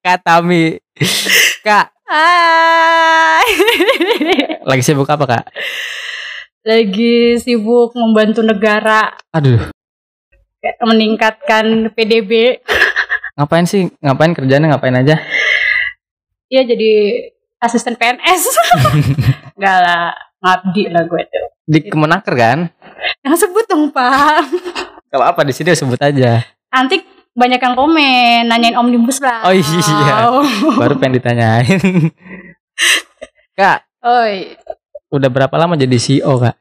Kak 0.00 0.24
Tami. 0.24 0.80
Kak, 1.60 1.92
Hai. 2.08 3.44
lagi 4.64 4.80
sibuk 4.80 5.04
apa 5.04 5.24
kak? 5.28 5.44
Lagi 6.64 7.36
sibuk 7.36 7.92
membantu 7.92 8.40
negara 8.40 9.12
Aduh, 9.28 9.60
kayak 10.58 10.80
meningkatkan 10.80 11.92
PDB. 11.92 12.64
ngapain 13.36 13.68
sih? 13.68 13.92
Ngapain 14.00 14.32
kerjanya? 14.32 14.72
Ngapain 14.72 14.96
aja? 14.96 15.20
Iya 16.48 16.64
jadi 16.64 16.92
asisten 17.60 17.94
PNS. 17.94 18.42
Enggak 19.60 19.76
lah, 19.84 20.16
ngabdi 20.40 20.82
lah 20.88 21.04
gue 21.04 21.22
tuh. 21.28 21.46
Di 21.68 21.78
Kemenaker 21.86 22.34
kan? 22.34 22.58
Yang 23.20 23.36
sebut 23.44 23.68
dong 23.68 23.92
Pak. 23.92 24.48
Kalau 25.12 25.28
apa 25.28 25.44
di 25.44 25.52
sini 25.52 25.76
sebut 25.76 26.00
aja. 26.00 26.40
Nanti 26.72 27.19
banyak 27.34 27.60
yang 27.62 27.74
komen, 27.78 28.50
nanyain 28.50 28.76
omnibus 28.76 29.22
lah. 29.22 29.46
Oh 29.46 29.54
iya. 29.54 30.30
Baru 30.76 30.98
pengen 30.98 31.22
ditanyain. 31.22 31.80
kak, 33.58 33.86
Oi, 34.02 34.56
udah 35.12 35.28
berapa 35.28 35.54
lama 35.58 35.76
jadi 35.76 35.96
CEO 36.00 36.40
kak? 36.40 36.56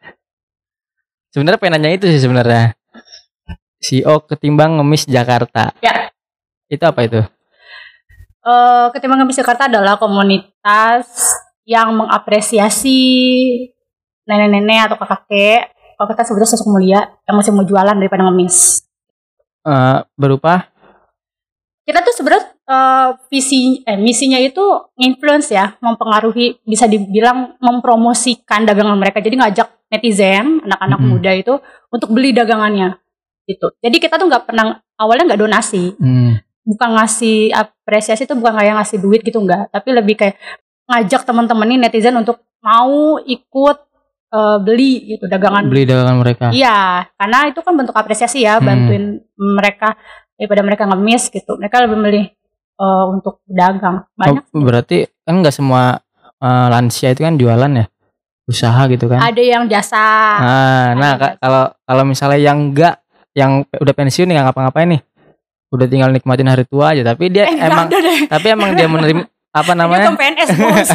Sebenarnya 1.34 1.60
pengen 1.62 1.74
nanya 1.80 1.96
itu 1.96 2.06
sih 2.10 2.22
sebenarnya. 2.22 2.74
CEO 3.80 4.26
ketimbang 4.28 4.78
ngemis 4.82 5.08
Jakarta. 5.08 5.72
Ya. 5.80 6.12
Itu 6.70 6.84
apa 6.86 7.06
itu? 7.06 7.22
eh 8.40 8.88
ketimbang 8.96 9.20
Ngemis 9.22 9.40
Jakarta 9.40 9.68
adalah 9.68 10.00
komunitas 10.00 11.06
yang 11.68 11.94
mengapresiasi 11.94 12.98
nenek-nenek 14.26 14.90
atau 14.90 14.98
kakek. 14.98 15.70
Kalau 16.00 16.08
kita 16.08 16.24
sebutnya 16.24 16.48
sosok 16.48 16.68
mulia 16.72 17.02
yang 17.28 17.36
masih 17.36 17.52
mau 17.52 17.68
jualan 17.68 17.94
daripada 18.00 18.24
ngemis. 18.26 18.88
Eh, 19.66 20.00
berupa? 20.16 20.68
Kita 21.84 22.00
tuh 22.06 22.14
sebenarnya 22.14 22.46
eh, 22.70 23.10
visi 23.28 23.82
eh 23.84 23.98
misinya 23.98 24.38
itu 24.38 24.62
influence 25.02 25.50
ya 25.50 25.74
mempengaruhi 25.82 26.62
bisa 26.64 26.86
dibilang 26.86 27.58
mempromosikan 27.60 28.64
dagangan 28.64 28.96
mereka. 28.96 29.20
Jadi 29.20 29.36
ngajak 29.40 29.68
netizen 29.90 30.62
anak-anak 30.64 31.00
Mm-mm. 31.02 31.12
muda 31.18 31.32
itu 31.34 31.54
untuk 31.90 32.14
beli 32.14 32.30
dagangannya 32.32 32.96
gitu. 33.50 33.74
Jadi 33.82 33.98
kita 33.98 34.22
tuh 34.22 34.30
nggak 34.30 34.46
pernah 34.46 34.78
awalnya 35.02 35.34
nggak 35.34 35.42
donasi. 35.42 35.98
Hmm, 35.98 36.38
bukan 36.70 36.90
ngasih 37.02 37.50
apresiasi 37.50 38.30
itu 38.30 38.38
bukan 38.38 38.54
kayak 38.54 38.78
ngasih 38.78 39.02
duit 39.02 39.26
gitu 39.26 39.42
enggak 39.42 39.74
tapi 39.74 39.90
lebih 39.90 40.14
kayak 40.14 40.38
ngajak 40.86 41.26
teman-teman 41.26 41.66
nih 41.66 41.80
netizen 41.82 42.14
untuk 42.14 42.46
mau 42.62 43.18
ikut 43.26 43.78
eh, 44.30 44.58
beli 44.62 44.92
gitu 45.10 45.26
dagangan 45.26 45.66
beli 45.66 45.84
dagangan 45.84 46.18
mereka. 46.18 46.46
Iya, 46.50 47.10
karena 47.14 47.40
itu 47.48 47.60
kan 47.60 47.74
bentuk 47.74 47.94
apresiasi 47.94 48.46
ya, 48.46 48.58
Hmm. 48.58 48.66
bantuin 48.66 49.06
mereka 49.36 49.98
daripada 50.34 50.62
mereka 50.62 50.84
ngemis 50.86 51.28
gitu. 51.28 51.58
Mereka 51.58 51.86
lebih 51.86 51.98
milih 51.98 52.26
eh, 52.80 53.06
untuk 53.10 53.42
dagang. 53.44 54.08
Banyak 54.14 54.54
Oh, 54.54 54.64
berarti 54.64 55.04
kan 55.22 55.40
nggak 55.40 55.52
semua 55.52 56.00
eh, 56.40 56.68
lansia 56.70 57.12
itu 57.12 57.22
kan 57.22 57.36
jualan 57.36 57.72
ya, 57.74 57.86
usaha 58.46 58.82
gitu 58.88 59.06
kan? 59.06 59.20
ada 59.20 59.42
yang 59.44 59.68
jasa. 59.68 60.08
Nah, 60.40 60.88
nah 60.96 61.12
Kak, 61.18 61.34
kalau 61.38 61.64
kalau 61.84 62.04
misalnya 62.04 62.40
yang 62.40 62.72
enggak, 62.72 63.04
yang 63.36 63.62
udah 63.68 63.94
pensiun 63.94 64.26
nih 64.26 64.40
nggak 64.40 64.46
ngapa-ngapain 64.48 64.90
nih, 64.96 65.02
udah 65.70 65.86
tinggal 65.86 66.10
nikmatin 66.10 66.48
hari 66.48 66.64
tua 66.64 66.96
aja. 66.96 67.04
Tapi 67.04 67.28
dia 67.28 67.46
eh, 67.46 67.60
emang, 67.60 67.92
tapi 68.32 68.48
emang 68.50 68.72
dia 68.74 68.88
menerima 68.88 69.28
apa 69.52 69.72
namanya? 69.74 70.08
bukan 70.08 70.18
PNS, 70.20 70.50
Bos. 70.56 70.90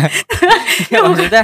Nggak, 0.87 1.03
maksudnya 1.07 1.43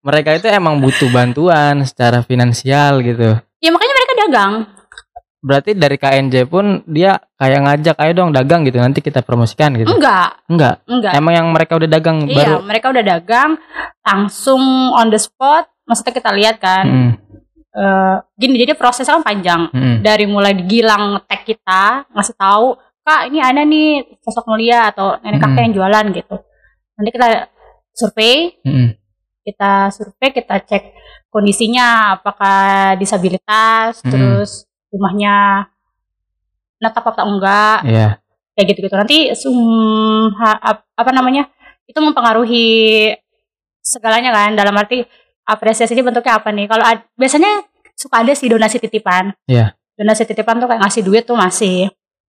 mereka 0.00 0.30
itu 0.32 0.46
emang 0.48 0.78
butuh 0.78 1.06
bantuan 1.08 1.82
secara 1.82 2.20
finansial 2.20 2.98
gitu. 3.00 3.38
ya 3.56 3.70
makanya 3.70 3.94
mereka 3.96 4.14
dagang. 4.18 4.54
Berarti 5.38 5.70
dari 5.72 5.94
KNJ 5.94 6.34
pun 6.44 6.82
dia 6.84 7.14
kayak 7.32 7.60
ngajak 7.62 7.96
ayo 7.96 8.12
dong 8.12 8.30
dagang 8.32 8.62
gitu 8.62 8.74
nanti 8.76 8.98
kita 8.98 9.22
promosikan 9.22 9.70
gitu. 9.72 9.86
Enggak, 9.88 10.34
Enggak. 10.46 10.82
enggak. 10.84 11.12
Emang 11.14 11.32
yang 11.32 11.46
mereka 11.48 11.72
udah 11.74 11.86
dagang 11.88 12.26
iya, 12.26 12.34
baru. 12.36 12.54
mereka 12.60 12.86
udah 12.90 13.04
dagang 13.06 13.50
langsung 14.02 14.58
on 14.90 15.08
the 15.08 15.16
spot. 15.16 15.70
Maksudnya 15.86 16.12
kita 16.12 16.30
lihat 16.34 16.56
kan, 16.58 16.84
Mm, 16.84 17.10
eh, 17.72 18.16
gini 18.34 18.58
jadi 18.58 18.74
prosesnya 18.74 19.14
kan 19.14 19.24
panjang. 19.24 19.70
mm, 19.70 20.02
Dari 20.02 20.26
mulai 20.26 20.52
digilang 20.52 21.22
tag 21.24 21.46
kita, 21.46 22.04
ngasih 22.10 22.34
tahu, 22.34 22.74
kak 23.00 23.30
ini 23.30 23.38
ada 23.38 23.62
nih 23.62 23.88
sosok 24.20 24.44
mulia 24.44 24.90
atau 24.90 25.16
nenek 25.18 25.38
kakek 25.38 25.54
Hmm. 25.54 25.64
yang 25.64 25.72
jualan 25.72 26.04
gitu. 26.12 26.34
Nanti 26.98 27.10
kita 27.14 27.28
survei, 27.94 28.58
mm, 28.58 28.88
kita 29.44 29.72
survei, 29.88 30.28
kita 30.30 30.58
cek 30.60 30.84
kondisinya, 31.30 32.18
apakah 32.18 32.94
disabilitas, 32.96 34.02
Hmm. 34.02 34.10
terus 34.10 34.50
rumahnya 34.90 35.66
netap 36.78 37.04
atau 37.06 37.26
enggak, 37.26 37.82
Iya. 37.84 38.08
kayak 38.54 38.66
gitu-gitu. 38.68 38.94
Nanti 38.94 39.18
sum, 39.34 39.56
ha- 40.34 40.60
ap- 40.60 40.86
apa 40.92 41.10
namanya, 41.10 41.46
itu 41.84 41.98
mempengaruhi 41.98 42.68
segalanya 43.80 44.30
kan, 44.30 44.54
dalam 44.54 44.74
arti 44.74 45.02
apresiasi 45.44 45.94
ini 45.94 46.02
bentuknya 46.02 46.38
apa 46.38 46.50
nih. 46.50 46.66
Kalau 46.66 46.84
biasanya 47.14 47.62
suka 47.94 48.22
ada 48.22 48.32
sih 48.34 48.46
donasi 48.46 48.78
titipan. 48.78 49.32
Iya. 49.46 49.74
Donasi 49.96 50.22
titipan 50.24 50.60
tuh 50.60 50.68
kayak 50.68 50.82
ngasih 50.82 51.02
duit 51.02 51.24
tuh 51.24 51.34
masih. 51.34 51.88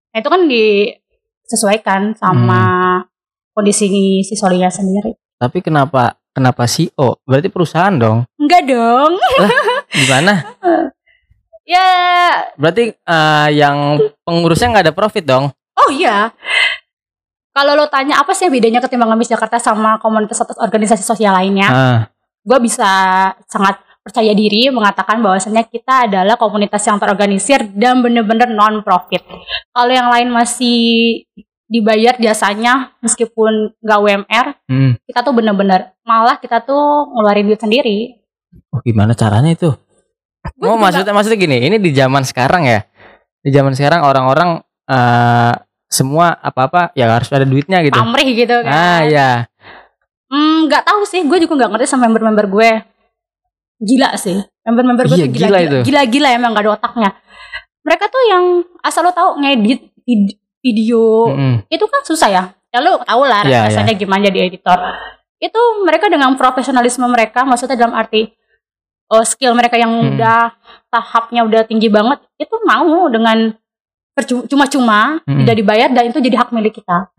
Nah 0.09 0.17
itu 0.17 0.29
kan 0.29 0.41
disesuaikan 0.49 2.01
sama 2.15 2.33
Hmm. 2.57 2.78
Kondisi 3.59 3.85
si 4.23 4.33
solinya 4.33 4.71
sendiri. 4.71 5.11
Tapi 5.35 5.59
kenapa 5.59 6.15
kenapa 6.31 6.63
CEO? 6.63 7.19
Berarti 7.27 7.51
perusahaan 7.51 7.91
dong. 7.91 8.23
Enggak 8.39 8.63
dong. 8.65 9.19
Gimana? 9.91 10.33
Ya, 11.69 11.85
Berarti 12.57 12.97
eh, 12.97 13.49
yang 13.53 14.01
pengurusnya 14.25 14.73
nggak 14.73 14.85
ada 14.89 14.95
profit 14.97 15.21
dong? 15.21 15.53
oh 15.53 15.89
iya. 15.93 16.33
Kalau 17.53 17.77
lo 17.77 17.85
tanya 17.93 18.17
apa 18.17 18.33
sih 18.33 18.49
bedanya 18.49 18.81
ketimbang 18.81 19.13
ngemis 19.13 19.29
Jakarta 19.29 19.61
sama 19.61 20.01
komunitas 20.01 20.41
atau 20.41 20.57
organisasi 20.57 21.05
sosial 21.05 21.29
lainnya, 21.29 21.69
Ah, 21.69 21.99
gue 22.41 22.57
bisa 22.57 22.89
sangat 23.45 23.77
percaya 24.01 24.33
diri 24.33 24.73
mengatakan 24.73 25.21
bahwasannya 25.21 25.61
kita 25.69 26.09
adalah 26.09 26.41
komunitas 26.41 26.81
yang 26.89 26.97
terorganisir 26.97 27.61
dan 27.77 28.01
bener-bener 28.01 28.49
non 28.49 28.81
profit. 28.81 29.21
Kalau 29.69 29.93
yang 29.93 30.09
lain 30.09 30.33
masih 30.33 31.21
dibayar 31.69 32.17
jasanya 32.17 32.97
meskipun 32.99 33.77
nggak 33.77 33.99
UMR, 34.01 34.45
hmm. 34.65 34.91
kita 35.05 35.19
tuh 35.21 35.33
bener-bener 35.37 35.93
malah 36.01 36.41
kita 36.41 36.65
tuh 36.65 37.13
ngeluarin 37.13 37.45
duit 37.45 37.61
sendiri. 37.61 37.97
Oh, 38.73 38.81
gimana 38.81 39.13
caranya 39.13 39.53
itu? 39.53 39.69
Gua 40.57 40.73
Oh 40.73 40.75
juga 40.75 40.89
maksudnya 40.89 41.13
maksudnya 41.13 41.37
gini, 41.37 41.57
ini 41.61 41.77
di 41.77 41.93
zaman 41.93 42.25
sekarang 42.25 42.65
ya. 42.65 42.81
Di 43.45 43.53
zaman 43.53 43.77
sekarang 43.77 44.01
orang-orang 44.01 44.65
eh, 44.89 45.53
semua 45.89 46.33
apa-apa 46.41 46.89
ya 46.97 47.05
harus 47.09 47.29
ada 47.29 47.45
duitnya 47.45 47.85
gitu. 47.85 47.97
pamrih 47.97 48.33
gitu 48.33 48.65
kan. 48.65 48.73
Ah 48.73 49.01
ya. 49.05 49.29
Hmm, 50.29 50.65
nggak 50.65 50.85
tahu 50.85 51.01
sih, 51.05 51.21
gue 51.25 51.37
juga 51.41 51.53
nggak 51.57 51.69
ngerti 51.77 51.85
sama 51.89 52.09
member-member 52.09 52.45
gue. 52.49 52.69
Gila 53.79 54.09
sih, 54.17 54.37
member-member 54.65 55.05
gue 55.05 55.17
Iya, 55.17 55.25
tuh 55.25 55.33
gila 55.33 55.47
gila, 55.47 55.59
itu. 55.61 55.77
gila, 55.85 56.01
gila, 56.05 56.29
emang 56.35 56.51
gak 56.51 56.65
ada 56.67 56.71
otaknya. 56.75 57.09
Mereka 57.81 58.05
tuh 58.11 58.23
yang 58.27 58.43
asal 58.83 59.07
lo 59.07 59.15
tahu 59.15 59.39
ngedit 59.39 59.79
vid- 60.03 60.37
video, 60.59 61.31
Mm-mm. 61.31 61.53
itu 61.67 61.85
kan 61.87 62.01
susah 62.03 62.29
ya. 62.29 62.43
Ya 62.69 62.79
lo 62.79 63.01
tau 63.01 63.23
lah 63.25 63.41
Iya, 63.43 63.65
rasanya 63.65 63.97
gimana 63.97 64.29
jadi 64.29 64.45
editor. 64.45 64.77
Itu 65.41 65.57
mereka 65.81 66.05
dengan 66.05 66.35
profesionalisme 66.35 67.07
mereka, 67.09 67.41
maksudnya 67.47 67.79
dalam 67.79 67.95
arti 67.95 68.29
oh, 69.09 69.25
skill 69.25 69.57
mereka 69.57 69.73
yang 69.73 69.89
Hmm. 69.89 70.13
udah 70.13 70.53
tahapnya 70.93 71.41
udah 71.41 71.65
tinggi 71.65 71.89
banget, 71.89 72.21
itu 72.37 72.55
mau 72.61 73.09
dengan 73.09 73.57
cuma-cuma 74.45 75.23
Hmm. 75.25 75.41
tidak 75.41 75.55
dibayar 75.57 75.89
dan 75.89 76.11
itu 76.11 76.19
jadi 76.19 76.35
hak 76.37 76.51
milik 76.53 76.77
kita. 76.83 77.09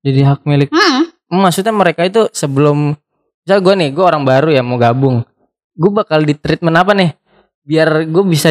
Jadi 0.00 0.20
hak 0.22 0.40
milik. 0.44 0.68
Hmm, 0.70 1.10
Maksudnya 1.30 1.70
mereka 1.70 2.02
itu 2.02 2.26
sebelum 2.30 2.94
misal 3.42 3.58
gue 3.62 3.74
nih, 3.74 3.90
gue 3.94 4.02
orang 4.02 4.22
baru 4.22 4.50
ya 4.50 4.62
mau 4.62 4.74
gabung. 4.76 5.22
Gue 5.74 5.90
bakal 5.90 6.26
di 6.26 6.34
treatment 6.34 6.74
apa 6.74 6.90
nih? 6.92 7.10
Biar 7.62 8.04
gue 8.04 8.24
bisa 8.26 8.50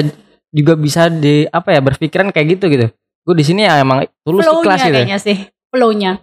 juga 0.50 0.74
bisa 0.74 1.12
di 1.12 1.44
apa 1.46 1.75
ya 1.75 1.80
berpikiran 1.84 2.31
kayak 2.31 2.58
gitu 2.58 2.66
gitu. 2.72 2.88
Gue 3.30 3.38
di 3.38 3.46
sini 3.46 3.62
ya 3.62 3.78
emang 3.78 4.02
tulus 4.26 4.42
ikhlas 4.42 4.81
gitu. 4.81 4.90
kayaknya 4.92 5.22
sih 5.22 5.38
flow-nya 5.70 6.18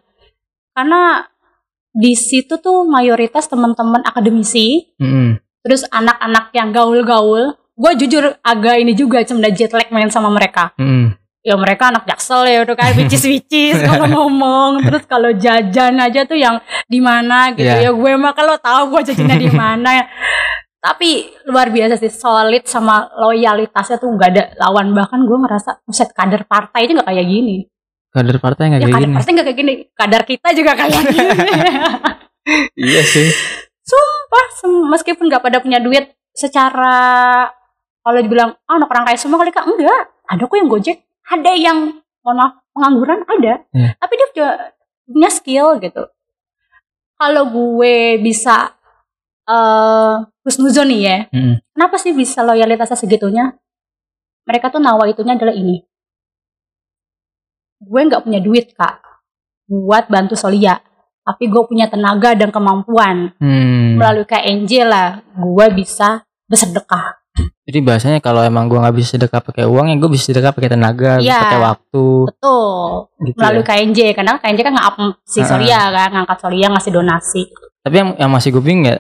karena 0.75 1.23
di 1.89 2.13
situ 2.13 2.59
tuh 2.59 2.83
mayoritas 2.83 3.47
teman-teman 3.47 4.03
akademisi 4.03 4.91
Mm-mm. 4.99 5.39
terus 5.63 5.87
anak-anak 5.89 6.51
yang 6.51 6.69
gaul-gaul 6.69 7.55
gue 7.55 7.93
jujur 7.97 8.35
agak 8.43 8.77
ini 8.77 8.93
juga 8.93 9.23
cemda 9.23 9.49
jet 9.49 9.71
lag 9.71 9.87
main 9.89 10.11
sama 10.11 10.29
mereka 10.29 10.75
Mm-mm. 10.77 11.15
ya 11.41 11.55
mereka 11.55 11.89
anak 11.89 12.05
jaksel 12.05 12.43
ya 12.43 12.67
udah 12.67 12.75
whicis 12.93 13.23
whicis 13.23 13.79
kalau 13.79 14.11
ngomong 14.19 14.83
terus 14.83 15.07
kalau 15.07 15.31
jajan 15.31 15.97
aja 15.97 16.27
tuh 16.27 16.35
yang 16.35 16.59
di 16.85 16.99
mana 16.99 17.55
gitu 17.55 17.65
Iya. 17.65 17.87
ya 17.87 17.91
gue 17.95 18.13
mah 18.19 18.35
kalau 18.35 18.59
tahu 18.59 18.93
gue 18.93 19.15
jajannya 19.15 19.39
di 19.39 19.51
mana 19.63 20.11
tapi 20.87 21.35
luar 21.51 21.75
biasa 21.75 21.99
sih 21.99 22.15
solid 22.15 22.63
sama 22.71 23.11
loyalitasnya 23.19 23.99
tuh 23.99 24.07
nggak 24.15 24.31
ada 24.31 24.45
lawan. 24.63 24.95
Bahkan 24.95 25.27
gue 25.27 25.39
ngerasa 25.43 25.83
set 25.91 26.15
kader 26.15 26.47
partai 26.47 26.87
itu 26.87 26.95
nggak 26.95 27.11
kayak 27.11 27.27
gini. 27.27 27.67
Kader 28.15 28.39
partai 28.39 28.71
nggak 28.71 28.81
ya 28.81 28.87
kayak 28.87 28.95
kadar 28.95 29.09
gini. 29.11 29.17
pasti 29.19 29.31
nggak 29.35 29.47
kayak 29.51 29.59
gini. 29.59 29.75
Kadar 29.91 30.23
kita 30.23 30.49
juga 30.55 30.73
kayak 30.79 30.91
gini. 31.11 31.19
Iya 32.79 33.03
sih. 33.03 33.27
sumpah 33.83 34.47
meskipun 34.95 35.27
nggak 35.27 35.43
pada 35.43 35.59
punya 35.59 35.83
duit 35.83 36.15
secara 36.31 37.51
kalau 38.07 38.19
dibilang 38.23 38.55
ah 38.71 38.79
anak 38.79 38.87
orang 38.87 39.11
kaya 39.11 39.19
semua 39.19 39.43
kali 39.43 39.51
kak. 39.51 39.67
Enggak. 39.67 40.15
Ada 40.31 40.47
kok 40.47 40.55
yang 40.55 40.71
gojek 40.71 41.03
ada 41.27 41.53
yang 41.59 41.79
mohon 42.23 42.37
maaf 42.39 42.63
pengangguran 42.71 43.27
ada. 43.27 43.67
Iya. 43.75 43.99
tapi 43.99 44.13
dia 44.15 44.29
punya 45.11 45.31
skill 45.35 45.83
gitu. 45.83 46.07
Kalau 47.19 47.51
gue 47.51 48.23
bisa 48.23 48.76
eh 49.47 50.13
husnuzon 50.43 50.87
nih 50.87 51.01
ya 51.01 51.17
Mm. 51.31 51.55
kenapa 51.71 51.97
sih 51.97 52.11
bisa 52.11 52.43
loyalitasnya 52.43 52.95
segitunya 52.95 53.55
mereka 54.43 54.69
tuh 54.69 54.79
nawa 54.79 55.07
itunya 55.07 55.35
adalah 55.35 55.53
ini 55.53 55.83
gue 57.79 58.01
nggak 58.03 58.23
punya 58.23 58.41
duit 58.41 58.73
kak 58.73 58.99
buat 59.67 60.07
bantu 60.07 60.35
Solia 60.35 60.81
tapi 61.23 61.47
gue 61.47 61.63
punya 61.65 61.87
tenaga 61.87 62.33
dan 62.33 62.49
kemampuan 62.49 63.35
Hmm. 63.37 63.99
melalui 63.99 64.23
KNJ 64.25 64.73
lah 64.83 65.09
gue 65.33 65.67
bisa 65.73 66.23
bersedekah 66.45 67.19
Jadi 67.67 67.83
bahasanya 67.83 68.19
kalau 68.19 68.41
emang 68.41 68.65
gua 68.65 68.81
nggak 68.81 68.97
bisa 68.97 69.19
sedekah 69.19 69.43
pakai 69.43 69.67
uang 69.67 69.91
ya 69.91 69.97
gue 69.97 70.09
bisa 70.09 70.31
sedekah 70.31 70.55
pakai 70.55 70.71
tenaga, 70.71 71.19
Iya. 71.19 71.37
pakai 71.37 71.61
waktu 71.61 72.07
betul 72.25 72.81
gitu 73.21 73.37
melalui 73.37 73.61
ya. 73.61 73.67
KNJ 73.69 73.99
karena 74.15 74.33
KNJ 74.39 74.61
kan 74.63 74.73
nge-up 74.73 74.95
si 75.21 75.39
Ha-ha. 75.39 75.51
Solia 75.51 75.81
kan 75.91 76.09
ngangkat 76.15 76.39
Solia 76.39 76.67
ngasih 76.71 76.93
donasi 76.95 77.43
Tapi 77.83 77.95
yang 77.95 78.09
yang 78.17 78.31
masih 78.31 78.49
gue 78.51 78.63
bingung 78.63 78.87
ya 78.87 78.97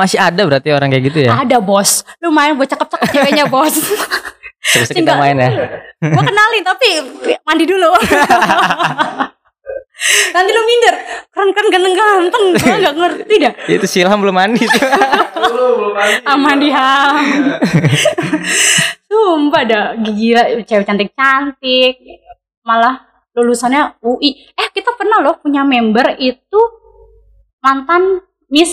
masih 0.00 0.16
ada 0.16 0.42
berarti 0.48 0.72
orang 0.72 0.88
kayak 0.88 1.04
gitu 1.12 1.18
ya. 1.28 1.36
ada 1.36 1.60
bos. 1.60 2.02
Lumayan 2.24 2.56
buat 2.56 2.68
cakep-cakep 2.72 3.08
ceweknya 3.12 3.44
bos. 3.46 3.76
Terus 4.72 4.88
kita 4.92 5.16
main 5.16 5.36
ya. 5.36 5.50
gue 6.16 6.22
kenalin 6.24 6.62
tapi 6.64 6.88
mandi 7.44 7.64
dulu. 7.68 7.90
Nanti 10.32 10.50
lu 10.56 10.62
minder. 10.64 10.94
Keren 11.28 11.50
keren 11.52 11.68
ganteng 11.68 11.94
ganteng 11.96 12.44
gue 12.56 12.76
nggak 12.80 12.96
ngerti 12.96 13.34
dah. 13.36 13.52
Itu 13.68 13.84
Silham 13.84 14.24
belum 14.24 14.32
mandi 14.32 14.64
tuh. 14.64 14.80
aman 16.24 16.60
ham. 16.72 17.16
Sumpah 19.04 19.62
dah. 19.68 19.86
Gila 20.00 20.64
cewek 20.64 20.84
cantik 20.88 21.12
cantik 21.12 22.00
malah 22.64 23.10
lulusannya 23.34 24.02
UI 24.04 24.52
eh 24.52 24.68
kita 24.74 24.92
pernah 24.98 25.22
loh 25.22 25.38
punya 25.38 25.62
member 25.62 26.18
itu 26.18 26.60
mantan 27.62 28.24
Miss 28.50 28.72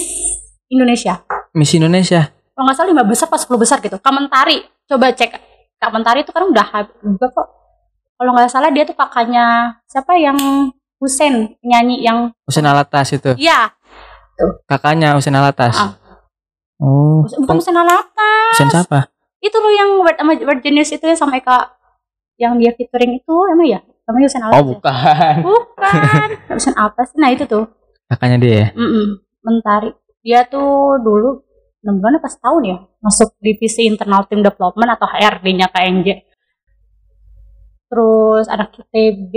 Indonesia 0.67 1.23
Miss 1.53 1.71
Indonesia. 1.71 2.29
kalau 2.51 2.63
nggak 2.65 2.75
salah 2.75 2.89
lima 2.89 3.03
besar 3.03 3.27
pas 3.27 3.39
10 3.39 3.53
besar 3.55 3.77
gitu 3.79 3.97
Kamentari 3.97 4.61
coba 4.83 5.11
cek 5.11 5.31
Kamentari 5.77 6.21
itu 6.21 6.31
kan 6.31 6.43
udah 6.43 6.67
juga 6.97 7.27
kok 7.29 7.47
kalau 8.13 8.31
nggak 8.33 8.49
salah 8.49 8.69
dia 8.69 8.81
tuh 8.81 8.93
kakaknya 8.93 9.45
siapa 9.85 10.17
yang 10.17 10.35
Husen 10.97 11.53
nyanyi 11.61 12.01
yang 12.01 12.33
Husen 12.43 12.65
Alatas 12.65 13.13
itu. 13.13 13.37
iya 13.37 13.69
Kakaknya 14.65 15.13
Husen 15.13 15.33
Alatas. 15.33 15.77
Ah. 15.77 15.93
Oh. 16.77 17.21
bukan 17.25 17.57
Husen 17.57 17.73
Alata 17.73 18.31
Husen 18.53 18.69
siapa? 18.69 19.09
itu 19.37 19.53
loh 19.53 19.69
yang 19.71 19.89
Word 19.99 20.17
sama 20.17 20.33
Word 20.35 20.61
Genius 20.61 20.89
itu 20.89 21.01
ya 21.01 21.13
sama 21.13 21.37
Eka 21.37 21.77
yang 22.37 22.57
dia 22.57 22.69
featuring 22.71 23.17
itu 23.17 23.33
emang 23.47 23.65
ya 23.67 23.79
namanya 24.03 24.25
Husen 24.25 24.41
Alatas 24.41 24.57
Oh, 24.57 24.61
ya? 24.61 24.67
bukan. 24.67 25.35
bukan 25.45 26.29
Husen 26.57 26.73
Alatas 26.73 27.09
nah 27.13 27.29
itu 27.29 27.45
tuh 27.45 27.69
Kakaknya 28.07 28.37
dia 28.39 28.53
ya. 28.57 28.67
Mm-mm. 28.73 29.21
Mentari 29.43 29.93
dia 30.27 30.43
tuh 30.43 30.99
dulu 30.99 31.39
6 31.79 31.87
bulan 31.93 32.19
pas 32.19 32.35
tahun 32.35 32.61
ya 32.65 32.77
masuk 32.99 33.31
divisi 33.39 33.87
internal 33.87 34.27
team 34.27 34.43
development 34.43 34.91
atau 34.91 35.07
HRD-nya 35.07 35.71
KNJ 35.71 36.07
terus 37.87 38.45
anak 38.47 38.75
TB 38.85 39.33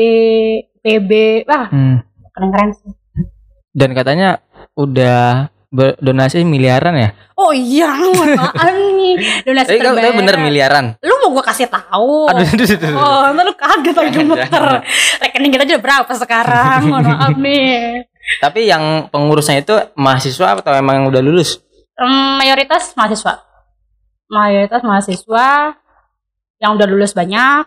PB 0.76 1.10
wah 1.46 1.70
Hmm. 1.70 2.02
keren-keren 2.28 2.74
sih 2.74 2.90
Dan 3.70 3.94
katanya 3.94 4.42
udah 4.74 5.46
berdonasi 5.70 6.42
miliaran 6.42 6.98
ya? 6.98 7.08
oh 7.36 7.54
iya 7.54 7.94
maaf 7.94 8.50
nih 8.66 9.14
donasi 9.46 9.70
tapi 9.70 9.78
terbayar. 9.78 10.12
bener 10.12 10.36
miliaran. 10.42 10.84
lu 10.98 11.14
mau 11.22 11.30
gua 11.30 11.46
kasih 11.46 11.70
tahu 11.70 12.26
Aduh, 12.26 12.42
aduh, 12.42 12.66
aduh, 12.66 12.78
aduh. 12.82 12.98
Oh, 12.98 13.22
ntar 13.30 13.44
lu 13.44 13.54
kaget 13.54 13.94
lagi 13.94 14.10
gemeter. 14.12 14.64
Rekening 15.22 15.50
kita 15.52 15.64
aja 15.64 15.76
berapa 15.78 16.12
sekarang? 16.12 16.80
Mohon 16.84 17.04
maaf 17.08 17.34
nih. 17.38 18.09
Tapi 18.38 18.70
yang 18.70 19.10
pengurusnya 19.10 19.58
itu 19.58 19.74
mahasiswa 19.98 20.62
atau 20.62 20.70
emang 20.70 21.02
yang 21.02 21.06
udah 21.10 21.22
lulus? 21.24 21.58
Hmm, 21.98 22.38
mayoritas 22.38 22.94
mahasiswa. 22.94 23.42
Mayoritas 24.30 24.80
mahasiswa 24.86 25.74
yang 26.62 26.78
udah 26.78 26.86
lulus 26.86 27.10
banyak. 27.10 27.66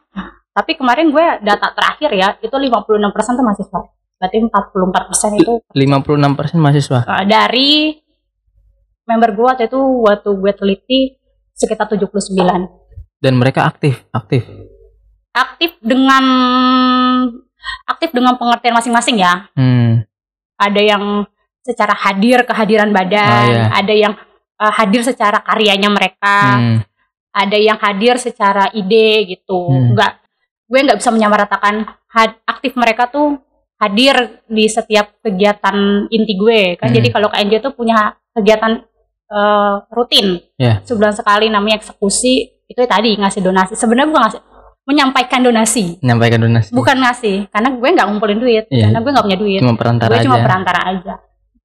Tapi 0.54 0.72
kemarin 0.78 1.10
gue 1.12 1.26
data 1.44 1.74
terakhir 1.74 2.14
ya, 2.14 2.38
itu 2.40 2.54
56% 2.54 3.36
tuh 3.36 3.46
mahasiswa. 3.46 3.80
Berarti 4.22 4.38
44% 4.40 5.42
itu 5.44 5.54
56% 5.76 6.64
mahasiswa. 6.64 7.00
uh, 7.04 7.24
dari 7.28 7.98
member 9.04 9.36
gue 9.36 9.46
waktu 9.46 9.68
itu 9.68 9.82
waktu 10.08 10.30
gue 10.32 10.52
teliti 10.56 11.00
sekitar 11.52 11.92
79. 11.92 12.40
Dan 13.20 13.34
mereka 13.36 13.68
aktif, 13.68 14.08
aktif. 14.16 14.48
Aktif 15.34 15.76
dengan 15.84 16.24
aktif 17.88 18.14
dengan 18.14 18.38
pengertian 18.38 18.78
masing-masing 18.78 19.20
ya. 19.20 19.50
Hmm. 19.58 20.06
Ada 20.64 20.82
yang 20.82 21.04
secara 21.60 21.96
hadir 21.96 22.44
kehadiran 22.44 22.92
badan, 22.92 23.48
Oh, 23.48 23.52
iya. 23.52 23.66
ada 23.72 23.94
yang 23.94 24.14
uh, 24.60 24.74
hadir 24.74 25.02
secara 25.02 25.40
karyanya 25.40 25.88
mereka, 25.88 26.38
Hmm. 26.60 26.78
ada 27.32 27.58
yang 27.58 27.80
hadir 27.80 28.20
secara 28.20 28.68
ide 28.72 29.28
gitu. 29.28 29.72
Hmm. 29.72 29.96
Enggak, 29.96 30.20
gue 30.68 30.80
nggak 30.80 31.00
bisa 31.00 31.10
menyamaratakan 31.10 31.76
had- 32.12 32.40
aktif 32.44 32.76
mereka 32.76 33.08
tuh 33.08 33.40
hadir 33.80 34.16
di 34.46 34.68
setiap 34.68 35.20
kegiatan 35.20 36.08
inti 36.08 36.34
gue 36.36 36.76
kan. 36.76 36.92
Hmm. 36.92 36.96
Jadi 36.96 37.08
kalau 37.12 37.28
KNJ 37.28 37.54
tuh 37.60 37.74
punya 37.76 38.12
kegiatan 38.32 38.84
uh, 39.28 39.84
rutin 39.90 40.40
Ya. 40.56 40.80
sebulan 40.84 41.12
sekali 41.12 41.48
namanya 41.48 41.80
eksekusi 41.80 42.36
itu 42.64 42.82
tadi 42.84 43.16
ngasih 43.16 43.40
donasi. 43.40 43.74
Sebenarnya 43.76 44.10
gue 44.10 44.20
ngasih 44.20 44.42
menyampaikan 44.84 45.40
donasi 45.40 45.98
Menyampaikan 46.00 46.40
donasi. 46.42 46.70
bukan 46.72 46.98
ngasih 47.00 47.48
karena 47.48 47.70
gue 47.72 47.90
nggak 47.90 48.08
ngumpulin 48.08 48.40
duit 48.40 48.66
Iya. 48.68 48.92
karena 48.92 49.00
gue 49.00 49.12
nggak 49.12 49.26
punya 49.26 49.40
duit 49.40 49.60
Cuma 49.62 49.76
perantara 49.76 50.10
gue 50.10 50.18
aja. 50.20 50.26
cuma 50.28 50.38
perantara 50.40 50.80
aja 50.86 51.14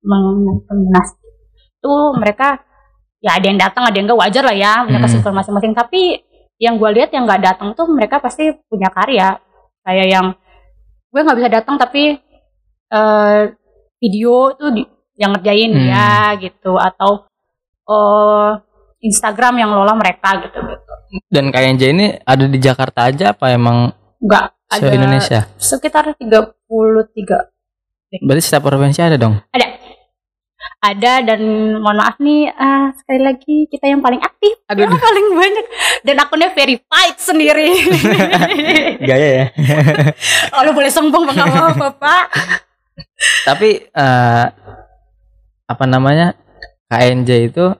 mengenasi 0.03 1.15
itu 1.79 1.93
mereka 2.15 2.49
ya 3.19 3.35
ada 3.35 3.47
yang 3.47 3.59
datang 3.59 3.83
ada 3.83 3.95
yang 3.95 4.07
enggak 4.07 4.21
wajar 4.21 4.43
lah 4.43 4.57
ya 4.57 4.73
punya 4.83 4.99
Hmm. 4.99 5.05
kesibukan 5.05 5.35
masing-masing 5.35 5.73
tapi 5.75 6.03
yang 6.59 6.75
gue 6.75 6.91
lihat 6.93 7.11
yang 7.11 7.23
nggak 7.23 7.43
datang 7.45 7.69
tuh 7.73 7.87
mereka 7.89 8.19
pasti 8.19 8.51
punya 8.67 8.87
karya 8.89 9.39
kayak 9.83 10.07
yang 10.09 10.27
gue 11.09 11.21
nggak 11.21 11.39
bisa 11.39 11.51
datang 11.53 11.75
tapi 11.75 12.19
eh, 12.89 13.41
video 13.99 14.35
tuh 14.55 14.71
di, 14.71 14.83
yang 15.15 15.35
ngerjain 15.35 15.71
Hmm. 15.71 15.79
dia 15.81 16.09
gitu 16.41 16.73
atau 16.75 17.27
eh, 17.85 18.51
Instagram 19.01 19.55
yang 19.57 19.71
lola 19.71 19.95
mereka 19.95 20.39
gitu 20.41 20.59
gitu 20.59 20.88
Dan 21.29 21.49
KNJ 21.49 21.83
ini 21.97 22.07
ada 22.21 22.45
di 22.45 22.59
Jakarta 22.61 23.09
aja 23.09 23.33
apa 23.33 23.49
emang 23.53 23.93
nggak 24.21 24.45
ada 24.69 24.89
Indonesia? 24.93 25.41
sekitar 25.57 26.13
33 26.13 26.53
Berarti 28.25 28.43
setiap 28.45 28.65
provinsi 28.65 29.01
ada 29.05 29.17
dong. 29.21 29.41
ada. 29.53 29.67
Ada 30.79 31.27
dan 31.27 31.41
mohon 31.83 31.99
maaf 31.99 32.23
nih 32.23 32.55
eh, 32.55 32.87
sekali 32.95 33.21
lagi 33.27 33.57
kita 33.67 33.91
yang 33.91 33.99
paling 33.99 34.23
aktif. 34.23 34.63
Aduh, 34.71 34.87
yang 34.87 34.95
paling 34.95 35.27
banyak. 35.35 35.67
Dan 36.07 36.17
akunnya 36.23 36.55
verified 36.55 37.19
sendiri. 37.19 37.83
Gaya 39.09 39.29
ya. 39.43 39.47
lu 40.65 40.71
boleh 40.71 40.87
sombong 40.87 41.27
nggak 41.27 41.51
apa-apa 41.51 41.89
pak. 41.99 42.25
Tapi 43.43 43.91
eh, 43.91 44.45
apa 45.67 45.85
namanya 45.85 46.39
KNJ 46.87 47.31
itu 47.51 47.75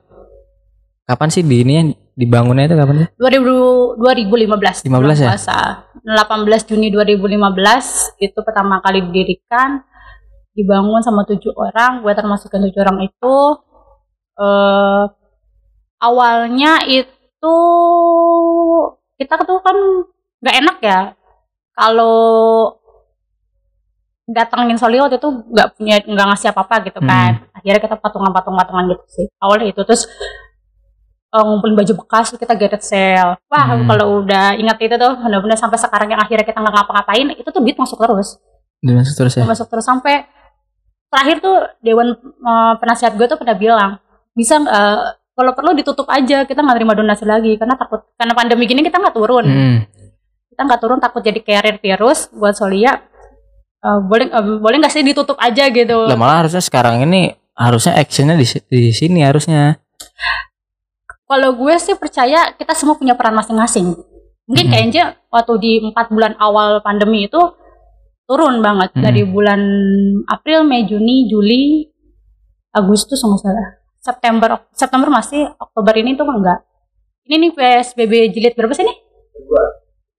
kapan 1.07 1.29
sih 1.31 1.41
di 1.47 1.63
ini 1.63 1.95
dibangunnya 2.19 2.67
itu 2.67 2.75
kapan 2.75 2.95
sih? 3.07 3.09
2000, 3.15 3.95
2015 3.95 4.91
15 4.91 4.91
bulan 4.91 5.15
ya? 5.15 5.29
puasa. 5.31 5.59
18 6.03 6.67
Juni 6.67 6.91
2015 6.91 8.19
itu 8.19 8.39
pertama 8.43 8.83
kali 8.83 9.07
didirikan 9.07 9.79
dibangun 10.51 10.99
sama 10.99 11.23
tujuh 11.23 11.55
orang. 11.55 12.03
Gue 12.03 12.11
termasuk 12.11 12.51
yang 12.51 12.67
tujuh 12.67 12.81
orang 12.83 12.99
itu. 13.07 13.37
Eh 14.35 15.03
awalnya 16.03 16.83
itu 16.87 17.55
kita 19.15 19.39
tuh 19.47 19.63
kan 19.63 19.77
nggak 20.43 20.55
enak 20.59 20.77
ya. 20.83 21.01
Kalau 21.79 22.75
datangin 24.27 24.75
Soli 24.75 24.99
waktu 24.99 25.17
itu 25.17 25.29
nggak 25.31 25.67
punya 25.79 25.95
nggak 26.03 26.27
ngasih 26.35 26.51
apa 26.51 26.61
apa 26.67 26.75
gitu 26.83 26.99
kan. 26.99 27.47
Akhirnya 27.55 27.79
kita 27.79 27.95
patungan-patungan-patungan 27.95 28.91
gitu 28.91 29.05
sih. 29.07 29.25
Awalnya 29.39 29.71
itu. 29.71 29.81
Terus 29.87 30.03
eh, 31.29 31.41
ngumpulin 31.41 31.75
baju 31.75 31.93
bekas 31.95 32.33
kita 32.33 32.53
garage 32.53 32.83
sale 32.83 33.37
wah 33.45 33.65
Hmm. 33.69 33.85
kalau 33.85 34.21
udah 34.21 34.55
ingat 34.55 34.77
itu 34.79 34.95
tuh 34.95 35.13
benar-benar 35.15 35.55
sampai 35.55 35.77
sekarang 35.77 36.09
yang 36.09 36.19
akhirnya 36.19 36.43
kita 36.43 36.57
nggak 36.57 36.73
ngapa-ngapain 36.73 37.27
itu 37.33 37.45
tuh 37.45 37.59
duit 37.59 37.75
masuk 37.75 37.97
terus 37.97 38.37
Dan 38.79 38.95
masuk 38.95 39.13
terus 39.13 39.33
ya. 39.35 39.43
masuk 39.43 39.67
terus 39.67 39.83
sampai 39.83 40.23
terakhir 41.07 41.37
tuh 41.39 41.57
dewan 41.79 42.13
eh, 42.19 42.73
penasihat 42.77 43.13
gue 43.13 43.25
tuh 43.25 43.35
pernah 43.35 43.53
bilang 43.53 43.91
bisa 44.31 44.57
eh, 44.57 44.99
kalau 45.33 45.51
perlu 45.53 45.71
ditutup 45.71 46.07
aja 46.07 46.43
kita 46.43 46.59
nggak 46.59 46.75
terima 46.75 46.93
donasi 46.93 47.23
lagi 47.23 47.55
karena 47.55 47.73
takut 47.73 48.03
karena 48.13 48.33
pandemi 48.33 48.65
gini 48.65 48.81
kita 48.81 48.97
nggak 48.97 49.13
turun 49.13 49.45
Hmm. 49.45 49.77
kita 50.49 50.61
nggak 50.63 50.79
turun 50.79 50.99
takut 50.99 51.19
jadi 51.19 51.39
carrier 51.39 51.77
virus 51.77 52.27
buat 52.31 52.53
Solia 52.53 53.05
Eh, 53.79 53.99
boleh 54.03 54.27
eh, 54.27 54.43
boleh 54.59 54.75
nggak 54.75 54.91
sih 54.91 54.99
ditutup 55.01 55.39
aja 55.39 55.71
gitu 55.71 56.03
Lah 56.03 56.19
malah 56.19 56.43
harusnya 56.43 56.59
sekarang 56.59 56.99
ini 56.99 57.31
harusnya 57.55 57.95
actionnya 57.95 58.35
di, 58.35 58.43
di 58.67 58.91
sini 58.91 59.23
harusnya. 59.23 59.79
Kalau 61.29 61.53
gue 61.53 61.75
sih 61.77 61.93
percaya 61.93 62.57
kita 62.57 62.73
semua 62.73 62.97
punya 62.97 63.13
peran 63.13 63.37
masing-masing 63.37 63.93
mungkin 64.43 64.65
Mhm. 64.65 64.73
kayaknya 64.73 65.03
waktu 65.29 65.53
di 65.61 65.71
empat 65.85 66.09
bulan 66.09 66.33
awal 66.41 66.81
pandemi 66.81 67.29
itu 67.29 67.37
turun 68.25 68.61
banget 68.61 68.93
Mm-mm. 68.93 69.01
dari 69.01 69.21
bulan 69.25 69.57
April, 70.25 70.61
Mei, 70.61 70.85
Juni, 70.85 71.25
Juli, 71.25 71.89
Agustus 72.69 73.17
nggak 73.17 73.41
salah. 73.41 73.67
September 73.97 74.49
September 74.69 75.09
masih, 75.09 75.49
Oktober 75.57 75.97
ini 75.97 76.13
tuh 76.13 76.29
enggak. 76.29 76.61
Ini 77.25 77.41
nih 77.41 77.51
PSBB 77.57 78.29
jilid 78.29 78.53
berapa 78.53 78.69
sih 78.77 78.85
nih? 78.85 78.97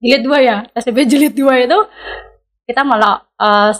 Jilid 0.02 0.22
2 0.26 0.42
ya. 0.42 0.66
PSBB 0.74 0.98
jilid 1.06 1.34
2 1.38 1.70
itu 1.70 1.78
kita 2.66 2.82
malah 2.82 3.22
eh, 3.38 3.72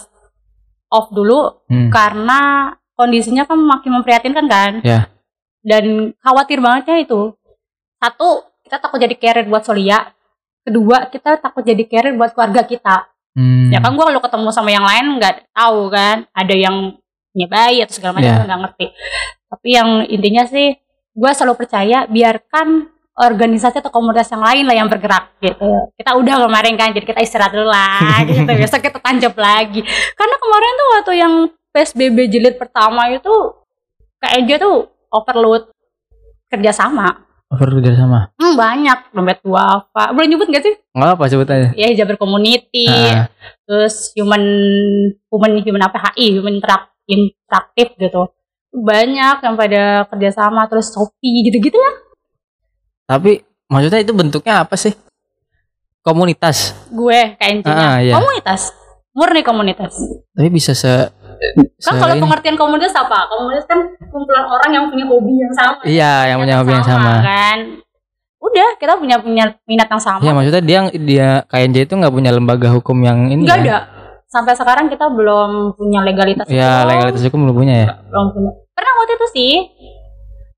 off 0.87 1.11
dulu 1.11 1.67
Hmm. 1.67 1.91
karena 1.91 2.71
kondisinya 2.95 3.43
kan 3.43 3.59
makin 3.59 3.99
memprihatinkan 3.99 4.45
kan. 4.47 4.71
Ya. 4.87 5.10
Dan 5.61 6.17
khawatir 6.21 6.57
bangetnya 6.57 7.05
itu. 7.05 7.37
Satu, 8.01 8.49
kita 8.65 8.81
takut 8.81 8.97
jadi 8.97 9.15
carrier 9.17 9.45
buat 9.45 9.61
Solia. 9.61 10.09
Kedua, 10.61 11.09
kita 11.09 11.37
takut 11.37 11.61
jadi 11.61 11.85
carrier 11.85 12.17
buat 12.17 12.33
keluarga 12.33 12.65
kita. 12.65 13.05
Hmm. 13.37 13.71
Ya 13.71 13.79
kan 13.79 13.95
gue 13.95 14.03
kalau 14.03 14.21
ketemu 14.21 14.49
sama 14.51 14.69
yang 14.73 14.83
lain 14.83 15.21
nggak 15.21 15.53
tahu 15.53 15.93
kan. 15.93 16.25
Ada 16.33 16.55
yang 16.57 16.97
punya 17.31 17.47
bayi 17.47 17.79
atau 17.85 17.93
segala 17.95 18.19
macam 18.19 18.31
gue 18.41 18.47
nggak 18.49 18.61
ngerti. 18.67 18.85
Tapi 19.51 19.67
yang 19.69 19.89
intinya 20.09 20.43
sih, 20.49 20.75
gue 21.13 21.31
selalu 21.31 21.55
percaya 21.61 22.09
biarkan 22.09 22.89
organisasi 23.11 23.83
atau 23.83 23.91
komunitas 23.93 24.31
yang 24.31 24.41
lain 24.41 24.63
lah 24.65 24.75
yang 24.75 24.89
bergerak 24.89 25.35
gitu. 25.43 25.69
Kita 25.93 26.17
udah 26.17 26.35
kemarin 26.47 26.73
kan, 26.79 26.89
jadi 26.95 27.05
kita 27.05 27.21
istirahat 27.21 27.53
dulu 27.53 27.69
lah 27.69 28.23
gitu. 28.29 28.47
Besok 28.47 28.81
kita 28.81 28.97
tanjap 28.97 29.35
lagi. 29.37 29.83
Karena 30.17 30.35
kemarin 30.41 30.71
tuh 30.73 30.87
waktu 30.95 31.13
yang 31.19 31.33
PSBB 31.71 32.17
jilid 32.27 32.55
pertama 32.59 33.07
itu 33.11 33.31
KNJ 34.19 34.59
tuh 34.59 34.91
overload 35.11 35.69
kerjasama. 36.47 37.27
Over 37.47 37.67
kerja 37.77 37.99
sama. 37.99 38.31
Hmm, 38.33 38.55
banyak 38.55 39.11
dompet 39.11 39.39
dua 39.41 39.83
apa 39.83 40.09
boleh 40.09 40.23
nyebut 40.25 40.47
gak 40.47 40.63
sih 40.63 40.71
Nggak 40.89 41.11
apa 41.11 41.23
sebut 41.27 41.43
aja. 41.45 41.67
ya 41.73 41.91
Jabar 41.93 42.15
Community 42.15 42.87
Ah. 42.87 43.27
terus 43.61 44.15
human 44.15 44.39
human 45.27 45.59
human 45.59 45.83
apa 45.83 45.99
HI 46.09 46.31
human 46.33 46.55
interak- 46.55 46.95
interaktif 47.05 47.91
gitu 47.97 48.31
banyak 48.71 49.35
yang 49.37 49.55
pada 49.57 49.81
kerjasama 50.07 50.63
terus 50.65 50.89
Shopee 50.89 51.43
gitu-gitu 51.43 51.75
lah 51.75 51.95
Tapi 53.05 53.43
maksudnya 53.67 53.99
itu 53.99 54.13
bentuknya 54.13 54.63
apa 54.63 54.75
sih? 54.75 54.95
Komunitas. 55.99 56.71
gue 56.87 57.35
KNJ 57.35 57.61
-nya. 57.61 57.83
Ah, 57.85 57.97
iya. 57.99 58.13
komunitas 58.15 58.71
murni 59.11 59.43
komunitas 59.43 59.91
Tapi 60.31 60.47
bisa 60.47 60.71
se 60.71 60.87
kan 61.79 61.93
kalau 61.95 62.15
pengertian 62.17 62.53
komunitas 62.53 62.93
apa 62.93 63.25
komunitas 63.27 63.65
kan 63.65 63.79
kumpulan 64.07 64.45
orang 64.45 64.69
yang 64.71 64.85
punya 64.87 65.05
hobi 65.05 65.33
yang 65.35 65.51
sama 65.51 65.75
Iya, 65.81 66.13
yang 66.27 66.37
punya 66.37 66.55
hobi 66.57 66.71
yang 66.71 66.85
sama. 66.85 67.13
kan 67.19 67.57
udah 68.37 68.69
kita 68.75 68.93
punya 68.95 69.17
punya 69.17 69.43
minat 69.63 69.87
yang 69.87 69.99
sama 69.99 70.21
Iya, 70.21 70.31
maksudnya 70.31 70.61
dia 70.61 70.79
dia 70.93 71.29
KNJ 71.45 71.77
itu 71.83 71.93
nggak 71.95 72.09
punya 72.11 72.31
lembaga 72.31 72.69
hukum 72.69 72.97
yang 72.99 73.25
ini. 73.27 73.41
nggak 73.41 73.57
ya? 73.57 73.63
ada 73.63 73.77
sampai 74.27 74.53
sekarang 74.53 74.87
kita 74.87 75.05
belum 75.07 75.75
punya 75.75 75.99
legalitas 76.01 76.45
Ya, 76.47 76.81
itu. 76.81 76.87
legalitas 76.87 77.21
hukum 77.25 77.39
belum 77.43 77.57
punya 77.57 77.75
ya. 77.75 77.87
belum 78.03 78.27
punya 78.31 78.51
pernah 78.71 78.93
waktu 78.95 79.13
itu 79.13 79.27
sih 79.31 79.53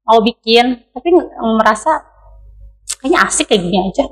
mau 0.03 0.19
bikin 0.19 0.65
tapi 0.89 1.09
merasa 1.53 2.03
kayaknya 2.99 3.19
asik 3.23 3.47
kayak 3.47 3.61
gini 3.61 3.77
aja 3.81 4.03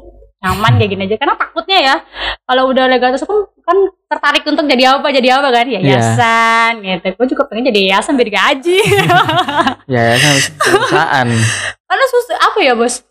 nyaman 0.42 0.74
kayak 0.76 0.90
gini 0.90 1.04
aja 1.06 1.16
karena 1.16 1.36
takutnya 1.36 1.78
ya 1.80 1.96
kalau 2.44 2.68
udah 2.68 2.88
legalitas 2.88 3.22
hukum 3.22 3.46
kan 3.62 3.78
tertarik 4.08 4.44
untuk 4.44 4.66
jadi 4.66 4.84
apa? 4.94 5.08
Jadi 5.08 5.28
apa 5.28 5.48
kan? 5.50 5.66
Iya. 5.66 5.80
yayasan 5.80 6.72
gitu. 6.80 7.08
Gue 7.14 7.28
juga 7.28 7.44
pengen 7.46 7.70
jadi 7.70 7.80
yayasan 7.88 8.14
biar 8.14 8.30
gaji 8.30 8.80
Ya, 9.86 10.02
ya 10.04 10.18
kan 10.18 10.34
perusahaan. 10.58 11.28
karena 11.82 12.06
susah 12.08 12.38
apa 12.40 12.60
ya 12.60 12.74
bos? 12.74 13.04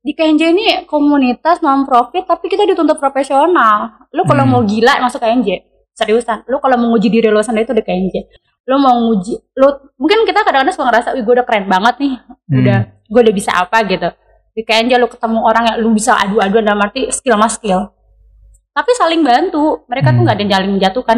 Di 0.00 0.12
KNJ 0.12 0.42
ini 0.48 0.66
komunitas 0.84 1.58
non 1.60 1.82
profit 1.82 2.22
tapi 2.22 2.46
kita 2.46 2.62
dituntut 2.62 2.94
profesional. 2.96 4.06
Lu 4.10 4.22
kalau 4.22 4.42
Hmm. 4.42 4.52
mau 4.52 4.62
gila 4.62 4.98
masuk 4.98 5.18
KNJ 5.18 5.66
seriusan. 5.92 6.46
Lu 6.46 6.56
kalau 6.56 6.76
mau 6.76 6.90
nguji 6.90 7.10
diri 7.10 7.26
lu 7.26 7.40
sendiri 7.40 7.64
itu 7.64 7.72
di 7.72 7.82
KNJ 7.82 8.14
lu 8.66 8.76
mau 8.76 8.98
nguji 9.00 9.30
lu 9.54 9.68
mungkin 9.94 10.26
kita 10.26 10.42
kadang-kadang 10.42 10.74
suka 10.74 10.90
ngerasa 10.90 11.14
wih 11.14 11.22
gue 11.22 11.34
udah 11.34 11.46
keren 11.46 11.66
banget 11.66 11.94
nih. 11.98 12.14
Hmm. 12.18 12.58
udah 12.60 12.78
gue 13.06 13.20
udah 13.22 13.34
bisa 13.34 13.50
apa 13.52 13.78
gitu. 13.82 14.08
Di 14.52 14.62
KNJ 14.62 14.96
lu 14.96 15.06
ketemu 15.06 15.38
orang 15.40 15.64
yang 15.64 15.76
lu 15.78 15.90
bisa 15.90 16.14
adu-aduan 16.14 16.64
dalam 16.64 16.80
arti 16.80 17.10
skill 17.10 17.36
mas 17.36 17.54
skill 17.54 17.90
tapi 18.76 18.90
saling 18.92 19.24
bantu. 19.24 19.88
Mereka 19.88 20.12
tuh 20.12 20.20
Hmm. 20.20 20.24
nggak 20.28 20.36
ada 20.36 20.42
yang 20.44 20.52
saling 20.52 20.72
menjatuhkan. 20.76 21.16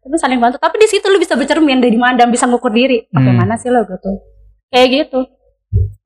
Tapi 0.00 0.14
saling 0.16 0.38
bantu. 0.38 0.56
Tapi 0.62 0.76
di 0.78 0.86
situ 0.86 1.06
lu 1.10 1.18
bisa 1.18 1.34
bercermin 1.34 1.82
dari 1.82 1.98
mana 1.98 2.14
dan 2.22 2.30
bisa 2.30 2.46
ngukur 2.46 2.70
diri. 2.70 3.10
Bagaimana 3.10 3.58
sih 3.58 3.66
lo 3.68 3.82
gitu. 3.82 4.10
Kayak 4.70 4.88
gitu. 4.94 5.20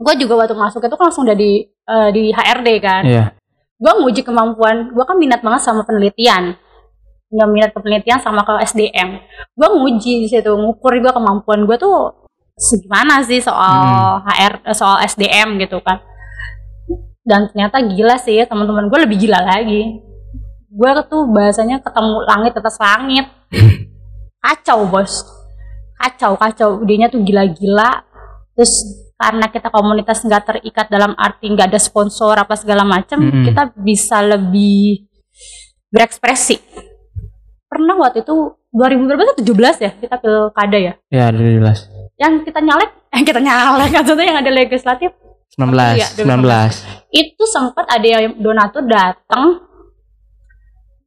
Gue 0.00 0.14
juga 0.16 0.40
waktu 0.40 0.56
masuk 0.56 0.80
itu 0.80 0.96
kan 0.96 1.04
langsung 1.12 1.28
udah 1.28 1.36
di 1.36 1.68
eh, 1.68 2.08
di 2.10 2.32
HRD 2.32 2.68
kan. 2.80 3.04
Iya. 3.04 3.26
gue 3.74 3.92
nguji 4.00 4.24
kemampuan. 4.24 4.96
Gue 4.96 5.04
kan 5.04 5.20
minat 5.20 5.44
banget 5.44 5.60
sama 5.60 5.84
penelitian. 5.84 6.56
Punya 7.28 7.44
minat 7.50 7.70
ke 7.76 7.78
penelitian 7.84 8.22
sama 8.22 8.40
ke 8.46 8.64
SDM 8.64 9.18
gue 9.54 9.68
nguji 9.68 10.22
di 10.22 10.28
situ 10.30 10.54
ngukur 10.54 10.94
juga 10.94 11.10
kemampuan 11.12 11.66
gue 11.66 11.74
tuh 11.74 12.14
segimana 12.54 13.18
sih 13.26 13.42
soal 13.42 14.22
HR 14.22 14.62
eh, 14.62 14.76
soal 14.76 15.02
SDM 15.04 15.58
gitu 15.60 15.82
kan. 15.84 16.00
Dan 17.24 17.50
ternyata 17.50 17.80
gila 17.82 18.16
sih 18.16 18.40
teman-teman 18.46 18.86
gue 18.88 18.98
lebih 19.04 19.16
gila 19.26 19.40
lagi 19.42 19.98
gue 20.74 20.90
tuh 21.06 21.22
bahasanya 21.26 21.78
ketemu 21.78 22.16
langit 22.26 22.52
atas 22.52 22.76
langit. 22.76 23.26
Kacau 24.44 24.84
bos. 24.84 25.22
Kacau 25.94 26.34
kacau. 26.34 26.82
Idenya 26.82 27.08
tuh 27.08 27.22
gila-gila. 27.22 28.02
Terus 28.52 28.82
karena 29.14 29.46
kita 29.48 29.70
komunitas 29.70 30.20
nggak 30.20 30.42
terikat 30.44 30.86
dalam 30.90 31.14
arti 31.14 31.46
nggak 31.48 31.70
ada 31.70 31.78
sponsor 31.78 32.34
apa 32.34 32.58
segala 32.58 32.82
macam 32.82 33.22
Mm-mm. 33.22 33.46
kita 33.46 33.70
bisa 33.72 34.18
lebih 34.20 35.06
berekspresi. 35.88 36.58
Pernah 37.64 37.94
waktu 37.96 38.20
itu 38.20 38.34
2000 38.68 39.06
berapa 39.06 39.22
tuh? 39.32 39.36
17 39.46 39.78
ya? 39.80 39.90
Kita 39.94 40.18
pilkada 40.18 40.78
ya? 40.78 40.92
Ya, 41.08 41.30
2012. 41.30 41.94
yang 42.14 42.46
kita 42.46 42.58
nyalek 42.58 42.90
eh 43.10 43.22
kita 43.22 43.40
nyalek. 43.40 43.90
Maksudnya 43.96 44.26
yang 44.26 44.38
ada 44.38 44.50
legislatif? 44.50 45.10
19, 45.54 45.70
Iya, 45.94 46.08
19. 46.18 47.14
itu 47.14 47.42
sempat 47.46 47.86
ada 47.86 48.02
yang 48.02 48.34
donatur 48.36 48.82
datang 48.84 49.62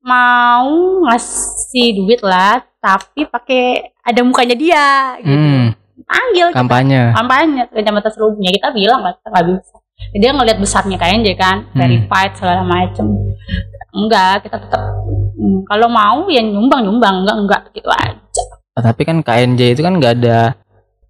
mau 0.08 0.72
ngasih 1.04 2.00
duit 2.00 2.24
lah 2.24 2.64
tapi 2.80 3.28
pakai 3.28 3.92
ada 4.00 4.24
mukanya 4.24 4.56
dia 4.56 4.88
gitu. 5.20 5.36
Hmm, 5.36 5.76
panggil 6.08 6.48
kita. 6.48 6.58
Kampanye. 6.64 7.02
kampanye 7.12 7.62
kecamatan 7.68 8.12
Serubnya 8.16 8.50
kita 8.56 8.72
bilang 8.72 9.04
kita 9.04 9.28
nggak 9.28 9.46
bisa. 9.52 9.76
Dia 10.16 10.30
ngelihat 10.32 10.58
besarnya 10.64 10.96
KNJ 10.96 11.28
kan 11.36 11.58
Hmm. 11.68 11.76
verified 11.76 12.32
segala 12.40 12.64
macem. 12.64 13.06
Enggak 13.92 14.48
kita 14.48 14.58
tetap 14.64 14.84
hmm, 15.36 15.68
kalau 15.68 15.92
mau 15.92 16.24
ya 16.32 16.40
nyumbang 16.40 16.88
nyumbang 16.88 17.28
enggak 17.28 17.38
enggak 17.44 17.62
gitu 17.76 17.90
aja. 17.92 18.44
Ah, 18.78 18.82
Tapi 18.88 19.02
kan 19.04 19.20
KNJ 19.20 19.76
itu 19.76 19.82
kan 19.84 20.00
nggak 20.00 20.24
ada 20.24 20.56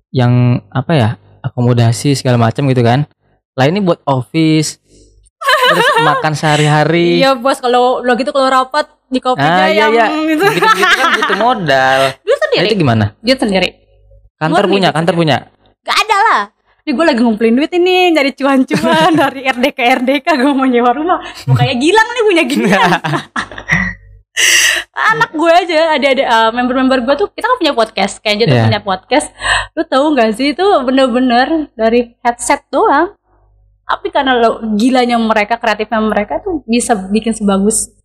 yang 0.09 0.63
apa 0.73 0.91
ya 0.95 1.09
akomodasi 1.45 2.17
segala 2.17 2.41
macam 2.41 2.65
gitu 2.65 2.81
kan. 2.81 3.05
Lah 3.53 3.65
ini 3.67 3.81
buat 3.81 4.01
office, 4.05 4.81
terus 5.69 5.87
makan 6.01 6.33
sehari-hari. 6.33 7.17
iya 7.17 7.31
bos 7.33 7.57
kalau 7.57 7.99
lo 7.99 8.13
gitu 8.13 8.29
kalau 8.29 8.47
rapat 8.47 8.87
di 9.05 9.19
kopinya 9.19 9.63
Ah, 9.63 9.67
iya, 9.67 9.87
yang 9.87 9.91
iya. 9.93 10.05
gitu 10.27 10.43
Begitu-begitu 10.43 10.93
kan 10.93 11.09
butuh 11.13 11.37
modal. 11.37 11.99
dia 12.19 12.27
Nah, 12.27 12.39
sendiri 12.43 12.65
itu 12.65 12.77
gimana? 12.77 13.05
dia 13.19 13.35
sendiri 13.35 13.69
Kantor 14.35 14.63
Murni 14.63 14.73
punya, 14.73 14.87
gitu 14.87 14.97
kantor 14.97 15.13
ya. 15.13 15.17
punya. 15.17 15.37
Gak 15.81 15.97
ada 15.97 16.17
lah. 16.21 16.41
Ini 16.79 16.91
gue 16.93 17.05
lagi 17.05 17.19
ngumpulin 17.19 17.53
duit 17.53 17.73
ini, 17.73 17.97
nyari 18.09 18.31
cuan-cuan 18.31 19.11
dari 19.19 19.41
RD 19.43 19.65
ke 19.69 19.83
RDK, 19.97 20.27
gue 20.35 20.53
mau 20.53 20.63
nyewa 20.63 20.91
rumah. 20.93 21.19
Mau 21.43 21.53
kayak 21.53 21.75
Gilang 21.75 22.07
nih 22.07 22.23
punya 22.23 22.43
ginian. 22.45 22.91
Anak 25.09 25.31
gue 25.31 25.51
aja, 25.51 25.93
ada 25.93 26.07
ada 26.07 26.23
uh, 26.25 26.49
member-member 26.51 27.01
gue 27.01 27.15
tuh, 27.17 27.27
kita 27.29 27.43
kan 27.43 27.57
punya 27.57 27.73
podcast, 27.73 28.13
kayaknya 28.19 28.45
tuh 28.45 28.55
Iya. 28.55 28.65
punya 28.65 28.81
podcast. 28.83 29.27
Lu 29.73 29.81
tahu 29.83 30.13
gak 30.13 30.29
sih 30.33 30.53
itu 30.53 30.65
bener-bener 30.81 31.47
dari 31.73 32.13
headset 32.21 32.61
doang. 32.69 33.16
Tapi 33.87 34.07
karena 34.11 34.35
lo 34.35 34.59
gilanya 34.75 35.15
mereka, 35.15 35.55
kreatifnya 35.55 36.03
mereka 36.03 36.43
tuh 36.43 36.59
bisa 36.67 36.91
bikin 37.07 37.31
sebagus 37.31 37.95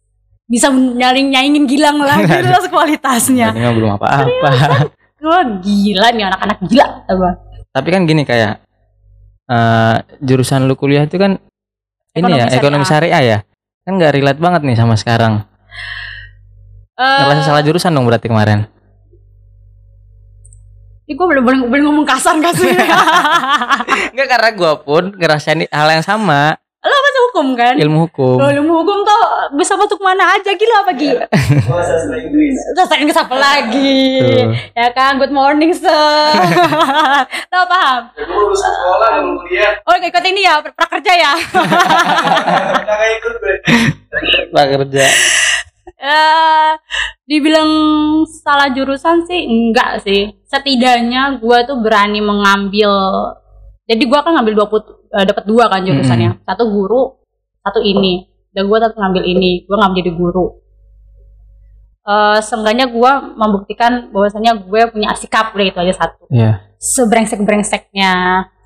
bisa 0.46 0.68
nyaring 0.68 1.32
nyaingin 1.32 1.64
Gilang 1.64 1.96
lah 2.02 2.20
gitu 2.28 2.46
lah 2.46 2.60
kualitasnya. 2.68 3.56
Ini 3.56 3.72
belum 3.72 3.96
apa-apa. 3.96 4.92
Wah 5.22 5.44
gila 5.62 6.08
nih 6.12 6.24
anak-anak 6.28 6.58
gila 6.66 6.86
apa? 7.06 7.30
Tapi 7.72 7.88
kan 7.88 8.02
gini 8.04 8.22
kayak 8.26 8.60
eh 9.48 9.96
jurusan 10.22 10.66
lu 10.70 10.74
kuliah 10.78 11.02
itu 11.06 11.18
kan 11.18 11.38
ini 12.12 12.20
Ekonomi 12.20 12.38
ya 12.38 12.46
ekonomi 12.52 12.84
syariah 12.84 13.22
ya. 13.22 13.38
Kan 13.82 13.98
nggak 13.98 14.12
relate 14.14 14.40
banget 14.42 14.62
nih 14.66 14.76
sama 14.76 14.94
sekarang. 14.94 15.42
Eh, 17.00 17.18
Ngerasa 17.24 17.42
salah 17.48 17.62
jurusan 17.64 17.90
dong 17.96 18.04
berarti 18.06 18.28
kemarin. 18.28 18.68
Ini 21.02 21.12
gue 21.12 21.26
boleh, 21.26 21.42
boleh, 21.42 21.58
boleh 21.66 21.82
ngomong 21.82 22.06
kasar 22.06 22.38
gak 22.38 22.54
sih? 22.54 22.70
Enggak 24.14 24.28
karena 24.28 24.48
gua 24.52 24.72
pun 24.78 25.10
ngerasain 25.12 25.66
hal 25.66 25.88
yang 25.90 26.00
sama, 26.00 26.54
Lo 26.78 26.90
baca 26.92 27.20
hukum 27.26 27.46
kan? 27.54 27.74
ilmu 27.74 28.06
hukum. 28.06 28.38
Lo 28.38 28.46
ilmu 28.48 28.72
hukum 28.76 29.02
tuh 29.02 29.22
bisa 29.54 29.74
masuk 29.74 29.98
mana 29.98 30.34
aja 30.34 30.50
gila 30.50 30.76
apa 30.80 30.92
gila? 30.92 31.26
Sastra 32.72 32.98
Inggris 32.98 33.14
apa 33.16 33.34
lagi? 33.34 34.18
Tuh. 34.18 34.50
Ya 34.74 34.90
kan, 34.90 35.18
good 35.18 35.30
morning 35.30 35.70
sir. 35.70 35.90
Lo 37.52 37.60
paham? 37.64 38.10
Gue 38.14 38.26
lulus 38.26 38.58
sekolah 38.58 39.08
belum 39.16 39.38
kuliah. 39.38 39.72
Oh 39.82 39.94
ikut 39.96 40.24
ini 40.24 40.42
ya, 40.42 40.58
pra- 40.58 40.74
prakerja 40.76 41.12
ya? 41.14 41.32
Jangan 42.86 43.08
ikut 43.16 43.34
gue. 43.38 43.54
Pak 44.50 44.64
Eh, 45.82 46.72
Dibilang 47.22 47.70
salah 48.26 48.70
jurusan 48.70 49.26
sih 49.26 49.46
enggak 49.46 50.02
sih. 50.02 50.30
Setidaknya 50.46 51.38
gua 51.38 51.62
tuh 51.64 51.80
berani 51.80 52.18
mengambil 52.20 52.90
jadi 53.82 54.02
gua 54.06 54.22
kan 54.22 54.38
ngambil 54.38 54.54
dua 54.56 54.66
put, 54.70 54.84
eh, 55.10 55.24
dapat 55.26 55.44
dua 55.44 55.66
kan 55.66 55.82
jurusannya. 55.82 56.42
Satu 56.46 56.70
guru, 56.70 57.18
satu 57.60 57.82
ini. 57.82 58.26
Dan 58.52 58.68
gua 58.68 58.78
tetap 58.78 58.98
ngambil 58.98 59.22
ini. 59.26 59.64
Gua 59.66 59.80
nggak 59.80 59.94
jadi 60.02 60.12
guru. 60.14 60.46
Eh 62.02 62.38
seenggaknya 62.42 62.90
gua 62.90 63.22
membuktikan 63.22 64.10
bahwasanya 64.10 64.58
gue 64.58 64.82
punya 64.90 65.14
sikap 65.14 65.54
udah 65.54 65.66
itu 65.66 65.78
aja 65.78 65.94
satu. 66.02 66.26
Iya. 66.34 66.58
Sebrengsek-brengseknya, 66.82 68.12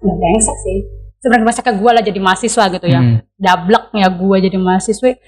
nggak 0.00 0.16
brengsek 0.16 0.56
sih. 0.64 0.78
Sebrengsek-brengseknya 1.20 1.74
gue 1.76 1.90
lah 1.92 2.00
jadi 2.00 2.16
mahasiswa 2.16 2.64
gitu 2.72 2.86
ya 2.88 3.00
Hmm. 3.00 3.18
dableknya 3.36 4.08
gue 4.08 4.36
jadi 4.48 4.56
mahasiswa 4.56 5.20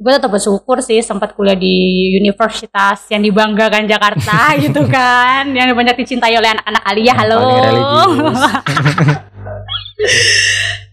gue 0.00 0.12
tetap 0.16 0.32
bersyukur 0.32 0.80
sih 0.80 1.04
sempat 1.04 1.36
kuliah 1.36 1.52
di 1.52 1.76
universitas 2.16 3.04
yang 3.12 3.20
dibanggakan 3.20 3.84
Jakarta 3.84 4.52
gitu 4.64 4.88
kan 4.88 5.52
yang 5.52 5.76
banyak 5.76 5.92
dicintai 6.00 6.32
oleh 6.40 6.56
anak-anak 6.56 6.82
Alia 6.88 7.12
halo. 7.20 7.40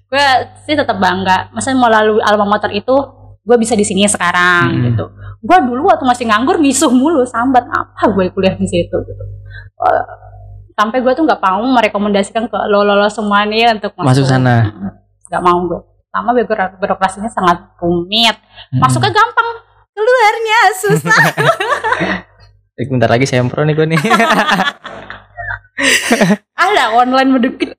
Gue 0.07 0.27
sih 0.63 0.75
tetap 0.75 0.99
bangga. 0.99 1.51
Masa 1.51 1.71
melalui 1.75 2.23
alma 2.23 2.47
mater 2.47 2.71
itu 2.75 2.95
gue 3.43 3.57
bisa 3.59 3.75
di 3.75 3.83
sini 3.87 4.03
sekarang 4.07 4.71
Hmm. 4.75 4.83
gitu. 4.91 5.05
Gue 5.39 5.57
dulu 5.63 5.87
waktu 5.87 6.03
masih 6.03 6.27
nganggur 6.27 6.59
misuh 6.59 6.91
mulu 6.91 7.23
sambat 7.23 7.63
apa 7.67 8.11
gue 8.11 8.27
kuliah 8.31 8.55
di 8.55 8.67
situ 8.67 8.91
gitu. 8.91 9.23
Eh, 9.83 10.03
sampai 10.75 10.99
gue 10.99 11.11
tuh 11.15 11.23
nggak 11.23 11.39
mau 11.39 11.63
merekomendasikan 11.79 12.47
ke 12.51 12.57
lo 12.67 12.83
lo, 12.83 12.99
lo 12.99 13.07
semua 13.07 13.43
nih 13.47 13.71
untuk 13.79 13.95
Masuk 13.99 14.27
sana. 14.27 14.67
Mm, 14.67 14.91
nggak 15.31 15.43
mau 15.43 15.59
gue 15.63 15.79
biro- 16.09 16.77
birokrasinya 16.77 17.27
sangat 17.27 17.57
rumit 17.77 18.35
Hmm. 18.67 18.79
masuknya 18.79 19.11
gampang 19.11 19.47
keluarnya 19.89 20.59
susah 20.75 21.23
Eh, 22.75 22.85
Bentar 22.85 23.09
lagi 23.09 23.25
sempro 23.25 23.65
nih 23.65 23.73
gue 23.73 23.87
nih. 23.87 23.97
ada 26.55 26.83
online 26.91 27.29
mendekit 27.29 27.73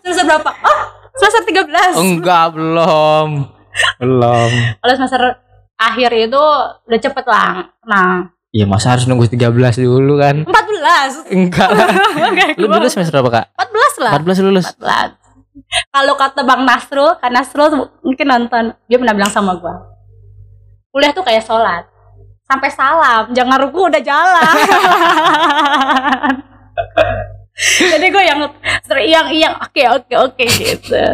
semester 0.00 0.24
berapa 0.24 0.50
oh 0.50 0.80
semester 1.14 1.42
13 1.46 1.94
Enggak, 1.96 2.44
belum. 2.50 3.28
Belum. 3.98 4.50
kalau 4.78 4.94
semester 4.94 5.22
akhir 5.76 6.10
itu 6.20 6.42
udah 6.82 7.00
cepet 7.00 7.24
lah 7.24 7.50
nah 7.82 8.30
Iya, 8.50 8.66
masa 8.66 8.92
harus 8.92 9.06
nunggu 9.06 9.24
13 9.26 9.48
dulu 9.78 10.18
kan? 10.18 10.44
14 10.44 11.32
Enggak 11.32 11.68
lah. 11.72 11.88
Lu 12.52 12.68
dulu 12.68 12.84
semester 12.84 13.16
berapa, 13.16 13.32
Kak? 13.32 13.46
14 13.56 14.04
lah 14.04 14.12
14 14.12 14.44
lulus. 14.44 14.66
14 14.76 15.21
kalau 15.92 16.14
kata 16.16 16.42
Bang 16.44 16.64
Nasrul 16.64 17.16
kan 17.20 17.32
Nasrul 17.32 17.88
mungkin 18.00 18.26
nonton 18.28 18.72
dia 18.88 18.96
pernah 18.96 19.14
bilang 19.16 19.32
sama 19.32 19.56
gua 19.60 19.84
kuliah 20.92 21.12
tuh 21.12 21.24
kayak 21.24 21.44
sholat 21.44 21.84
sampai 22.48 22.68
salam 22.68 23.32
jangan 23.32 23.58
ruku 23.64 23.88
udah 23.88 24.02
jalan 24.04 24.56
jadi 27.92 28.06
gue 28.08 28.24
yang 28.24 28.40
sering 28.84 29.08
yang 29.08 29.26
yang 29.32 29.54
oke 29.60 29.82
oke 30.00 30.14
oke 30.28 30.44
gitu 30.44 31.04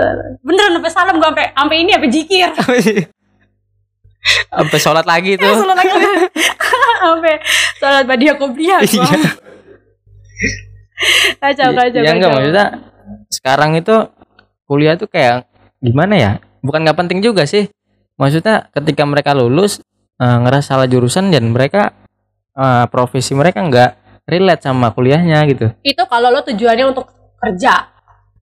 beneran 0.43 0.79
sampai 0.79 0.93
salam 0.95 1.15
gue 1.19 1.29
sampai 1.29 1.47
sampai 1.55 1.77
ini 1.83 1.91
sampai 1.95 2.11
jikir 2.11 2.51
Sampai 4.29 4.77
sholat 4.77 5.07
lagi 5.09 5.41
tuh. 5.41 5.57
sholat 5.57 5.73
lagi 5.79 5.95
sampai 7.01 7.35
sholat 7.81 8.05
badiah 8.05 8.37
kobliyah 8.37 8.83
gua. 8.85 9.09
Iya. 9.09 9.31
kacau 11.39 11.71
kacau 11.73 12.01
ya 12.03 12.13
enggak 12.13 12.31
maksudnya 12.37 12.67
sekarang 13.31 13.79
itu 13.79 13.95
kuliah 14.69 14.95
tuh 15.01 15.09
kayak 15.09 15.49
gimana 15.81 16.15
ya? 16.15 16.33
Bukan 16.61 16.85
nggak 16.85 16.99
penting 17.01 17.25
juga 17.25 17.49
sih. 17.49 17.73
Maksudnya 18.21 18.69
ketika 18.77 19.09
mereka 19.09 19.33
lulus 19.33 19.81
eh, 20.21 20.39
ngerasa 20.45 20.77
salah 20.77 20.87
jurusan 20.87 21.33
dan 21.33 21.49
mereka 21.49 21.97
eh, 22.53 22.85
profesi 22.93 23.33
mereka 23.33 23.65
nggak 23.65 23.91
relate 24.29 24.63
sama 24.63 24.93
kuliahnya 24.93 25.41
gitu. 25.49 25.73
Itu 25.81 26.05
kalau 26.05 26.29
lo 26.29 26.45
tujuannya 26.45 26.85
untuk 26.93 27.09
kerja. 27.41 27.97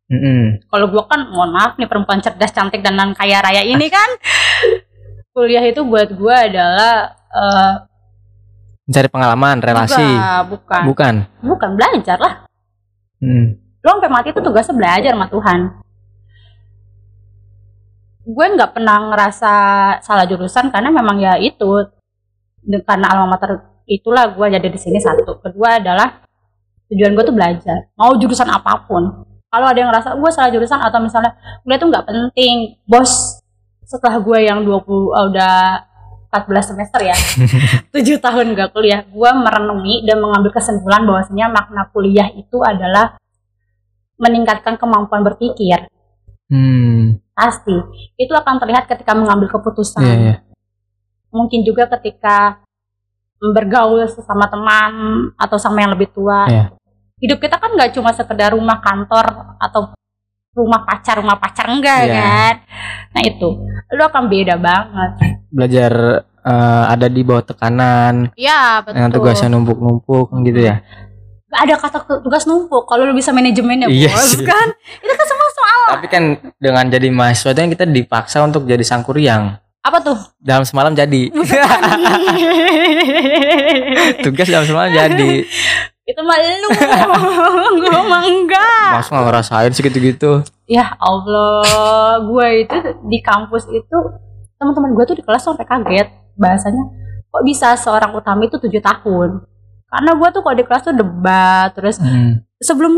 Mm-mm. 0.06 0.70
kalau 0.70 0.86
gua 0.86 1.10
kan 1.10 1.26
mohon 1.34 1.50
maaf 1.50 1.74
nih 1.82 1.90
perempuan 1.90 2.22
cerdas 2.22 2.54
cantik 2.54 2.78
dan 2.78 2.94
non 2.94 3.10
kaya 3.10 3.42
raya 3.42 3.66
ini 3.66 3.90
kan. 3.96 4.06
Kuliah 5.34 5.66
itu 5.66 5.82
buat 5.82 6.14
gua 6.14 6.46
adalah 6.46 7.10
eh, 7.30 7.72
mencari 8.86 9.08
pengalaman 9.10 9.56
relasi. 9.58 9.98
Enggak, 9.98 10.42
bukan. 10.46 10.82
Bukan? 10.86 11.14
Bukan 11.42 11.70
belajar 11.74 12.18
lah. 12.22 12.34
Mm. 13.16 13.56
lo 13.80 13.96
sampai 13.96 14.10
mati 14.12 14.28
itu 14.34 14.44
tugasnya 14.44 14.76
belajar 14.76 15.14
sama 15.16 15.24
Tuhan 15.32 15.85
gue 18.26 18.46
nggak 18.58 18.74
pernah 18.74 19.14
ngerasa 19.14 19.52
salah 20.02 20.26
jurusan 20.26 20.74
karena 20.74 20.90
memang 20.90 21.22
ya 21.22 21.38
itu 21.38 21.86
karena 22.82 23.06
alma 23.14 23.38
mater 23.38 23.62
itulah 23.86 24.34
gue 24.34 24.46
jadi 24.50 24.66
di 24.66 24.78
sini 24.78 24.98
satu. 24.98 25.38
Kedua 25.38 25.78
adalah 25.78 26.26
tujuan 26.90 27.14
gue 27.14 27.24
tuh 27.24 27.34
belajar 27.34 27.86
mau 27.94 28.10
jurusan 28.18 28.50
apa 28.50 28.82
pun. 28.90 29.22
Kalau 29.46 29.66
ada 29.70 29.78
yang 29.78 29.94
ngerasa 29.94 30.18
gue 30.18 30.30
salah 30.34 30.50
jurusan 30.50 30.82
atau 30.82 30.98
misalnya 30.98 31.38
kuliah 31.62 31.78
tuh 31.78 31.88
nggak 31.94 32.06
penting. 32.10 32.74
Bos 32.82 33.38
setelah 33.86 34.18
gue 34.18 34.38
yang 34.42 34.66
20 34.66 35.14
ah, 35.14 35.24
udah 35.30 35.56
14 36.34 36.74
semester 36.74 37.00
ya 37.06 37.14
7 37.94 38.18
tahun 38.18 38.58
gak 38.58 38.74
kuliah 38.74 39.06
gue 39.06 39.30
merenungi 39.30 40.02
dan 40.02 40.18
mengambil 40.18 40.50
kesimpulan 40.50 41.06
bahwasanya 41.06 41.46
makna 41.54 41.86
kuliah 41.94 42.26
itu 42.34 42.58
adalah 42.66 43.14
meningkatkan 44.18 44.74
kemampuan 44.74 45.22
berpikir 45.22 45.86
Hmm. 46.46 47.18
pasti 47.34 47.74
itu 48.16 48.30
akan 48.30 48.62
terlihat 48.62 48.86
ketika 48.86 49.12
mengambil 49.12 49.50
keputusan 49.50 49.98
Iya, 50.00 50.14
iya. 50.16 50.34
mungkin 51.28 51.66
juga 51.66 51.90
ketika 51.98 52.62
bergaul 53.36 54.06
sesama 54.08 54.48
teman 54.48 54.92
atau 55.36 55.58
sama 55.58 55.82
yang 55.82 55.92
lebih 55.92 56.08
tua 56.14 56.46
Iya. 56.46 56.64
hidup 57.18 57.42
kita 57.42 57.58
kan 57.58 57.74
nggak 57.74 57.92
cuma 57.92 58.14
sekedar 58.14 58.54
rumah 58.54 58.78
kantor 58.78 59.58
atau 59.58 59.92
rumah 60.56 60.86
pacar 60.88 61.20
rumah 61.20 61.36
pacar 61.36 61.66
enggak 61.68 62.08
Iya. 62.08 62.14
kan 62.14 62.54
nah 63.12 63.22
itu 63.26 63.48
lu 63.92 64.02
akan 64.06 64.24
beda 64.30 64.54
banget 64.56 65.10
belajar 65.50 65.92
eh, 66.46 66.84
ada 66.88 67.06
di 67.10 67.20
bawah 67.26 67.44
tekanan 67.44 68.30
ya 68.38 68.80
betul 68.80 68.96
dengan 68.96 69.10
tugasnya 69.12 69.48
numpuk-numpuk 69.50 70.30
gitu 70.46 70.60
ya 70.62 70.80
Gak 71.46 71.60
ada 71.62 71.74
kata 71.78 71.98
tu- 72.02 72.20
tugas 72.26 72.42
numpuk 72.42 72.84
kalau 72.84 73.06
lu 73.06 73.14
bisa 73.14 73.30
manajemennya 73.30 73.86
Iya 73.86 74.10
bos 74.10 74.34
kan 74.42 74.68
itu 74.98 75.12
kan 75.14 75.26
semua 75.26 75.48
soal. 75.54 75.84
Tapi 75.94 76.06
kan 76.10 76.22
dengan 76.58 76.84
jadi 76.90 77.06
mahasiswa 77.06 77.54
itu 77.54 77.60
kan 77.62 77.70
kita 77.70 77.84
dipaksa 77.86 78.42
untuk 78.42 78.66
jadi 78.66 78.82
sangkuriang. 78.82 79.54
Apa 79.80 80.02
tuh? 80.02 80.18
Dalam 80.42 80.66
semalam 80.66 80.90
jadi. 80.90 81.30
Tugas 84.26 84.46
dalam 84.50 84.66
semalam 84.66 84.90
jadi. 84.90 85.46
Itu 86.02 86.20
mah 86.22 86.38
lu 86.38 86.68
gue 87.78 87.90
mah 87.94 88.22
enggak. 88.26 88.90
Masa 88.98 89.10
nggak 89.14 89.26
ngerasain 89.26 89.70
sih 89.70 89.82
gitu-gitu? 89.82 90.42
Ya 90.66 90.94
Allah 90.98 92.18
gue 92.22 92.46
itu 92.62 92.76
di 93.06 93.18
kampus 93.22 93.70
itu 93.70 93.96
teman-teman 94.58 94.98
gue 94.98 95.04
tuh 95.04 95.14
di 95.14 95.22
kelas 95.22 95.46
sampai 95.46 95.62
kaget 95.62 96.10
bahasanya 96.34 96.82
kok 97.28 97.44
bisa 97.44 97.76
seorang 97.76 98.10
utami 98.10 98.48
itu 98.48 98.56
tujuh 98.56 98.80
tahun 98.80 99.44
karena 99.96 100.12
gue 100.12 100.28
tuh 100.30 100.40
kalau 100.40 100.54
di 100.54 100.64
kelas 100.64 100.82
tuh 100.82 100.92
debat 100.92 101.72
terus 101.72 101.96
Hmm. 101.96 102.44
sebelum 102.58 102.92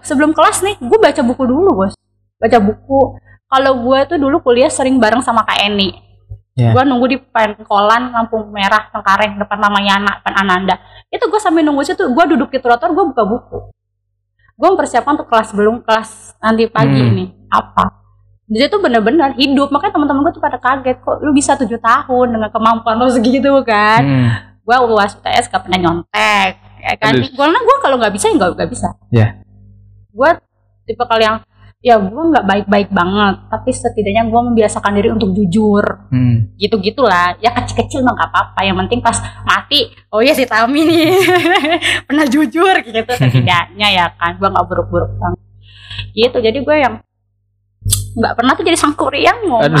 sebelum 0.00 0.30
kelas 0.32 0.60
nih 0.60 0.76
gue 0.78 0.98
baca 0.98 1.22
buku 1.22 1.42
dulu 1.42 1.70
bos 1.74 1.94
baca 2.36 2.58
buku 2.58 3.00
kalau 3.46 3.72
gue 3.80 3.98
tuh 4.06 4.18
dulu 4.18 4.40
kuliah 4.40 4.66
sering 4.66 4.98
bareng 4.98 5.20
sama 5.20 5.42
kak 5.42 5.62
Eni 5.62 5.90
Ya. 6.52 6.68
gue 6.68 6.84
nunggu 6.84 7.06
di 7.08 7.16
pengkolan 7.16 8.12
lampu 8.12 8.36
merah 8.52 8.84
Cengkareng 8.92 9.40
depan 9.40 9.56
Mama 9.56 9.80
Yana 9.80 10.20
depan 10.20 10.36
Ananda 10.36 10.76
itu 11.08 11.24
gue 11.24 11.40
sambil 11.40 11.64
nunggu 11.64 11.80
situ 11.80 12.04
gue 12.04 12.24
duduk 12.28 12.52
di 12.52 12.60
trotoar 12.60 12.92
gue 12.92 13.04
buka 13.08 13.24
buku 13.24 13.58
gue 14.52 14.68
mempersiapkan 14.68 15.16
untuk 15.16 15.32
kelas 15.32 15.56
belum 15.56 15.80
kelas 15.80 16.36
nanti 16.38 16.68
pagi 16.68 16.92
Hmm. 16.92 17.08
ini 17.08 17.24
apa 17.48 18.04
di 18.44 18.60
situ 18.60 18.76
bener-bener 18.76 19.32
hidup 19.32 19.72
makanya 19.72 19.96
teman-teman 19.96 20.28
gue 20.28 20.32
tuh 20.36 20.44
pada 20.44 20.60
kaget 20.60 21.00
kok 21.00 21.24
lu 21.24 21.32
bisa 21.32 21.56
tujuh 21.56 21.80
tahun 21.80 22.26
dengan 22.30 22.52
kemampuan 22.52 23.00
lo 23.00 23.08
segitu 23.08 23.48
kan 23.64 24.02
Hmm. 24.04 24.28
Gue 24.62 24.76
uas 24.94 25.18
UTS 25.18 25.50
gak 25.50 25.62
pernah 25.66 25.78
nyontek 25.78 26.72
ya 26.82 26.94
kan? 26.98 27.14
Karena 27.14 27.58
gue 27.62 27.76
kalau 27.78 27.96
nggak 27.98 28.12
bisa 28.14 28.30
ya 28.30 28.34
nggak 28.36 28.50
nggak 28.58 28.70
bisa. 28.70 28.88
Ya. 29.14 29.28
gue 30.12 30.30
tipe 30.84 31.04
kali 31.08 31.24
yang 31.24 31.40
ya 31.82 31.96
gue 31.98 32.24
nggak 32.30 32.46
baik-baik 32.46 32.94
banget 32.94 33.48
tapi 33.48 33.70
setidaknya 33.72 34.28
gue 34.28 34.40
membiasakan 34.52 34.92
diri 34.98 35.08
untuk 35.10 35.32
jujur. 35.32 35.82
Hmm. 36.12 36.52
gitu 36.60 36.78
gitulah 36.78 37.34
ya 37.40 37.50
kecil-kecil 37.54 38.04
mah 38.04 38.12
nggak 38.12 38.30
apa-apa 38.30 38.60
yang 38.62 38.76
penting 38.84 39.00
pas 39.00 39.16
mati 39.42 39.88
oh 40.12 40.20
iya 40.20 40.34
si 40.36 40.44
Tami 40.44 40.82
nih. 40.84 41.10
Pernah 42.06 42.26
jujur 42.28 42.74
gitu. 42.82 43.12
Setidaknya 43.22 43.88
ya 43.88 44.04
kan 44.18 44.36
gue 44.36 44.48
nggak 44.50 44.66
buruk-buruk 44.66 45.10
banget. 45.16 45.40
Gitu 46.12 46.38
jadi 46.38 46.58
gue 46.60 46.76
yang 46.76 46.94
nggak 48.12 48.34
pernah 48.36 48.52
tuh 48.52 48.64
jadi 48.64 48.78
sangkuriang 48.78 49.38
mau 49.48 49.60
Aduh. 49.64 49.80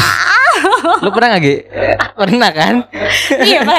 Lu 1.02 1.10
pernah 1.10 1.36
gak 1.36 1.42
Gi? 1.42 1.56
Pernah 2.12 2.50
kan? 2.52 2.74
iya 3.42 3.60
gue 3.64 3.78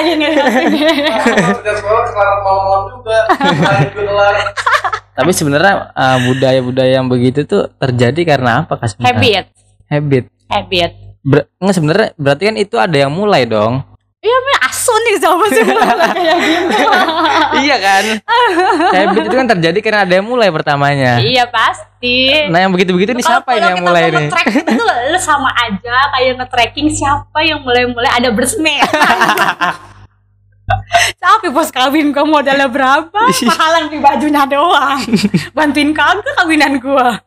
kelar. 3.94 4.36
Tapi 5.14 5.32
sebenarnya 5.32 5.94
uh, 5.94 6.18
budaya-budaya 6.26 6.92
yang 7.02 7.08
begitu 7.08 7.46
tuh 7.46 7.70
terjadi 7.78 8.36
karena 8.36 8.66
apa 8.66 8.82
Kak? 8.82 8.98
habit 9.06 9.46
Habit. 9.88 10.26
habit 10.50 10.92
Ber- 11.24 11.48
nggak 11.62 11.76
sebenarnya 11.78 12.08
berarti 12.20 12.44
kan 12.52 12.58
itu 12.60 12.76
ada 12.76 12.98
yang 12.98 13.14
mulai 13.14 13.48
dong. 13.48 13.86
Iya 14.24 14.38
me 14.40 14.54
asu 14.64 14.94
nih 14.98 15.16
sama 15.20 15.46
si 15.48 15.62
Bella 15.62 15.84
kayak 16.16 16.38
gitu 16.40 16.78
iya 17.60 17.76
kan? 17.78 18.04
Habit 18.90 19.22
itu 19.22 19.36
kan 19.36 19.48
terjadi 19.50 19.80
karena 19.80 20.00
ada 20.02 20.14
yang 20.16 20.26
mulai 20.26 20.48
pertamanya. 20.48 21.20
Iya 21.20 21.44
pasti. 21.46 22.48
Nah 22.48 22.58
yang 22.58 22.72
begitu-begitu 22.72 23.12
nih 23.12 23.20
Kalau- 23.20 23.44
siapa 23.44 23.50
ini 23.52 23.60
kalau 23.60 23.68
yang 23.68 23.78
kita 23.78 23.86
mulai 23.86 24.02
nih 24.02 24.16
nge-track 24.18 24.48
itu 24.50 24.72
tuh 24.74 24.90
lu 25.12 25.20
sama 25.20 25.50
aja 25.54 25.98
kayak 26.10 26.32
nge-tracking 26.40 26.88
siapa 26.90 27.40
yang 27.44 27.60
mulai-mulai 27.62 28.12
ada 28.14 28.30
bersme 28.32 28.74
Tapi 31.20 31.52
bos 31.52 31.68
kawin 31.70 32.16
gua 32.16 32.24
modalnya 32.24 32.72
berapa? 32.72 33.20
Mahalan 33.28 33.92
di 33.92 34.00
bajunya 34.00 34.48
doang. 34.48 34.96
Bantuin 35.52 35.92
kagak 35.92 36.34
kawinan 36.34 36.80
gua. 36.80 37.20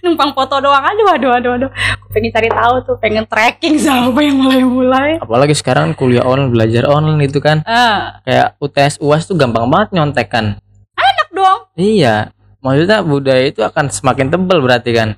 Numpang 0.00 0.30
foto 0.32 0.62
doang 0.62 0.80
aja 0.80 1.02
waduh 1.04 1.30
waduh 1.34 1.50
waduh. 1.56 1.70
Gua 1.70 2.10
pengen 2.10 2.30
cari 2.30 2.46
tahu 2.46 2.74
tuh, 2.82 2.96
pengen 2.96 3.24
tracking 3.26 3.74
siapa 3.74 4.14
yang 4.18 4.38
mulai-mulai. 4.38 5.18
apalagi 5.18 5.52
sekarang 5.52 5.92
kuliah 5.92 6.22
online 6.22 6.48
belajar 6.48 6.86
online 6.86 7.26
itu 7.26 7.38
kan 7.38 7.60
Eh, 7.62 7.98
kayak 8.22 8.54
UTS 8.58 8.98
UAS 8.98 9.26
tuh 9.26 9.34
gampang 9.34 9.66
banget 9.66 9.90
nyontek 9.92 10.28
kan 10.28 10.56
enak 10.94 11.28
dong. 11.30 11.58
iya 11.74 12.30
maksudnya 12.58 13.02
budaya 13.02 13.44
itu 13.44 13.60
akan 13.60 13.90
semakin 13.90 14.30
tebal 14.30 14.62
berarti 14.62 14.90
kan 14.90 15.08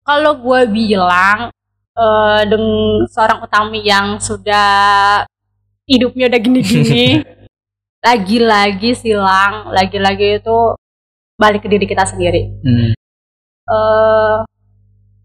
Kalau 0.00 0.32
gua 0.36 0.64
bilang 0.64 1.52
eh 1.92 2.40
dengan 2.48 3.04
seorang 3.06 3.44
utami 3.44 3.84
yang 3.84 4.16
sudah 4.16 5.22
hidupnya 5.84 6.26
udah 6.26 6.40
gini-gini, 6.40 7.20
lagi-lagi 8.06 8.94
silang, 8.94 9.68
lagi-lagi 9.68 10.38
itu 10.38 10.56
balik 11.34 11.60
ke 11.60 11.68
diri 11.68 11.84
kita 11.84 12.06
sendiri. 12.06 12.48
hmm. 12.62 12.96
Eh 13.70 14.36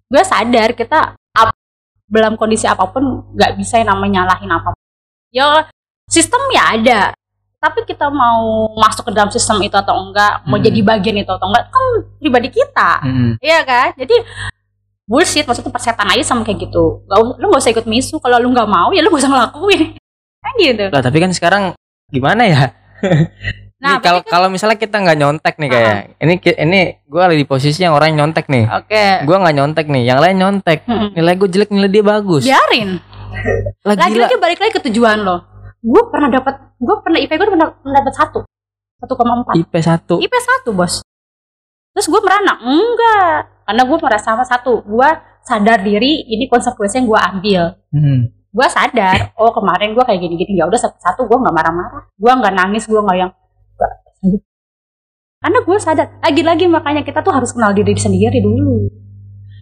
gue 0.05 0.21
sadar 0.21 0.69
kita 0.71 0.99
ap- 1.33 1.57
dalam 2.05 2.37
kondisi 2.37 2.65
apa 2.65 2.85
pun 2.85 3.03
nggak 3.33 3.57
bisa 3.57 3.81
yang 3.81 3.89
namanya 3.91 4.23
nyalahin 4.23 4.51
apa 4.51 4.69
pun. 4.71 4.83
Ya 5.33 5.65
sistem 6.05 6.37
ya 6.53 6.63
ada, 6.77 7.01
tapi 7.57 7.81
kita 7.83 8.07
mau 8.07 8.69
masuk 8.77 9.09
ke 9.09 9.11
dalam 9.11 9.33
sistem 9.33 9.57
itu 9.59 9.73
atau 9.73 9.97
enggak, 9.99 10.45
mau 10.45 10.55
Hmm. 10.55 10.63
jadi 10.63 10.79
bagian 10.79 11.17
itu 11.17 11.31
atau 11.33 11.49
enggak, 11.49 11.65
kan 11.73 11.83
pribadi 12.21 12.53
kita, 12.53 13.01
Hmm. 13.01 13.33
iya 13.41 13.65
kan? 13.65 13.97
Jadi 13.97 14.13
bullshit 15.05 15.43
maksudnya 15.43 15.73
persetan 15.73 16.05
aja 16.07 16.21
sama 16.21 16.41
kayak 16.41 16.69
gitu. 16.69 17.01
Gak, 17.05 17.17
lu 17.41 17.45
gak 17.49 17.61
usah 17.61 17.73
ikut 17.73 17.85
misu, 17.85 18.21
kalau 18.21 18.37
lu 18.37 18.53
nggak 18.53 18.69
mau 18.69 18.93
ya 18.93 19.01
lu 19.01 19.09
gak 19.09 19.21
usah 19.25 19.31
ngelakuin, 19.33 19.97
kan 20.41 20.53
gitu. 20.61 20.85
lah 20.93 21.01
tapi 21.01 21.17
kan 21.17 21.31
sekarang 21.33 21.63
gimana 22.13 22.45
ya 22.45 22.61
Nah, 23.75 23.99
Nih, 23.99 23.99
kalau 24.01 24.21
kan- 24.21 24.31
kalau 24.31 24.47
misalnya 24.47 24.77
kita 24.77 24.97
nggak 24.97 25.17
nyontek 25.17 25.55
nih 25.55 25.69
kayak 25.69 25.93
ini 26.17 26.33
ki- 26.37 26.57
ini 26.57 26.79
gue 27.01 27.21
lagi 27.21 27.35
di 27.35 27.43
posisi 27.43 27.79
yang 27.79 27.91
orang 27.91 28.11
yang 28.11 28.19
nyontek 28.23 28.47
nih. 28.47 28.63
Oke, 28.71 29.03
gue 29.21 29.35
nggak 29.35 29.51
nyontek 29.53 29.85
nih 29.85 30.03
yang 30.05 30.17
lain 30.17 30.35
nyontek. 30.35 30.87
Nilai 31.11 31.35
gue 31.35 31.49
jelek 31.49 31.69
nilai 31.69 31.89
dia 31.89 31.99
bagus. 32.01 32.43
Biarin. 32.43 33.03
lagi-lagi 33.83 34.35
balik 34.37 34.59
lagi 34.59 34.71
ke 34.71 34.83
tujuan 34.85 35.19
lo. 35.21 35.43
Gue 35.77 36.01
pernah 36.07 36.31
dapat 36.31 36.55
gue 36.73 36.95
pernah 36.97 37.19
IP 37.19 37.31
gue 37.31 37.47
pernah, 37.47 37.67
pernah 37.69 37.95
dapat 37.99 38.13
satu. 38.15 38.39
Satu 38.95 39.13
koma 39.13 39.33
empat. 39.37 39.53
IP 39.55 39.73
satu. 39.77 40.15
IP 40.17 40.33
satu 40.33 40.71
bos. 40.71 41.03
Terus 41.91 42.07
gue 42.07 42.21
merana 42.21 42.55
enggak. 42.57 43.37
Karena 43.65 43.81
gue 43.83 43.97
merasa 43.99 44.27
sama 44.29 44.43
satu. 44.43 44.81
Gue 44.81 45.09
sadar 45.41 45.79
diri 45.79 46.23
ini 46.23 46.47
konsekuensi 46.47 46.95
yang 46.97 47.07
gue 47.07 47.19
ambil. 47.21 47.61
Hmm. 47.91 48.21
gue 48.49 48.67
sadar 48.71 49.35
oh 49.35 49.51
kemarin 49.51 49.91
gue 49.91 49.99
kayak 49.99 50.15
gini-gini. 50.17 50.55
Ya 50.55 50.63
udah 50.63 50.79
satu 50.79 50.95
satu 50.95 51.21
gue 51.25 51.35
nggak 51.35 51.51
marah-marah. 51.53 52.07
Gue 52.09 52.31
nggak 52.31 52.55
nangis 52.55 52.87
gue 52.87 52.95
nggak 52.95 53.17
yang 53.19 53.31
karena 55.45 55.59
gue 55.61 55.77
sadar 55.77 56.07
lagi-lagi 56.25 56.65
makanya 56.65 57.05
kita 57.05 57.21
tuh 57.21 57.29
harus 57.29 57.53
kenal 57.53 57.69
diri 57.69 57.93
sendiri 57.93 58.41
dulu. 58.41 58.89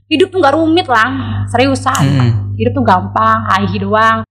Hidup 0.08 0.32
tuh 0.32 0.40
nggak 0.40 0.56
rumit 0.56 0.88
lah 0.88 1.44
seriusan. 1.52 2.04
Hmm. 2.04 2.32
hidup 2.54 2.72
tuh 2.78 2.86
gampang 2.86 3.44
hahi 3.50 3.78
doang. 3.82 4.22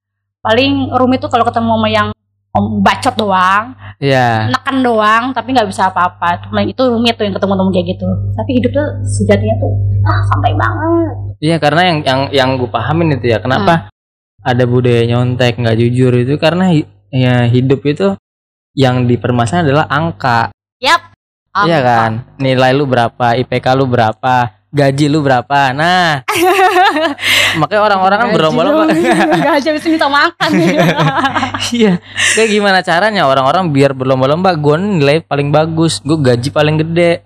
Paling 0.41 0.95
rumit 0.97 1.21
tuh 1.21 1.29
kalau 1.29 1.45
ketemu 1.45 1.75
sama 1.75 1.89
yang 1.91 2.09
om 2.53 2.85
bacot 2.85 3.17
doang 3.17 3.73
Iya. 4.03 4.51
neken 4.53 4.85
doang 4.85 5.31
tapi 5.37 5.53
nggak 5.53 5.69
bisa 5.69 5.93
apa-apa. 5.93 6.49
Cuma 6.49 6.65
itu 6.65 6.81
rumit 6.89 7.15
tuh 7.21 7.29
yang 7.29 7.35
ketemu-ketemu 7.37 7.71
kayak 7.75 7.87
gitu. 7.99 8.07
Tapi 8.39 8.51
hidup 8.57 8.71
tuh 8.73 8.87
sejatinya 9.21 9.57
tuh 9.61 9.73
ah 10.09 10.21
santai 10.33 10.53
banget. 10.57 11.15
Iya 11.43 11.57
karena 11.61 11.83
yang 11.85 11.99
yang 12.07 12.21
yang 12.33 12.49
gue 12.57 12.71
pahamin 12.71 13.19
itu 13.19 13.29
ya 13.29 13.39
kenapa 13.43 13.91
ada 14.43 14.65
budaya 14.67 15.05
nyontek 15.07 15.61
nggak 15.61 15.77
jujur 15.79 16.13
itu 16.17 16.35
karena 16.41 16.75
ya 17.13 17.47
hidup 17.47 17.85
itu 17.87 18.17
yang 18.73 19.05
dipermasalahan 19.05 19.69
adalah 19.69 19.87
angka. 19.89 20.51
Yap. 20.81 21.13
Iya 21.53 21.79
kan? 21.85 22.13
Nilai 22.41 22.73
lu 22.73 22.89
berapa 22.89 23.37
IPK 23.37 23.67
lu 23.77 23.85
berapa 23.85 24.57
gaji 24.73 25.07
lu 25.13 25.21
berapa. 25.21 25.77
Nah. 25.77 26.25
Makanya 27.61 27.83
orang-orang 27.85 28.19
kan 28.19 28.29
berlomba-lomba 28.33 28.89
gaji 29.37 29.69
bisa 29.77 29.89
minta 29.93 30.09
makan. 30.09 30.51
Iya. 31.73 32.01
Kayak 32.35 32.51
gimana 32.53 32.79
caranya 32.85 33.29
orang-orang 33.29 33.69
biar 33.73 33.93
berlomba-lomba? 33.93 34.57
Gue 34.57 34.77
nilai 34.81 35.21
paling 35.21 35.53
bagus 35.53 36.01
gue 36.01 36.17
gaji 36.17 36.49
paling 36.49 36.81
gede. 36.81 37.25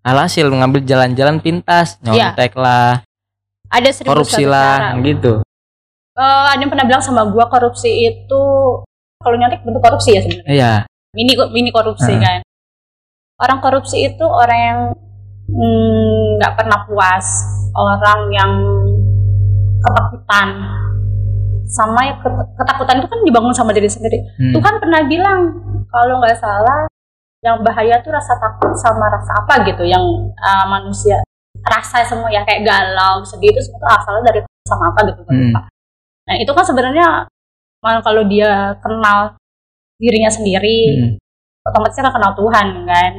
Alhasil 0.00 0.48
mengambil 0.48 0.80
jalan-jalan 0.84 1.38
pintas 1.44 2.00
Iya. 2.00 2.32
nyontek 2.32 2.56
lah. 2.56 3.04
Ada 3.68 3.92
seribu 3.92 4.16
korupsi 4.16 4.48
lah 4.48 4.96
cara. 4.96 5.04
gitu. 5.04 5.32
Eh, 6.18 6.46
ada 6.50 6.58
yang 6.58 6.72
pernah 6.72 6.88
bilang 6.88 7.04
sama 7.04 7.22
gua 7.30 7.46
korupsi 7.46 8.08
itu 8.10 8.42
kalau 9.18 9.34
nyontek 9.34 9.60
bentuk 9.62 9.82
korupsi 9.82 10.14
ya 10.14 10.20
sebenarnya 10.22 10.48
iya 10.48 10.72
mini 11.10 11.32
mini 11.50 11.70
korupsi 11.70 12.12
Heeh. 12.12 12.22
kan 12.22 12.40
orang 13.38 13.58
korupsi 13.58 13.96
itu 14.04 14.24
orang 14.24 14.58
yang 14.60 14.78
mm, 15.48 16.24
nggak 16.38 16.54
pernah 16.54 16.78
puas 16.84 17.26
orang 17.72 18.20
yang 18.30 18.52
ketakutan 19.78 20.48
sama 21.68 22.00
ya 22.02 22.14
ket- 22.18 22.48
ketakutan 22.56 22.96
itu 22.98 23.08
kan 23.08 23.20
dibangun 23.22 23.54
sama 23.54 23.70
diri 23.70 23.86
sendiri 23.86 24.18
Hmm. 24.38 24.54
Tuhan 24.54 24.74
pernah 24.78 25.00
bilang 25.04 25.40
kalau 25.86 26.18
nggak 26.18 26.38
salah 26.38 26.86
yang 27.38 27.62
bahaya 27.62 27.98
tuh 28.00 28.10
rasa 28.10 28.34
takut 28.36 28.74
sama 28.74 29.06
rasa 29.06 29.30
apa 29.36 29.62
gitu 29.64 29.82
yang 29.82 30.02
uh, 30.34 30.66
manusia 30.68 31.18
rasa 31.62 32.02
semua 32.02 32.30
yang 32.30 32.42
kayak 32.42 32.64
galau 32.64 33.22
sedih 33.22 33.50
itu 33.50 33.60
semua 33.62 33.94
asalnya 33.94 34.30
dari 34.30 34.40
sama 34.64 34.90
apa 34.90 35.00
gitu 35.06 35.20
Hmm. 35.26 35.50
lupa. 35.50 35.60
nah 36.24 36.34
itu 36.34 36.50
kan 36.50 36.64
sebenarnya 36.64 37.06
malah 37.78 38.02
kalau 38.02 38.22
dia 38.24 38.74
kenal 38.78 39.34
dirinya 39.96 40.30
sendiri 40.30 40.78
Hmm. 40.94 41.12
otomatis 41.64 41.94
kan 41.94 42.10
kenal 42.10 42.32
Tuhan 42.34 42.66
kan 42.84 43.12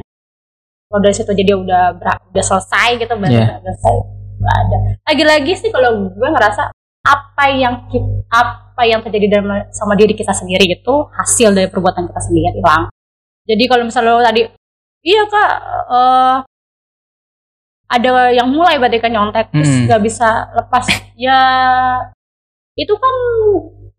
kalau 0.86 1.00
dari 1.00 1.14
situ 1.14 1.30
jadi 1.30 1.52
udah 1.54 1.84
ber- 1.94 2.22
udah 2.30 2.44
selesai 2.44 2.98
gitu 2.98 3.12
berarti 3.14 3.36
Iya. 3.36 3.46
udah 3.58 3.72
selesai 3.72 3.94
nggak 4.40 4.56
ada 4.56 4.76
lagi-lagi 5.06 5.52
sih 5.54 5.70
kalau 5.70 5.90
gue 6.08 6.28
ngerasa 6.30 6.72
apa 7.00 7.44
yang 7.50 7.88
kita, 7.88 8.08
apa 8.28 8.82
yang 8.84 9.00
terjadi 9.00 9.40
dalam 9.40 9.48
sama 9.70 9.92
diri 9.94 10.12
kita 10.12 10.32
sendiri 10.32 10.68
itu 10.68 10.94
hasil 11.10 11.52
dari 11.52 11.68
perbuatan 11.68 12.04
kita 12.06 12.20
sendiri 12.20 12.60
lang 12.60 12.88
jadi 13.44 13.64
kalau 13.64 13.84
misalnya 13.84 14.12
lo 14.12 14.20
tadi 14.20 14.42
iya 15.02 15.22
kak 15.24 15.52
eh, 15.88 16.36
ada 17.90 18.30
yang 18.30 18.46
mulai 18.46 18.76
berarti 18.76 18.98
kan 18.98 19.10
nyontek 19.10 19.50
terus 19.50 19.66
Mm-mm. 19.66 19.84
nggak 19.88 20.02
bisa 20.04 20.28
lepas 20.54 20.84
ya 21.16 21.40
itu 22.74 22.94
kan 22.94 23.14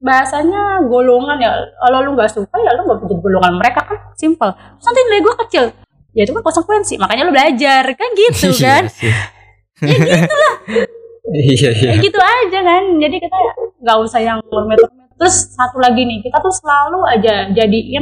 bahasanya 0.02 0.82
golongan 0.90 1.38
ya 1.38 1.54
kalau 1.78 2.02
lu 2.02 2.18
nggak 2.18 2.30
suka 2.34 2.58
ya 2.58 2.74
lu 2.74 2.90
nggak 2.90 3.06
jadi 3.06 3.16
golongan 3.22 3.54
mereka 3.62 3.82
kan 3.86 3.98
simple. 4.18 4.52
Terus 4.52 4.86
nanti 4.90 5.00
nilai 5.06 5.22
gue 5.22 5.36
kecil. 5.46 5.64
Ya 6.12 6.22
itu 6.28 6.34
kan 6.36 6.44
konsekuensi 6.44 6.94
makanya 7.00 7.24
lu 7.30 7.32
belajar 7.32 7.84
kan 7.96 8.10
gitu 8.18 8.50
kan? 8.66 8.84
ya 9.86 9.96
gitu 9.98 10.36
lah. 10.36 10.56
Iya 11.32 11.70
iya. 11.72 11.90
Ya 11.94 12.02
gitu 12.02 12.18
aja 12.18 12.60
kan 12.66 12.84
jadi 12.98 13.16
kita 13.22 13.38
nggak 13.86 13.98
usah 14.04 14.20
yang 14.20 14.42
rumit-rumit 14.52 15.11
terus 15.22 15.54
satu 15.54 15.78
lagi 15.78 16.02
nih 16.02 16.18
kita 16.26 16.42
tuh 16.42 16.50
selalu 16.50 17.06
aja 17.06 17.46
jadiin 17.54 18.02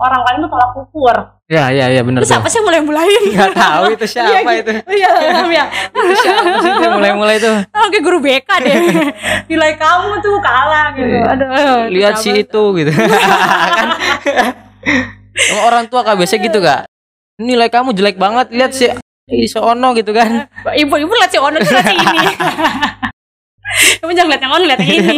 orang 0.00 0.22
lain 0.24 0.48
tuh 0.48 0.50
tolak 0.56 0.72
ukur. 0.80 1.16
Ya 1.44 1.68
ya 1.68 1.92
ya 1.92 2.00
benar 2.00 2.24
terus 2.24 2.32
tuh 2.32 2.40
apa 2.40 2.48
sih 2.48 2.56
yang 2.56 2.66
mulai-mulain? 2.72 3.22
Nggak 3.36 3.52
tahu 3.52 3.82
itu 3.92 4.06
siapa 4.16 4.48
Iya, 4.48 4.60
itu? 4.64 4.72
Iya 4.88 5.10
paham 5.36 5.50
ya. 5.52 5.64
Itu 5.92 6.14
siapa 6.24 6.56
sih 6.64 6.70
itu 6.72 6.88
mulai-mulai 6.88 7.36
tuh 7.36 7.52
oh, 7.68 7.86
kayak 7.92 8.00
guru 8.00 8.18
BK 8.24 8.48
deh. 8.64 8.76
Nilai 9.52 9.72
kamu 9.76 10.24
tuh 10.24 10.34
kalah 10.40 10.96
gitu. 10.96 11.16
Aduh 11.20 11.92
lihat 11.92 12.16
si 12.16 12.32
itu 12.32 12.62
gitu. 12.80 12.90
Kan? 12.96 13.88
Emang 15.36 15.64
orang 15.68 15.84
tua 15.92 16.00
kak 16.00 16.16
biasa 16.16 16.40
gitu 16.40 16.64
gak 16.64 16.88
nilai 17.44 17.68
kamu 17.68 17.92
jelek 17.92 18.16
banget 18.16 18.48
lihat 18.56 18.72
si 18.72 18.88
si 19.28 19.56
Ono 19.60 19.92
gitu 19.92 20.16
kan. 20.16 20.48
Ibu-ibu 20.64 21.12
lihat 21.12 21.28
si 21.28 21.36
Ono 21.36 21.60
tuh 21.60 21.76
lihat 21.76 21.92
si 21.92 21.96
ini. 22.00 22.24
Kamu 24.00 24.16
jangan 24.16 24.28
lihat 24.32 24.42
yang 24.48 24.52
Ono 24.56 24.64
lihat 24.64 24.80
yang 24.80 24.96
ini 24.96 25.16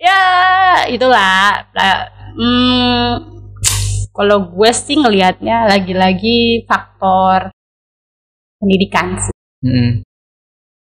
ya 0.00 0.20
itulah. 0.88 1.66
Lah, 1.72 1.96
hmm, 2.36 3.10
kalau 4.12 4.48
gue 4.48 4.70
sih 4.72 4.96
ngelihatnya 4.96 5.68
lagi-lagi 5.68 6.64
faktor 6.64 7.52
pendidikan 8.60 9.16
sih. 9.20 9.36
Hmm. 9.66 10.04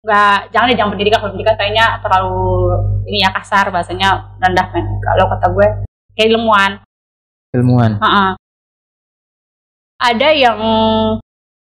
nggak 0.05 0.53
jangan 0.53 0.69
deh 0.69 0.77
jangan 0.77 0.93
pendidikan. 0.93 1.19
Kalau 1.25 1.33
pendidikan 1.33 1.57
kayaknya 1.57 1.87
terlalu 2.05 2.45
ini 3.09 3.25
ya 3.25 3.31
kasar 3.33 3.73
bahasanya 3.73 4.37
rendah 4.37 4.67
kan 4.69 4.85
kalau 5.01 5.25
kata 5.33 5.47
gue 5.49 5.67
kayak 6.15 6.29
ilmuwan. 6.29 6.73
Ilmuwan. 7.57 7.93
Heeh. 8.03 8.31
ada 10.05 10.29
yang 10.37 10.59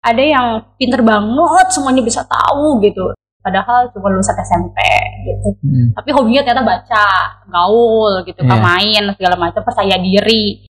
ada 0.03 0.21
yang 0.21 0.47
pinter 0.77 1.01
banget 1.01 1.67
semuanya 1.73 2.05
bisa 2.05 2.21
tahu 2.21 2.77
gitu 2.85 3.17
padahal 3.47 3.87
cuma 3.95 4.11
lulusan 4.11 4.35
SMP 4.43 4.75
gitu 5.23 5.47
Hmm. 5.63 5.95
tapi 5.95 6.11
hobinya 6.11 6.43
ternyata 6.43 6.67
baca 6.67 7.05
gaul 7.47 8.27
gitu 8.27 8.43
kan 8.43 8.59
Iya. 8.59 8.65
main 8.67 9.03
segala 9.15 9.35
macam 9.39 9.63
percaya 9.63 9.95
diri 9.95 10.67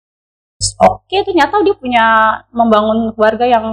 oke 0.79 1.17
ternyata 1.27 1.60
dia 1.62 1.75
punya 1.75 2.05
membangun 2.55 3.12
keluarga 3.12 3.43
yang 3.43 3.65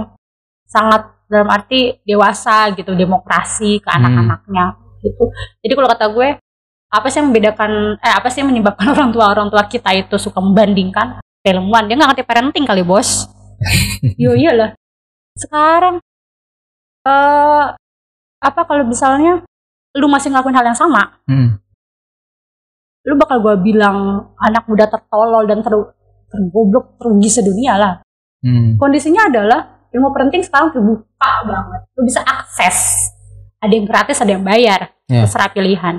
sangat 0.67 1.07
dalam 1.31 1.47
arti 1.47 1.95
dewasa 2.03 2.75
gitu 2.75 2.91
demokrasi 2.91 3.79
ke 3.79 3.87
Hmm. 3.87 4.03
anak-anaknya 4.03 4.65
gitu 4.99 5.31
jadi 5.63 5.73
kalau 5.73 5.87
kata 5.87 6.05
gue 6.11 6.29
apa 6.89 7.05
sih 7.07 7.21
yang 7.21 7.29
membedakan 7.31 7.71
eh 8.01 8.13
apa 8.17 8.27
sih 8.27 8.41
yang 8.43 8.49
menyebabkan 8.51 8.89
orang 8.97 9.09
tua 9.15 9.25
orang 9.31 9.47
tua 9.47 9.63
kita 9.63 9.95
itu 9.95 10.19
suka 10.19 10.43
membandingkan 10.43 11.23
keilmuan 11.39 11.87
dia 11.87 11.95
nggak 11.95 12.09
ngerti 12.11 12.25
parenting 12.27 12.65
kali 12.67 12.83
bos 12.83 13.29
yo 14.21 14.35
iyalah 14.35 14.75
sekarang 15.37 16.03
eh 17.07 17.65
apa 18.39 18.61
kalau 18.63 18.83
misalnya 18.83 19.43
lu 19.93 20.07
masih 20.07 20.29
ngelakuin 20.29 20.55
hal 20.55 20.65
yang 20.65 20.77
sama 20.77 21.19
Hmm. 21.27 21.59
lu 23.03 23.15
bakal 23.15 23.39
gue 23.39 23.55
bilang 23.63 23.97
anak 24.37 24.63
muda 24.65 24.85
tertolol 24.85 25.43
dan 25.43 25.59
ter 25.59 25.73
tergoblok 26.29 26.95
terugi 26.97 27.27
sedunia 27.27 27.75
lah 27.75 27.93
Hmm. 28.39 28.79
kondisinya 28.79 29.27
adalah 29.27 29.59
ilmu 29.91 30.09
parenting 30.09 30.39
sekarang 30.39 30.71
terbuka 30.71 31.03
banget 31.43 31.81
lu 31.93 32.01
bisa 32.03 32.21
akses 32.21 33.09
ada 33.59 33.73
yang 33.73 33.83
gratis 33.83 34.19
ada 34.19 34.31
yang 34.31 34.45
bayar 34.45 34.95
Iya. 35.05 35.25
terserah 35.25 35.49
pilihan 35.49 35.95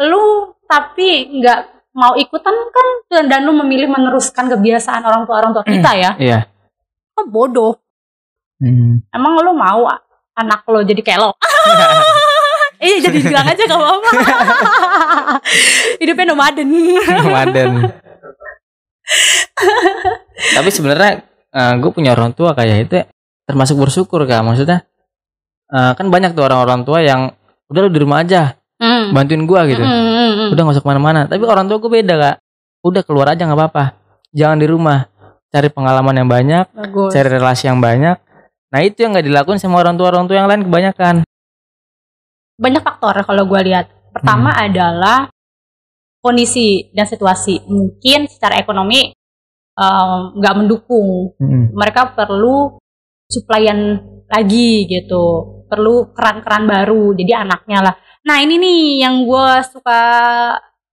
lu 0.00 0.54
tapi 0.64 1.08
nggak 1.36 1.60
mau 1.90 2.14
ikutan 2.14 2.54
kan 2.70 2.86
dan, 3.26 3.42
lu 3.42 3.52
memilih 3.56 3.90
meneruskan 3.90 4.46
kebiasaan 4.46 5.02
orang 5.02 5.26
tua 5.26 5.42
orang 5.42 5.50
tua 5.50 5.64
kita 5.66 5.90
ya 5.98 6.10
Iya. 6.16 6.38
kan 7.12 7.26
bodoh 7.26 7.74
Hmm. 8.60 9.00
emang 9.10 9.40
lu 9.40 9.56
mau 9.56 9.88
anak 10.40 10.64
lo 10.66 10.80
jadi 10.80 11.00
kayak 11.04 11.20
lo 11.20 11.30
iya 12.84 12.96
jadi 13.04 13.18
bilang 13.20 13.44
aja 13.44 13.62
gak 13.68 13.76
apa-apa 13.76 14.10
hidupnya 16.00 16.32
nomaden 16.32 16.68
Ramadan. 17.04 17.70
Tapi 20.56 20.68
sebenarnya 20.72 21.12
gue 21.82 21.90
punya 21.92 22.14
orang 22.16 22.32
tua 22.32 22.54
kayak 22.56 22.88
itu 22.88 22.94
ya, 23.02 23.04
termasuk 23.44 23.76
bersyukur 23.76 24.24
kak. 24.24 24.40
Maksudnya 24.40 24.86
eh, 25.70 25.92
kan 25.98 26.06
banyak 26.08 26.32
tuh 26.32 26.46
orang-orang 26.46 26.86
tua 26.86 27.02
yang 27.02 27.34
udah 27.68 27.80
lu 27.86 27.90
di 27.92 28.00
rumah 28.00 28.22
aja 28.24 28.56
Hmm. 28.80 29.12
bantuin 29.12 29.44
gua 29.44 29.68
gitu. 29.68 29.84
Hmm, 29.84 29.92
hmm. 30.48 30.52
Udah 30.56 30.62
gak 30.64 30.72
usah 30.72 30.80
ke 30.80 30.88
mana-mana. 30.88 31.28
Tapi 31.28 31.44
orang 31.44 31.68
tua 31.68 31.76
gue 31.76 31.92
beda 32.00 32.14
kak. 32.16 32.36
Udah 32.80 33.04
keluar 33.04 33.28
aja 33.28 33.44
nggak 33.44 33.60
apa-apa. 33.60 33.84
Jangan 34.32 34.56
di 34.56 34.64
rumah. 34.64 35.04
Cari 35.52 35.68
pengalaman 35.68 36.14
yang 36.16 36.30
banyak, 36.30 36.64
bagus 36.72 37.10
cari 37.12 37.28
relasi 37.28 37.68
yang 37.68 37.76
banyak. 37.82 38.16
Nah 38.70 38.80
itu 38.86 39.02
yang 39.02 39.10
nggak 39.14 39.26
dilakukan 39.26 39.58
sama 39.58 39.82
orang 39.82 39.98
tua 39.98 40.14
orang 40.14 40.24
tua 40.30 40.36
yang 40.38 40.48
lain 40.50 40.64
kebanyakan. 40.66 41.16
banyak 42.60 42.84
faktor 42.84 43.24
kalau 43.24 43.48
gue 43.48 43.60
lihat. 43.72 43.88
Pertama 44.12 44.52
adalah 44.52 45.32
kondisi 46.20 46.92
dan 46.92 47.08
situasi. 47.08 47.64
Mungkin 47.64 48.28
secara 48.28 48.60
ekonomi 48.60 49.10
em, 49.74 50.20
nggak 50.36 50.54
mendukung. 50.56 51.32
Hmm. 51.40 51.72
mereka 51.72 52.12
perlu 52.12 52.76
suplaian 53.26 53.96
lagi 54.28 54.84
gitu. 54.86 55.24
Perlu 55.72 56.12
keran-keran 56.12 56.68
baru 56.68 57.16
jadi 57.16 57.48
anaknya 57.48 57.78
lah. 57.80 57.94
Nah 58.28 58.36
ini 58.44 58.60
nih 58.60 59.08
yang 59.08 59.24
gue 59.24 59.48
suka 59.64 60.02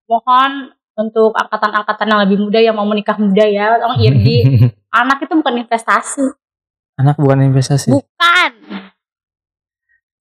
mohon 0.08 0.72
untuk 0.98 1.36
angkatan-angkatan 1.36 2.08
yang 2.10 2.22
lebih 2.24 2.38
muda 2.48 2.60
yang 2.64 2.80
mau 2.80 2.88
menikah 2.88 3.20
muda 3.20 3.44
ya 3.44 3.76
tolong 3.76 4.00
Irdi. 4.00 4.66
Anak 5.04 5.20
itu 5.20 5.36
bukan 5.36 5.68
investasi 5.68 6.47
Anak 6.98 7.22
bukan 7.22 7.46
investasi. 7.46 7.94
bukan. 7.94 8.52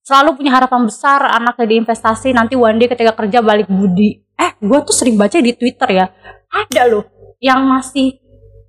Selalu 0.05 0.39
punya 0.39 0.55
harapan 0.55 0.85
besar 0.85 1.19
anaknya 1.25 1.65
diinvestasi 1.67 2.31
nanti 2.31 2.53
one 2.55 2.77
day 2.77 2.87
ketika 2.87 3.17
kerja 3.17 3.41
balik 3.41 3.65
budi. 3.67 4.23
Eh 4.37 4.53
gue 4.61 4.79
tuh 4.85 4.93
sering 4.93 5.17
baca 5.17 5.41
di 5.41 5.51
twitter 5.57 5.89
ya. 5.89 6.05
Ada 6.47 6.87
loh 6.87 7.03
yang 7.41 7.65
masih 7.65 8.21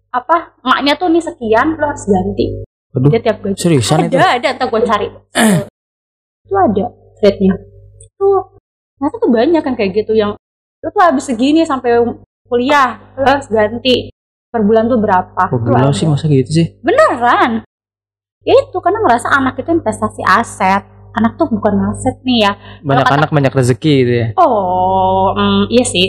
apa 0.08 0.56
maknya 0.64 0.96
tuh 0.96 1.12
nih 1.12 1.20
sekian 1.20 1.76
lo 1.76 1.84
harus 1.84 2.04
ganti. 2.08 2.64
Aduh, 2.96 3.12
dia 3.12 3.20
tiap 3.20 3.44
gaji. 3.44 3.60
seriusan 3.60 4.08
itu? 4.08 4.16
ada 4.16 4.48
ada 4.56 4.64
gue 4.64 4.80
cari. 4.82 5.08
Itu 6.48 6.54
ada 6.56 6.86
threadnya 7.20 7.54
itu 8.02 8.28
ternyata 8.98 9.16
tuh 9.20 9.30
banyak 9.30 9.62
kan 9.62 9.74
kayak 9.76 9.90
gitu 9.94 10.16
yang 10.16 10.32
lo 10.82 10.88
tuh 10.90 11.02
habis 11.04 11.28
segini 11.28 11.62
sampai 11.62 12.02
kuliah 12.48 12.98
lo 13.20 13.28
harus 13.36 13.46
ganti. 13.52 14.10
Per 14.48 14.64
bulan 14.64 14.88
tuh 14.88 14.96
berapa? 14.96 15.42
Kok 15.52 15.60
gila 15.60 15.86
ada. 15.86 15.92
sih 15.92 16.08
masa 16.08 16.24
gitu 16.24 16.48
sih? 16.48 16.66
beneran 16.80 17.68
itu 18.48 18.76
karena 18.80 18.98
ngerasa 19.04 19.28
anak 19.28 19.60
itu 19.60 19.68
investasi 19.68 20.24
aset. 20.24 20.82
Anak 21.12 21.36
tuh 21.36 21.50
bukan 21.52 21.92
aset 21.92 22.16
nih 22.24 22.48
ya. 22.48 22.52
Banyak 22.80 23.04
kata- 23.04 23.16
anak 23.20 23.30
banyak 23.32 23.52
rezeki 23.52 23.94
gitu 24.04 24.12
ya. 24.12 24.28
oh 24.40 25.36
mm, 25.36 25.62
iya 25.68 25.84
sih. 25.84 26.08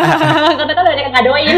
Karena 0.58 0.72
kan 0.72 0.84
yang 0.96 1.12
ngadoin. 1.12 1.56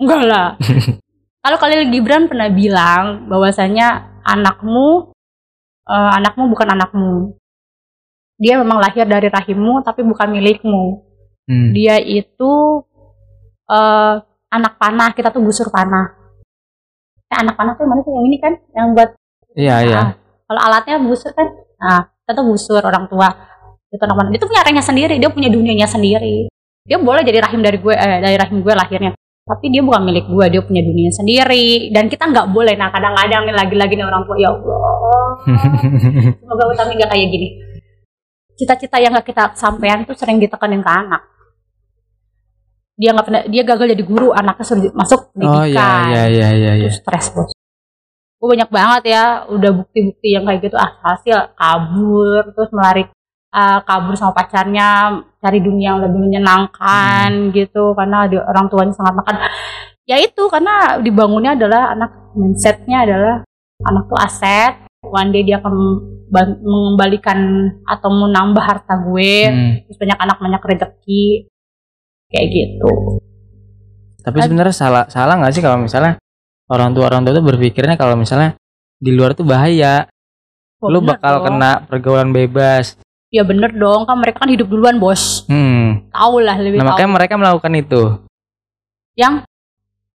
Enggak 0.00 0.22
lah. 0.28 0.48
Kalau 1.44 1.56
Khalil 1.56 1.88
Gibran 1.88 2.28
pernah 2.28 2.52
bilang 2.52 3.24
bahwasanya 3.32 4.20
anakmu 4.28 5.16
eh, 5.88 6.10
anakmu 6.20 6.52
bukan 6.52 6.68
anakmu. 6.76 7.40
Dia 8.40 8.60
memang 8.60 8.80
lahir 8.80 9.08
dari 9.08 9.32
rahimmu 9.32 9.80
tapi 9.80 10.04
bukan 10.04 10.28
milikmu. 10.28 11.08
Hmm. 11.50 11.74
dia 11.74 11.98
itu 11.98 12.84
eh, 13.72 14.14
anak 14.52 14.76
panah. 14.76 15.16
Kita 15.16 15.32
tuh 15.32 15.40
busur 15.40 15.72
panah 15.72 16.19
eh, 17.30 17.38
anak 17.38 17.54
panah 17.54 17.72
tuh 17.78 17.86
yang 17.86 17.90
mana 17.94 18.00
sih 18.02 18.12
yang 18.12 18.26
ini 18.26 18.36
kan 18.42 18.52
yang 18.74 18.88
buat 18.92 19.10
Iya 19.50 19.76
iya. 19.82 19.98
Ah, 19.98 20.10
kalau 20.46 20.60
alatnya 20.70 21.02
busur 21.02 21.30
kan 21.34 21.46
nah 21.80 22.06
kita 22.06 22.32
tuh 22.38 22.44
busur 22.46 22.82
orang 22.82 23.06
tua. 23.10 23.28
Itu 23.90 24.02
anak 24.06 24.30
dia 24.30 24.38
tuh 24.38 24.48
punya 24.50 24.62
arahnya 24.62 24.84
sendiri 24.84 25.14
dia 25.18 25.30
punya 25.30 25.50
dunianya 25.50 25.86
sendiri. 25.90 26.46
Dia 26.86 26.98
boleh 26.98 27.22
jadi 27.26 27.42
rahim 27.42 27.62
dari 27.62 27.78
gue 27.78 27.94
eh, 27.94 28.18
dari 28.22 28.36
rahim 28.38 28.62
gue 28.62 28.74
lahirnya 28.74 29.14
tapi 29.40 29.66
dia 29.66 29.82
bukan 29.82 30.06
milik 30.06 30.30
gue 30.30 30.46
dia 30.46 30.62
punya 30.62 30.82
dunia 30.82 31.10
sendiri. 31.10 31.90
Dan 31.90 32.06
kita 32.06 32.30
nggak 32.30 32.54
boleh 32.54 32.78
nah 32.78 32.90
kadang-kadang 32.94 33.50
nih 33.50 33.54
lagi-lagi 33.54 33.94
nih 33.98 34.06
orang 34.06 34.22
tua 34.26 34.36
ya 34.38 34.50
Allah. 34.54 35.30
Semoga 36.42 36.64
utami 36.70 36.92
nggak 36.98 37.10
kayak 37.10 37.28
gini. 37.30 37.48
Cita-cita 38.54 39.00
yang 39.00 39.16
gak 39.16 39.24
kita 39.24 39.56
sampean 39.56 40.04
tuh 40.04 40.12
sering 40.12 40.36
ditekanin 40.36 40.84
ke 40.84 40.92
anak 40.92 41.24
dia 43.00 43.16
nggak 43.16 43.26
pernah 43.26 43.42
dia 43.48 43.62
gagal 43.64 43.86
jadi 43.96 44.04
guru 44.04 44.28
anaknya 44.36 44.64
suruh 44.68 44.92
masuk 44.92 45.20
oh 45.24 45.28
pendidikan 45.32 46.12
iya 46.12 46.24
iya 46.28 46.28
iya 46.28 46.48
iya. 46.52 46.72
iya. 46.84 46.90
Itu 46.92 47.00
stres 47.00 47.32
bos. 47.32 47.56
Gue 48.36 48.48
banyak 48.56 48.68
banget 48.68 49.02
ya 49.16 49.24
udah 49.48 49.70
bukti-bukti 49.72 50.36
yang 50.36 50.44
kayak 50.44 50.60
gitu. 50.68 50.76
Ah 50.76 51.00
hasil 51.00 51.56
kabur 51.56 52.44
terus 52.52 52.68
melari 52.76 53.08
ah, 53.56 53.80
kabur 53.88 54.20
sama 54.20 54.36
pacarnya 54.36 55.20
cari 55.40 55.64
dunia 55.64 55.96
yang 55.96 56.00
lebih 56.04 56.20
menyenangkan 56.28 57.52
gitu. 57.56 57.96
Karena 57.96 58.28
dia, 58.28 58.44
orang 58.44 58.68
tuanya 58.68 58.92
sangat 58.92 59.16
makan. 59.16 59.34
Ya 60.04 60.16
itu 60.20 60.42
karena 60.52 61.00
dibangunnya 61.00 61.56
adalah 61.56 61.96
anak 61.96 62.10
mindsetnya 62.36 63.08
adalah 63.08 63.34
anak 63.84 64.04
tuh 64.08 64.20
aset. 64.20 64.72
One 65.00 65.32
day 65.32 65.44
dia 65.44 65.60
akan 65.60 65.72
mengembalikan 66.60 67.40
atau 67.88 68.08
menambah 68.12 68.60
harta 68.60 69.00
gue. 69.08 69.32
Hmm. 69.48 69.72
terus 69.88 69.96
banyak 70.00 70.18
anak 70.20 70.36
banyak 70.36 70.62
rezeki 70.64 71.48
kayak 72.30 72.46
gitu 72.48 73.18
Tapi 74.20 74.38
sebenarnya 74.38 74.70
salah 74.70 75.04
salah 75.06 75.34
nggak 75.34 75.50
sih 75.50 75.60
kalau 75.60 75.80
misalnya 75.80 76.20
orang 76.66 76.92
tua 76.92 77.06
orang 77.06 77.22
tua 77.22 77.32
itu 77.32 77.42
berpikirnya 77.42 77.94
kalau 77.94 78.14
misalnya 78.14 78.54
di 78.96 79.10
luar 79.10 79.32
tuh 79.32 79.42
bahaya, 79.42 80.04
Oh, 80.76 80.88
lu 80.88 81.00
bakal 81.00 81.40
dong. 81.40 81.56
kena 81.56 81.84
pergaulan 81.84 82.30
bebas. 82.30 82.96
ya 83.28 83.40
bener 83.42 83.70
dong 83.70 84.04
kan 84.04 84.16
mereka 84.16 84.42
kan 84.42 84.50
hidup 84.50 84.66
duluan 84.66 84.96
bos 84.96 85.44
Hmm. 85.46 86.04
tahu 86.10 86.40
lah 86.40 86.56
lebih 86.56 86.78
Nah 86.78 86.84
tahu 86.84 86.90
makanya 86.94 87.10
mereka 87.14 87.34
melakukan 87.36 87.72
itu. 87.74 88.02
yang 89.14 89.34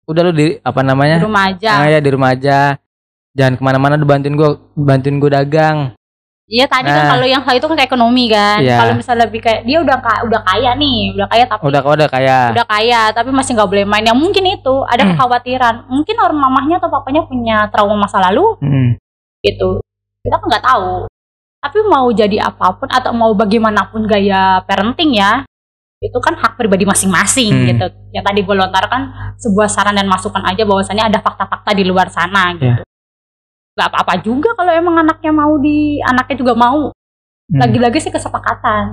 Udah 0.04 0.22
lu 0.22 0.30
di 0.30 0.46
apa 0.56 0.80
di 0.80 0.86
namanya? 0.86 1.16
rumah 1.18 1.50
aja 1.50 1.70
Ah, 1.72 1.88
ya 1.88 1.98
di 1.98 2.10
rumah 2.10 2.30
aja. 2.30 2.78
Jangan 3.32 3.58
ke 3.58 3.62
mana-mana 3.62 3.96
udah 3.96 4.06
bantuin 4.06 4.32
gua 4.32 4.54
bantuin 4.72 5.18
gua 5.18 5.30
dagang. 5.34 5.95
Iya 6.46 6.70
tadi 6.70 6.86
kan 6.86 7.02
Nah. 7.02 7.10
kalau 7.18 7.26
yang 7.26 7.42
hal 7.42 7.58
itu 7.58 7.66
kan 7.66 7.74
kayak 7.74 7.90
ekonomi 7.90 8.24
kan. 8.30 8.62
Iya. 8.62 8.78
Kalau 8.78 8.92
misalnya 8.94 9.26
lebih 9.26 9.40
kayak 9.42 9.66
dia 9.66 9.78
udah 9.82 9.96
udah 10.30 10.40
kaya 10.46 10.70
nih, 10.78 10.98
udah 11.18 11.26
kaya 11.26 11.44
tapi 11.50 11.60
Udah 11.66 11.82
udah 11.82 12.06
kayak 12.06 12.42
udah 12.54 12.66
kaya 12.70 13.00
tapi 13.10 13.30
masih 13.34 13.58
nggak 13.58 13.66
boleh 13.66 13.82
main. 13.82 14.06
Ya 14.06 14.14
mungkin 14.14 14.46
itu 14.46 14.74
ada 14.86 15.02
Hmm. 15.02 15.18
kekhawatiran. 15.18 15.90
Mungkin 15.90 16.14
orang 16.22 16.38
mamahnya 16.38 16.78
atau 16.78 16.86
papanya 16.86 17.26
punya 17.26 17.66
trauma 17.74 17.98
masa 17.98 18.22
lalu 18.22 18.54
Hmm. 18.62 18.94
gitu. 19.42 19.82
Kita 20.22 20.38
kan 20.38 20.46
nggak 20.46 20.64
tahu. 20.64 21.10
Tapi 21.58 21.78
mau 21.82 22.06
jadi 22.14 22.38
apa 22.38 22.78
pun 22.78 22.86
atau 22.94 23.10
mau 23.10 23.34
bagaimanapun 23.34 24.06
gaya 24.06 24.62
parenting 24.62 25.18
ya, 25.18 25.42
itu 25.98 26.18
kan 26.22 26.38
hak 26.38 26.54
pribadi 26.54 26.86
masing-masing 26.86 27.50
Hmm. 27.50 27.66
gitu. 27.74 27.86
Yang 28.14 28.22
tadi 28.22 28.40
gue 28.46 28.54
lontarkan 28.54 29.02
sebuah 29.34 29.66
saran 29.66 29.98
dan 29.98 30.06
masukan 30.06 30.46
aja 30.46 30.62
bahwasannya 30.62 31.10
ada 31.10 31.18
fakta-fakta 31.18 31.74
di 31.74 31.82
luar 31.82 32.06
sana 32.06 32.54
gitu. 32.54 32.70
Iya. 32.70 32.86
Gak 33.76 33.92
apa-apa 33.92 34.24
juga 34.24 34.56
kalau 34.56 34.72
emang 34.72 35.04
anaknya 35.04 35.32
mau 35.36 35.52
di 35.60 36.00
anaknya 36.00 36.36
juga 36.40 36.54
mau. 36.56 36.90
Hmm. 37.46 37.62
lagi-lagi 37.62 38.02
sih 38.02 38.10
kesepakatan. 38.10 38.90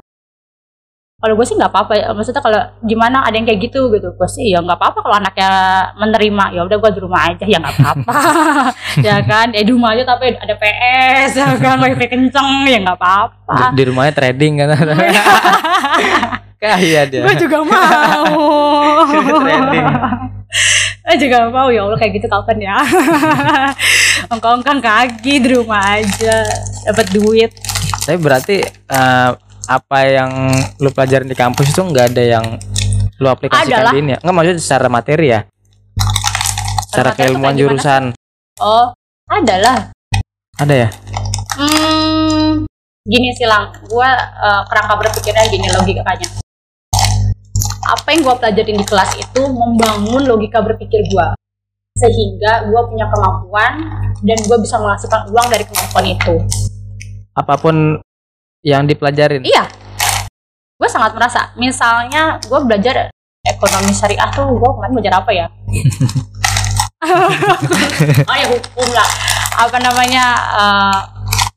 Kalau 1.24 1.40
gue 1.40 1.46
sih 1.48 1.56
nggak 1.56 1.72
apa-apa 1.72 1.94
ya. 1.96 2.12
maksudnya 2.12 2.44
kalau 2.44 2.60
gimana 2.84 3.24
ada 3.24 3.34
yang 3.34 3.48
kayak 3.48 3.72
gitu 3.72 3.88
gitu. 3.96 4.12
Gue 4.14 4.30
sih 4.30 4.52
ya 4.52 4.60
nggak 4.60 4.76
apa-apa 4.76 5.00
kalau 5.02 5.16
anaknya 5.18 5.50
menerima. 5.96 6.46
Ya 6.52 6.62
udah 6.68 6.78
gue 6.84 6.92
di 6.94 7.00
rumah 7.00 7.32
aja 7.32 7.46
ya 7.48 7.58
nggak 7.64 7.76
apa-apa. 7.80 8.14
Ya 9.08 9.18
kan? 9.26 9.50
Ya 9.56 9.66
di 9.66 9.72
rumah 9.74 9.98
aja 9.98 10.04
tapi 10.06 10.36
ada 10.36 10.54
PS 10.54 11.32
ya 11.34 11.56
kan? 11.58 11.80
Wifi 11.82 12.06
kenceng 12.12 12.68
ya 12.68 12.78
nggak 12.84 13.00
apa-apa. 13.00 13.72
Di, 13.72 13.82
di 13.82 13.84
rumahnya 13.88 14.14
trading 14.14 14.54
kan. 14.62 14.68
Kaya 16.62 17.08
dia. 17.08 17.24
gue 17.24 17.36
juga 17.40 17.58
mau. 17.64 18.36
Trading. 19.10 19.86
gue 21.08 21.16
juga 21.24 21.38
mau. 21.50 21.72
Ya 21.72 21.88
Allah 21.88 21.98
kayak 21.98 22.20
gitu 22.20 22.28
kapan 22.30 22.58
ya 22.62 22.76
ongkang-ongkang 24.30 24.80
kaki 24.80 25.42
di 25.42 25.50
rumah 25.52 26.00
aja 26.00 26.44
dapat 26.88 27.08
duit 27.12 27.52
Tapi 28.04 28.18
berarti 28.20 28.58
eh, 28.68 29.30
apa 29.64 30.00
yang 30.04 30.52
lu 30.80 30.92
pelajarin 30.92 31.28
di 31.28 31.36
kampus 31.36 31.72
itu 31.72 31.80
nggak 31.80 32.12
ada 32.12 32.24
yang 32.24 32.46
lu 33.20 33.28
aplikasikan 33.32 33.72
Ada 33.72 33.86
lah. 33.88 33.94
di 33.96 34.00
ini 34.04 34.12
ya? 34.12 34.20
Nggak 34.20 34.36
maksudnya 34.36 34.60
secara 34.60 34.88
materi 34.92 35.28
ya? 35.32 35.40
Secara 36.92 37.10
materi 37.16 37.20
keilmuan 37.32 37.56
jurusan. 37.56 38.04
oh 38.60 38.92
ada 39.32 39.56
lah 39.64 39.78
Ada 40.60 40.76
ya? 40.86 40.90
Hmm, 41.58 42.66
gini 43.06 43.30
sih 43.34 43.48
lang, 43.48 43.74
gue 43.82 44.10
kerangka 44.70 44.94
berpikirnya 45.02 45.46
gini 45.50 45.66
logikanya. 45.70 46.28
Apa 47.84 48.08
yang 48.14 48.22
gue 48.22 48.36
pelajarin 48.38 48.78
di 48.78 48.86
kelas 48.86 49.12
itu 49.18 49.42
membangun 49.50 50.26
logika 50.26 50.62
berpikir 50.62 51.02
gue, 51.10 51.28
sehingga 51.94 52.66
gue 52.74 52.82
punya 52.90 53.06
kemampuan 53.06 53.74
dan 54.26 54.38
gue 54.42 54.58
bisa 54.66 54.82
menghasilkan 54.82 55.30
uang 55.30 55.48
dari 55.54 55.64
kemampuan 55.70 56.06
itu. 56.10 56.36
Apa 57.38 57.54
pun 57.58 58.02
yang 58.66 58.90
dipelajarin. 58.90 59.46
Iya, 59.46 59.70
gue 60.78 60.90
sangat 60.90 61.14
merasa. 61.14 61.54
Misalnya 61.54 62.42
gue 62.42 62.60
belajar 62.66 63.14
ekonomi 63.46 63.94
syariah 63.94 64.30
tuh 64.34 64.50
gue 64.58 64.70
kemarin 64.74 64.94
belajar 64.98 65.14
apa 65.22 65.32
ya? 65.34 65.46
oh 68.30 68.36
ya 68.38 68.48
hukum 68.50 68.88
lah. 68.90 69.10
Apa 69.54 69.78
namanya? 69.78 70.26
eh, 70.58 71.00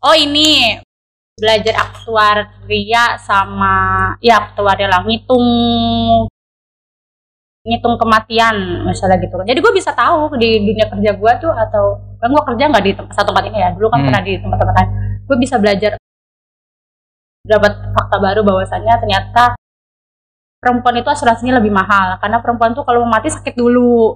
oh 0.04 0.16
ini 0.16 0.76
belajar 1.36 1.76
aktuaria 1.76 3.20
sama 3.20 4.16
ya 4.24 4.40
aktuaria 4.40 4.88
lah 4.88 5.04
ngitung 5.04 5.44
ngitung 7.66 7.98
kematian 7.98 8.86
misalnya 8.86 9.18
gitu. 9.18 9.34
Jadi 9.36 9.58
gue 9.58 9.72
bisa 9.74 9.90
tahu 9.90 10.30
di 10.38 10.62
dunia 10.62 10.86
kerja 10.86 11.10
gue 11.12 11.32
tuh 11.38 11.50
atau 11.50 11.98
kan 12.16 12.30
gue 12.30 12.42
kerja 12.46 12.62
nggak 12.70 12.80
di 12.80 12.90
tempat 12.94 13.12
satu 13.12 13.30
tempat 13.30 13.44
ini 13.44 13.58
ya. 13.58 13.68
Dulu 13.74 13.86
kan 13.86 13.98
Hmm. 14.00 14.06
pernah 14.06 14.22
di 14.22 14.32
tempat-tempat 14.38 14.74
lain. 14.74 14.88
Gue 15.26 15.36
bisa 15.36 15.54
belajar 15.58 15.90
dapat 17.42 17.72
fakta 17.90 18.16
baru 18.16 18.40
bahwasannya 18.42 18.94
ternyata 18.96 19.44
perempuan 20.58 20.94
itu 20.96 21.06
asuransinya 21.06 21.58
lebih 21.58 21.70
mahal 21.70 22.16
karena 22.18 22.38
perempuan 22.38 22.70
tuh 22.72 22.82
kalau 22.82 23.02
mau 23.02 23.12
mati 23.12 23.30
sakit 23.30 23.54
dulu 23.54 24.14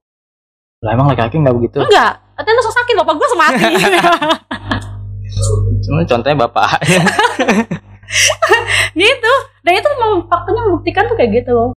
Lah 0.83 0.95
emang 0.95 1.07
laki-laki 1.07 1.39
nggak 1.39 1.55
begitu? 1.55 1.79
enggak 1.79 2.19
katanya 2.35 2.55
langsung 2.59 2.75
sakit 2.75 2.95
bapak 2.97 3.15
gue 3.15 3.29
semati 3.29 3.65
Cuma 5.81 6.03
contohnya 6.03 6.37
bapak. 6.41 6.71
gitu 8.99 9.33
dan 9.63 9.73
itu 9.73 9.89
memang 9.95 10.27
faktanya 10.27 10.61
membuktikan 10.67 11.07
tuh 11.07 11.15
kayak 11.15 11.31
gitu 11.31 11.51
loh 11.55 11.71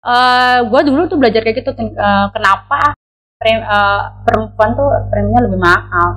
Eh 0.00 0.58
gue 0.64 0.80
dulu 0.88 1.04
tuh 1.12 1.20
belajar 1.20 1.44
kayak 1.44 1.60
gitu 1.60 1.70
eh, 1.76 2.26
kenapa 2.32 2.96
pre- 3.36 3.60
eh, 3.64 4.02
perempuan 4.24 4.72
tuh 4.72 4.88
preminya 5.12 5.40
lebih 5.44 5.60
mahal? 5.60 6.16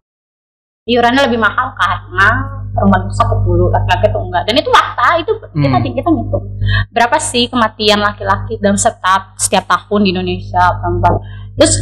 Iurannya 0.83 1.31
lebih 1.31 1.39
mahal 1.39 1.71
karena 1.75 2.27
perempuan 2.75 3.07
itu 3.07 3.15
sakit 3.15 3.39
dulu 3.47 3.71
laki-laki 3.71 4.07
tuh 4.11 4.21
enggak. 4.23 4.43
Dan 4.47 4.55
itu 4.59 4.69
fakta 4.71 5.07
itu 5.19 5.31
kita 5.35 5.77
Hmm. 5.79 5.95
kita 5.95 6.09
ngitung. 6.11 6.45
Berapa 6.91 7.17
sih 7.19 7.47
kematian 7.47 7.99
laki-laki 8.03 8.59
dalam 8.59 8.75
setiap 8.79 9.35
setiap 9.39 9.63
tahun 9.67 9.99
di 10.03 10.09
Indonesia 10.15 10.63
perempuan? 10.79 11.19
Terus 11.59 11.73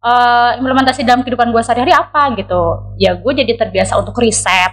eh, 0.00 0.50
implementasi 0.60 1.04
dalam 1.04 1.20
kehidupan 1.20 1.52
gue 1.52 1.60
sehari-hari 1.60 1.92
apa 1.92 2.32
gitu? 2.40 2.96
Ya 2.96 3.12
gue 3.16 3.32
jadi 3.32 3.52
terbiasa 3.56 4.00
untuk 4.00 4.16
riset 4.20 4.72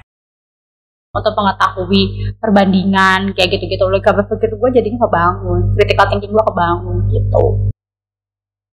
untuk 1.17 1.33
mengetahui 1.33 2.01
perbandingan 2.37 3.33
kayak 3.33 3.57
gitu-gitu 3.57 3.89
logika 3.89 4.13
berpikir 4.13 4.53
gue 4.53 4.69
jadinya 4.77 5.09
kebangun 5.09 5.59
critical 5.73 6.05
thinking 6.13 6.31
gue 6.31 6.45
kebangun 6.45 6.97
gitu 7.09 7.45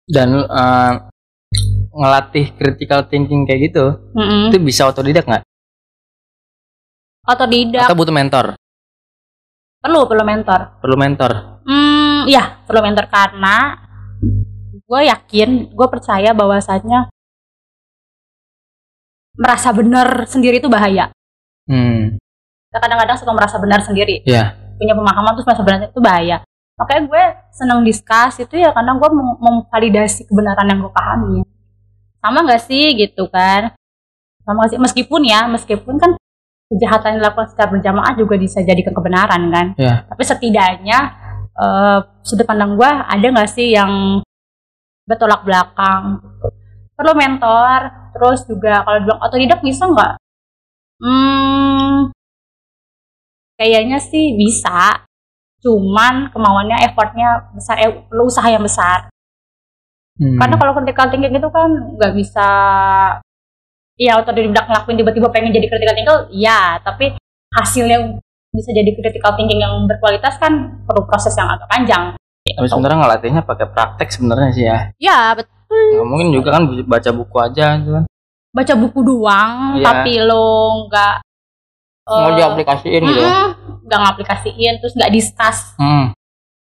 Dan 0.03 0.29
eh, 0.43 0.93
ngelatih 1.95 2.47
critical 2.59 3.07
thinking 3.07 3.47
kayak 3.47 3.71
gitu, 3.71 3.85
Mm-mm. 4.19 4.51
itu 4.51 4.59
bisa 4.59 4.91
otodidak 4.91 5.25
nggak? 5.25 5.45
otodidak 7.23 7.87
Atau 7.87 7.95
butuh 7.97 8.11
mentor? 8.11 8.47
perlu 9.83 10.07
perlu 10.07 10.23
mentor 10.23 10.79
Perlu 10.79 10.97
mentor. 10.99 11.33
Hmm, 11.67 12.27
ya 12.27 12.63
perlu 12.67 12.83
mentor 12.83 13.07
karena 13.11 13.79
gue 14.75 15.01
yakin, 15.09 15.71
gue 15.73 15.89
percaya 15.89 16.31
bahwasannya 16.35 17.11
merasa 19.33 19.73
benar 19.73 20.29
sendiri 20.29 20.61
itu 20.61 20.69
bahaya. 20.69 21.09
Hmm. 21.67 22.21
Kita 22.73 22.81
kadang-kadang 22.81 23.21
suka 23.21 23.37
merasa 23.37 23.61
benar 23.61 23.85
sendiri, 23.85 24.25
Ya. 24.25 24.57
punya 24.81 24.97
pemahaman 24.97 25.37
terus 25.37 25.45
merasa 25.45 25.61
benar 25.61 25.85
itu 25.85 26.01
bahaya. 26.01 26.41
Makanya 26.81 27.03
gue 27.05 27.25
seneng 27.53 27.85
discuss 27.85 28.41
itu 28.41 28.57
ya 28.57 28.73
karena 28.73 28.97
gue 28.97 29.09
mem- 29.13 29.37
memvalidasi 29.37 30.25
kebenaran 30.25 30.73
yang 30.73 30.81
gue 30.81 30.89
pahami. 30.89 31.45
Sama 32.25 32.49
gak 32.49 32.65
sih 32.65 32.97
gitu 32.97 33.29
kan? 33.29 33.77
Sama 34.41 34.65
gak 34.65 34.73
sih? 34.73 34.81
Meskipun 34.81 35.21
ya, 35.21 35.45
meskipun 35.53 36.01
kan 36.01 36.17
kejahatan 36.73 37.13
yang 37.13 37.19
dilakukan 37.21 37.53
secara 37.53 37.69
berjamaah 37.77 38.17
juga 38.17 38.41
bisa 38.41 38.65
jadikan 38.65 38.97
kebenaran 38.97 39.43
kan? 39.53 39.67
Ya. 39.77 40.09
Tapi 40.09 40.23
setidaknya 40.25 40.99
eh, 41.53 41.99
sudut 42.25 42.49
pandang 42.49 42.81
gue 42.81 42.89
ada 42.89 43.27
nggak 43.29 43.51
sih 43.53 43.77
yang 43.77 44.25
bertolak 45.05 45.45
belakang? 45.45 46.25
Perlu 46.97 47.13
mentor, 47.13 47.79
terus 48.17 48.49
juga 48.49 48.81
kalau 48.81 48.99
bilang 49.05 49.21
otodidak 49.21 49.61
bisa 49.61 49.85
nggak? 49.85 50.17
Hmm, 51.03 52.09
kayaknya 53.63 54.03
sih 54.03 54.35
bisa. 54.35 55.07
Cuman 55.63 56.35
kemauannya, 56.35 56.83
effortnya 56.83 57.55
besar, 57.55 57.79
eh, 57.79 58.03
perlu 58.11 58.27
usaha 58.27 58.51
yang 58.51 58.67
besar. 58.67 59.07
Hmm. 60.19 60.35
Karena 60.37 60.59
kalau 60.59 60.75
critical 60.75 61.07
thinking 61.09 61.39
itu 61.39 61.49
kan 61.49 61.71
nggak 61.95 62.13
bisa 62.19 62.49
Iya 63.93 64.19
otodidak 64.19 64.67
ngelakuin 64.67 64.99
tiba-tiba 64.99 65.29
pengen 65.29 65.53
jadi 65.53 65.69
critical 65.69 65.93
thinking 65.93 66.19
ya 66.33 66.81
tapi 66.81 67.13
hasilnya 67.53 68.19
bisa 68.49 68.73
jadi 68.73 68.89
critical 68.89 69.37
thinking 69.37 69.61
yang 69.61 69.85
berkualitas 69.85 70.41
kan 70.41 70.81
perlu 70.89 71.05
proses 71.05 71.37
yang 71.37 71.47
agak 71.47 71.69
panjang 71.69 72.05
Tapi 72.17 72.57
gitu. 72.57 72.73
sebenarnya 72.73 72.99
ngelatihnya 73.05 73.43
pakai 73.45 73.67
praktek 73.69 74.09
sebenarnya 74.09 74.49
sih 74.51 74.65
ya. 74.65 74.79
ya 74.97 75.19
betul 75.37 75.53
Nggak 75.69 76.09
mungkin 76.09 76.29
juga 76.33 76.49
kan 76.57 76.63
baca 76.89 77.11
buku 77.13 77.37
aja 77.39 77.67
gitu 77.79 77.91
kan. 77.95 78.05
baca 78.51 78.75
buku 78.81 78.99
doang 79.05 79.57
Iya. 79.77 79.85
tapi 79.85 80.13
lo 80.25 80.49
nggak 80.89 81.15
Mau 82.03 82.29
eh, 82.29 82.35
diaplikasiin 82.35 83.01
gitu. 83.01 83.21
mm-mm, 83.21 83.49
nggak 83.85 83.99
ngaplikasiin 84.01 84.75
terus 84.79 84.93
nggak 84.93 85.11
discuss 85.11 85.75
Hmm. 85.77 86.11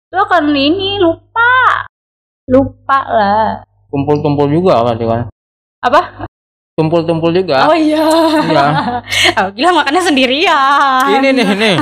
lo 0.09 0.23
akan 0.23 0.49
ini 0.49 0.97
lupa 0.97 1.85
lupa 2.47 2.99
lah 3.05 3.49
Tumpul-tumpul 3.87 4.47
juga 4.47 4.81
kan 4.81 4.97
kan. 4.97 5.23
apa 5.79 6.25
Tumpul-tumpul 6.73 7.31
juga. 7.31 7.63
oh 7.65 7.73
iya 7.73 8.03
Iya. 8.43 8.65
oh, 9.39 9.47
gila 9.51 9.71
makannya 9.75 10.01
sendirian 10.03 11.03
Ini 11.11 11.27
nih, 11.31 11.45
ini. 11.47 11.71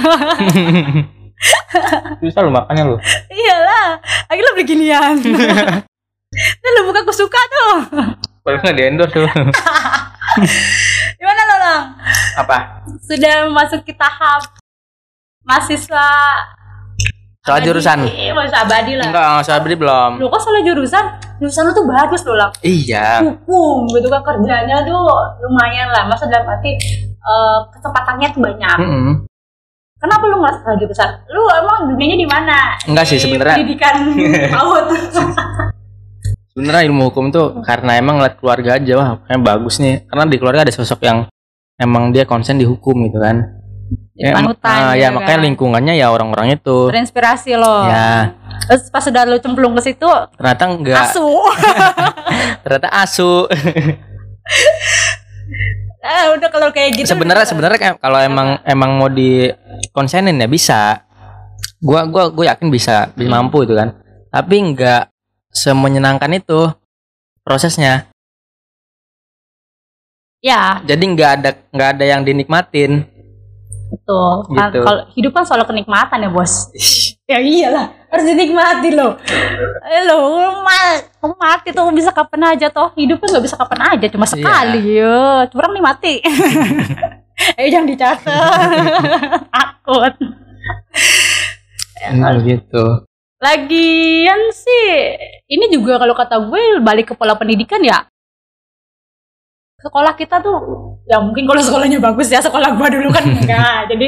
Bisa 2.18 2.40
lu 2.40 2.50
makannya 2.50 2.82
lu. 2.86 2.98
iyalah 3.30 3.98
akhirnya 4.26 4.54
beginian 4.54 5.14
Tuh 6.36 6.70
lu 6.70 6.80
buka 6.86 7.02
aku 7.02 7.14
suka 7.14 7.40
tuh 7.40 7.74
Kalau 8.42 8.58
nggak 8.58 8.74
di 8.74 8.84
endorse 8.84 9.16
lu. 9.16 9.30
gimana 11.20 11.42
lo 11.44 11.56
lang 11.58 11.82
Apa? 12.36 12.58
sudah 13.02 13.36
masuk 13.48 13.82
ke 13.82 13.94
tahap 13.94 14.42
mahasiswa 15.42 16.08
Soal 17.40 17.62
abadi. 17.62 17.68
jurusan. 17.70 18.00
Iya, 18.04 18.34
mahasiswa 18.34 18.60
abadi 18.60 18.94
lah 18.96 19.06
Enggak, 19.08 19.26
usah 19.40 19.62
beli 19.62 19.76
belum. 19.76 20.12
lu 20.18 20.26
kok 20.26 20.42
soal 20.42 20.58
jurusan 20.60 21.06
jurusan 21.38 21.64
lu 21.64 21.72
tuh 21.72 21.86
bagus 21.86 22.22
lo 22.24 22.34
lang 22.34 22.50
Iya. 22.60 23.22
hukum 23.22 23.86
gitu 23.88 24.08
kan 24.08 24.22
kerjanya 24.24 24.82
tuh 24.82 25.06
lumayan 25.40 25.88
lah 25.88 26.04
masa 26.06 26.26
dalam 26.26 26.48
arti 26.48 26.74
eh, 27.06 27.58
kesempatannya 27.70 28.28
tuh 28.30 28.42
banyak 28.42 28.78
Mm-mm. 28.78 29.14
kenapa 29.96 30.24
lu 30.26 30.38
nggak 30.38 30.58
salah 30.58 30.74
jurusan 30.76 31.10
lu 31.28 31.42
emang 31.56 31.86
dunianya 31.88 32.18
di 32.18 32.26
mana 32.26 32.58
Enggak 32.84 33.06
sih, 33.06 33.18
sebenarnya. 33.18 33.56
pendidikan 33.56 33.96
laut 34.58 34.86
Sebenarnya 36.56 36.88
ilmu 36.88 37.12
hukum 37.12 37.26
tuh 37.30 37.60
karena 37.62 38.00
emang 38.00 38.16
ngeliat 38.16 38.40
keluarga 38.40 38.80
aja 38.80 38.94
wah 38.96 39.10
kayaknya 39.20 39.40
bagus 39.44 39.76
nih. 39.78 40.08
Karena 40.08 40.24
di 40.24 40.38
keluarga 40.40 40.64
ada 40.64 40.72
sosok 40.72 41.04
yang 41.04 41.28
emang 41.76 42.16
dia 42.16 42.24
konsen 42.24 42.56
di 42.56 42.64
hukum 42.64 42.96
gitu 43.06 43.20
kan. 43.20 43.44
Ya, 44.16 44.32
panutan 44.34 44.64
ah, 44.66 44.96
gitu 44.96 45.04
ya 45.04 45.08
makanya 45.12 45.36
kan. 45.36 45.46
lingkungannya 45.46 45.94
ya 45.94 46.08
orang-orang 46.08 46.56
itu. 46.56 46.88
terinspirasi 46.88 47.54
lo 47.54 47.84
Ya, 47.86 48.32
terus 48.66 48.88
pas 48.88 49.04
sudah 49.04 49.28
lu 49.28 49.36
cemplung 49.38 49.76
ke 49.76 49.84
situ 49.84 50.08
ternyata 50.34 50.64
enggak. 50.66 50.98
asu 51.06 51.28
Ternyata 52.64 52.90
asu. 52.96 53.46
eh 56.00 56.24
udah 56.34 56.48
kalau 56.48 56.72
kayak 56.72 56.96
gitu 56.96 57.12
sebenarnya 57.12 57.44
sebenarnya 57.44 58.00
kalau 58.00 58.18
emang 58.18 58.64
emang 58.64 58.96
mau 58.96 59.12
di 59.12 59.52
konsenin 59.92 60.40
ya 60.40 60.48
bisa. 60.48 61.04
gua 61.78 62.08
gua 62.08 62.32
gua 62.32 62.46
yakin 62.48 62.72
bisa 62.72 63.12
bisa 63.12 63.28
Hmm. 63.28 63.36
mampu 63.38 63.62
itu 63.62 63.76
kan 63.76 63.94
tapi 64.26 64.56
nggak 64.66 65.12
semenyenangkan 65.56 66.36
itu 66.36 66.70
prosesnya 67.42 68.12
Ya, 70.46 70.78
jadi 70.86 71.02
nggak 71.02 71.32
ada 71.42 71.50
nggak 71.74 71.90
ada 71.98 72.06
yang 72.06 72.22
dinikmatin 72.22 73.10
betul. 73.90 74.46
Gitu. 74.54 74.80
Kalau 74.86 75.02
hidup 75.18 75.32
kan 75.34 75.44
soal 75.48 75.66
kenikmatan 75.66 76.22
ya, 76.22 76.30
Bos. 76.30 76.70
ya 77.26 77.42
iyalah, 77.42 77.90
harus 78.14 78.26
dinikmati 78.30 78.90
loh. 78.94 79.18
Eh 79.90 80.02
lo, 80.06 80.62
mati 81.42 81.74
tuh 81.74 81.90
bisa 81.90 82.14
kapan 82.14 82.54
aja 82.54 82.70
toh. 82.70 82.94
Hidup 82.94 83.18
kan 83.22 83.34
nggak 83.34 83.46
bisa 83.46 83.58
kapan 83.58 83.98
aja, 83.98 84.06
cuma 84.14 84.30
sekali 84.30 85.02
ya. 85.02 85.50
Curang 85.50 85.74
nih 85.74 85.84
mati. 85.84 86.14
eh 87.60 87.68
jangan 87.74 87.90
dicatat. 87.90 88.70
Takut. 89.54 90.14
Hmm, 92.06 92.38
gitu 92.46 93.05
Lagian 93.46 94.42
sih, 94.50 94.90
ini 95.46 95.70
juga 95.70 96.02
kalau 96.02 96.18
kata 96.18 96.42
gue 96.50 96.82
balik 96.82 97.14
ke 97.14 97.14
pola 97.14 97.38
pendidikan 97.38 97.78
ya. 97.80 98.02
Sekolah 99.78 100.18
kita 100.18 100.42
tuh, 100.42 100.58
ya 101.06 101.22
mungkin 101.22 101.46
kalau 101.46 101.62
sekolahnya 101.62 102.02
bagus 102.02 102.34
ya 102.34 102.42
sekolah 102.42 102.74
gua 102.74 102.90
dulu 102.90 103.14
kan 103.14 103.22
enggak, 103.38 103.80
jadi 103.94 104.08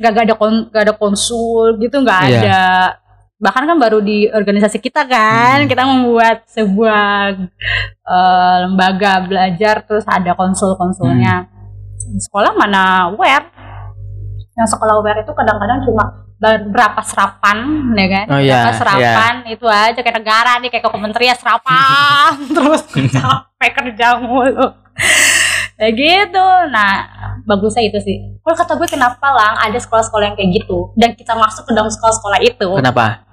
nggak 0.00 0.10
nggak 0.14 0.24
ada 0.24 0.34
kon, 0.40 0.54
nggak 0.72 0.84
ada 0.88 0.94
konsul 0.96 1.76
gitu 1.76 2.00
nggak 2.00 2.20
Iya. 2.24 2.38
ada. 2.40 2.62
Bahkan 3.36 3.62
kan 3.68 3.76
baru 3.76 4.00
di 4.00 4.24
organisasi 4.24 4.80
kita 4.80 5.04
kan, 5.04 5.62
Hmm. 5.62 5.68
kita 5.68 5.82
membuat 5.84 6.48
sebuah 6.48 7.36
eh, 8.08 8.56
lembaga 8.64 9.20
belajar 9.28 9.84
terus 9.84 10.08
ada 10.08 10.32
konsul-konsulnya. 10.32 11.44
Sekolah 12.24 12.56
mana 12.56 13.12
aware? 13.12 13.52
Yang 14.56 14.68
sekolah 14.72 14.96
aware 14.96 15.20
itu 15.20 15.32
kadang-kadang 15.36 15.84
cuma 15.84 16.04
berapa 16.38 17.00
serapan, 17.02 17.58
ya 17.98 18.06
kan? 18.06 18.26
Oh, 18.30 18.38
iya, 18.38 18.62
berapa 18.62 18.72
serapan 18.78 19.34
itu 19.50 19.66
aja 19.66 19.98
kayak 19.98 20.16
negara 20.22 20.52
nih 20.62 20.70
kayak 20.70 20.84
ke 20.86 20.90
kementerian 20.94 21.34
serapan 21.34 22.30
terus 22.56 22.82
capek 22.86 23.70
kerja 23.74 24.22
mulu. 24.22 24.70
Ya 25.78 25.88
gitu. 25.94 26.46
Nah, 26.70 27.06
bagusnya 27.46 27.86
itu 27.86 27.98
sih. 28.02 28.16
Kalau 28.42 28.54
kata 28.54 28.72
gue 28.78 28.88
kenapa 28.90 29.26
lang 29.34 29.54
ada 29.58 29.78
sekolah-sekolah 29.78 30.24
yang 30.30 30.36
kayak 30.38 30.62
gitu 30.62 30.94
dan 30.94 31.14
kita 31.18 31.34
masuk 31.34 31.66
ke 31.66 31.72
dalam 31.74 31.90
sekolah-sekolah 31.90 32.38
itu 32.42 32.68
kenapa 32.80 33.28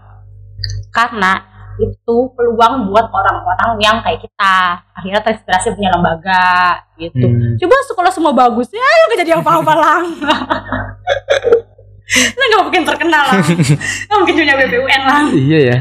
karena 0.96 1.44
itu 1.76 2.16
peluang 2.32 2.88
buat 2.88 3.12
orang-orang 3.12 3.72
yang 3.84 3.98
kayak 4.00 4.24
kita 4.24 4.80
akhirnya 4.96 5.20
terinspirasi 5.20 5.76
punya 5.76 5.92
lembaga 5.92 6.80
gitu. 6.96 7.28
Hmm. 7.28 7.60
Coba 7.60 7.76
sekolah 7.84 8.12
semua 8.16 8.32
bagus 8.32 8.72
ya 8.72 8.80
lu 8.80 9.12
gak 9.12 9.20
jadi 9.20 9.32
apa-apa 9.44 9.74
lang. 9.76 10.04
lu 12.06 12.44
gak 12.54 12.64
mungkin 12.70 12.84
terkenal 12.86 13.24
lang. 13.26 13.42
Gak 14.10 14.18
mungkin 14.22 14.36
punya 14.38 14.56
BPUN 14.56 15.02
lang. 15.02 15.24
iya 15.34 15.60
ya 15.60 15.78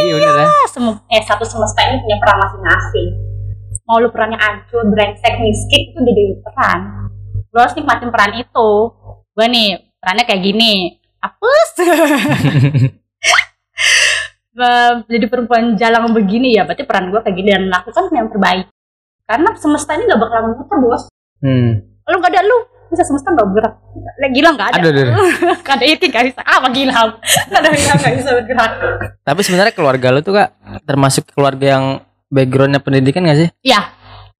iya 0.00 0.12
bener 0.16 0.32
ya 0.32 0.46
Ah, 0.48 0.66
semu- 0.66 1.04
eh 1.06 1.22
satu 1.22 1.44
semesta 1.44 1.84
ini 1.84 2.00
punya 2.00 2.16
peran 2.16 2.40
masing-masing. 2.40 3.08
Mau 3.84 4.00
lu 4.00 4.08
perannya 4.08 4.40
ancur, 4.40 4.88
brengsek, 4.88 5.36
miskin 5.38 5.92
itu 5.92 5.98
jadi 6.00 6.24
peran. 6.40 6.80
Lu 7.52 7.58
harus 7.60 7.76
nikmatin 7.76 8.08
peran 8.08 8.32
itu. 8.34 8.70
Gue 9.32 9.46
nih 9.46 9.68
perannya 10.00 10.24
kayak 10.24 10.40
gini. 10.42 10.96
Apes. 11.20 11.70
Be- 14.52 15.04
jadi 15.08 15.26
perempuan 15.32 15.80
jalan 15.80 16.12
begini 16.12 16.52
ya 16.52 16.68
berarti 16.68 16.84
peran 16.84 17.08
gue 17.08 17.20
kayak 17.24 17.36
gini 17.36 17.48
dan 17.56 17.72
melakukan 17.72 18.04
yang 18.12 18.28
terbaik 18.28 18.68
karena 19.24 19.48
semesta 19.56 19.96
ini 19.96 20.04
gak 20.04 20.20
bakalan 20.20 20.52
muter 20.52 20.76
bos 20.76 21.02
hmm. 21.40 21.70
lu 22.04 22.16
gak 22.20 22.36
ada 22.36 22.44
lu 22.44 22.58
bisa 22.92 23.08
semesta 23.08 23.32
gak 23.32 23.48
bergerak? 23.48 23.74
Lagi 24.20 24.32
gila 24.36 24.50
gak 24.52 24.68
ada. 24.68 24.76
Aduh, 24.84 24.90
aduh, 24.92 25.04
aduh. 25.08 25.56
gak 25.66 25.74
ada 25.80 25.86
itu 25.88 26.04
gak 26.12 26.24
bisa. 26.28 26.40
Apa 26.44 26.66
gila? 26.68 26.92
Gak 27.24 27.60
ada 27.64 27.68
gila 27.72 27.94
gak 27.96 28.14
bisa 28.20 28.30
bergerak. 28.36 28.72
Tapi 29.24 29.40
sebenarnya 29.40 29.72
keluarga 29.72 30.06
lu 30.12 30.20
tuh 30.20 30.34
kak 30.36 30.48
termasuk 30.84 31.24
keluarga 31.32 31.66
yang 31.78 31.84
backgroundnya 32.28 32.84
pendidikan 32.84 33.24
gak 33.24 33.38
sih? 33.40 33.48
Iya. 33.64 33.80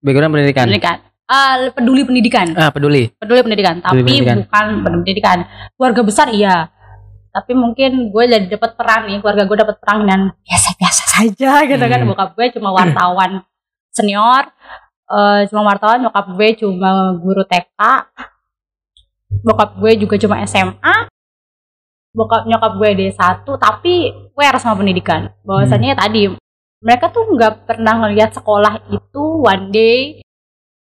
background 0.05 0.33
pendidikan? 0.37 0.67
Pendidikan. 0.69 0.99
Ah, 1.33 1.73
peduli 1.73 2.03
pendidikan. 2.05 2.47
Ah 2.61 2.69
peduli. 2.69 3.09
Peduli 3.17 3.41
pendidikan. 3.41 3.81
Tapi 3.81 4.05
pendidikan. 4.05 4.37
bukan 4.45 4.67
peduli 4.85 5.01
pendidikan. 5.09 5.39
Keluarga 5.81 6.01
besar 6.05 6.29
iya. 6.29 6.69
Tapi 7.33 7.57
mungkin 7.57 8.13
gue 8.13 8.25
jadi 8.29 8.47
dapat 8.53 8.77
peran 8.77 9.09
nih. 9.09 9.25
Keluarga 9.25 9.49
gue 9.49 9.57
dapat 9.57 9.77
peran 9.81 10.05
dan 10.05 10.21
biasa-biasa 10.45 11.03
saja 11.09 11.65
gitu 11.65 11.85
kan. 11.89 11.99
Hmm. 12.05 12.11
bokap 12.13 12.37
gue 12.37 12.47
cuma 12.61 12.77
wartawan 12.77 13.41
senior 13.93 14.53
eh, 15.13 15.41
cuma 15.49 15.63
wartawan 15.69 16.01
nyokap 16.05 16.27
gue 16.33 16.49
cuma 16.61 17.17
guru 17.21 17.45
TK 17.45 17.81
bokap 19.41 19.81
gue 19.81 19.93
juga 19.97 20.15
cuma 20.19 20.45
SMA 20.45 21.09
bokap 22.13 22.45
nyokap 22.45 22.73
gue 22.77 22.91
D1 22.93 23.17
tapi 23.57 24.13
aware 24.37 24.61
sama 24.61 24.77
pendidikan. 24.77 25.33
Bahwasanya 25.43 25.97
tadi 25.97 26.29
mereka 26.83 27.09
tuh 27.09 27.25
nggak 27.25 27.65
pernah 27.65 28.05
ngelihat 28.05 28.37
sekolah 28.37 28.85
itu 28.91 29.25
one 29.41 29.71
day 29.71 30.21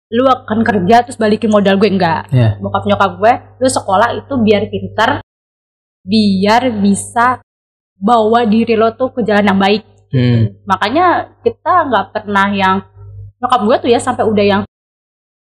lu 0.09 0.25
akan 0.25 0.65
kerja 0.65 1.05
terus 1.05 1.21
balikin 1.21 1.53
modal 1.53 1.77
gue 1.77 1.85
enggak 1.85 2.33
Iya. 2.33 2.57
bokap 2.57 2.81
nyokap 2.81 3.11
gue 3.21 3.33
lu 3.61 3.69
sekolah 3.69 4.09
itu 4.17 4.33
biar 4.41 4.65
pinter 4.65 5.21
biar 6.01 6.73
bisa 6.81 7.37
bawa 7.93 8.41
diri 8.47 8.73
lo 8.73 8.89
tuh 8.97 9.13
ke 9.13 9.21
jalan 9.21 9.45
yang 9.45 9.59
baik. 9.59 9.83
Hmm. 10.09 10.57
makanya 10.65 11.37
kita 11.45 11.85
nggak 11.85 12.05
pernah 12.09 12.49
yang 12.49 12.81
nyokap 13.37 13.61
gue 13.61 13.75
tuh 13.85 13.89
ya 13.93 14.01
sampai 14.01 14.25
udah 14.25 14.41
yang 14.41 14.61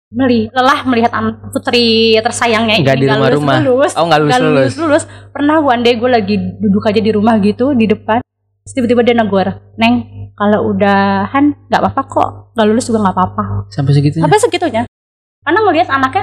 meli 0.07 0.47
lelah 0.55 0.87
melihat 0.87 1.11
putri 1.51 2.15
tersayangnya 2.17 2.79
Nggak 2.79 2.95
ini 2.95 3.03
di 3.03 3.07
nggak 3.07 3.19
rumah-rumah. 3.35 3.59
lulus, 3.61 3.93
oh 3.99 4.05
nggak 4.07 4.21
lulus 4.23 4.31
nggak 4.31 4.43
lulus 4.43 4.55
lulus 4.55 4.75
lulus 4.79 5.05
pernah 5.35 5.57
one 5.59 5.83
day 5.83 5.99
gue 5.99 6.07
lagi 6.07 6.35
duduk 6.39 6.87
aja 6.87 7.01
di 7.03 7.11
rumah 7.11 7.35
gitu 7.39 7.75
di 7.75 7.87
depan. 7.87 8.23
Tiba-tiba 8.67 9.03
dia 9.03 9.15
negor 9.15 9.47
neng 9.77 9.95
kalau 10.35 10.71
udahan 10.71 11.55
nggak 11.67 11.81
apa-apa 11.81 12.03
kok. 12.07 12.29
Nggak 12.55 12.67
lulus 12.67 12.85
juga 12.87 12.99
nggak 13.03 13.15
apa-apa. 13.15 13.43
Sampai 13.69 13.93
segitunya? 13.93 14.23
Sampai 14.23 14.39
segitunya. 14.39 14.83
Karena 15.43 15.59
ngelihat 15.63 15.89
anaknya 15.89 16.23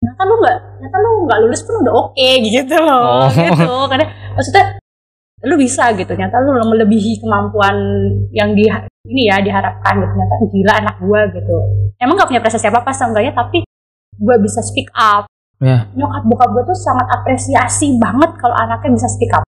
ternyata 0.00 0.22
lu 0.24 0.34
nggak 0.36 0.56
ternyata 0.56 0.96
lu 0.96 1.10
nggak 1.26 1.38
lulus 1.40 1.60
pun 1.60 1.74
udah 1.78 1.94
oke 1.94 2.30
gitu 2.40 2.76
loh 2.78 3.02
Oh. 3.20 3.28
gitu. 3.28 3.74
Karena 3.86 4.06
maksudnya 4.32 4.64
lu 5.44 5.54
bisa 5.56 5.92
gitu. 5.96 6.08
Ternyata 6.12 6.40
lu 6.44 6.52
melebihi 6.52 7.20
kemampuan 7.24 7.76
yang 8.34 8.52
di 8.52 8.68
ini 9.08 9.22
ya 9.32 9.40
diharapkan 9.40 9.96
gitu. 9.96 10.12
Ternyata 10.12 10.34
gila 10.52 10.72
anak 10.84 10.96
gua 11.00 11.20
gitu. 11.32 11.56
Emang 11.96 12.14
nggak 12.16 12.28
punya 12.28 12.42
prestasi 12.44 12.68
apa 12.68 12.84
apa 12.84 12.92
seenggaknya 12.92 13.32
tapi 13.32 13.64
gua 14.20 14.36
bisa 14.40 14.60
speak 14.60 14.92
up. 14.96 15.24
Ya. 15.60 15.84
nyokap 15.92 16.24
bokap 16.24 16.48
gua 16.56 16.64
tuh 16.64 16.78
sangat 16.80 17.04
apresiasi 17.12 18.00
banget 18.00 18.32
kalau 18.40 18.56
anaknya 18.56 18.96
bisa 18.96 19.08
speak 19.12 19.32
up. 19.36 19.44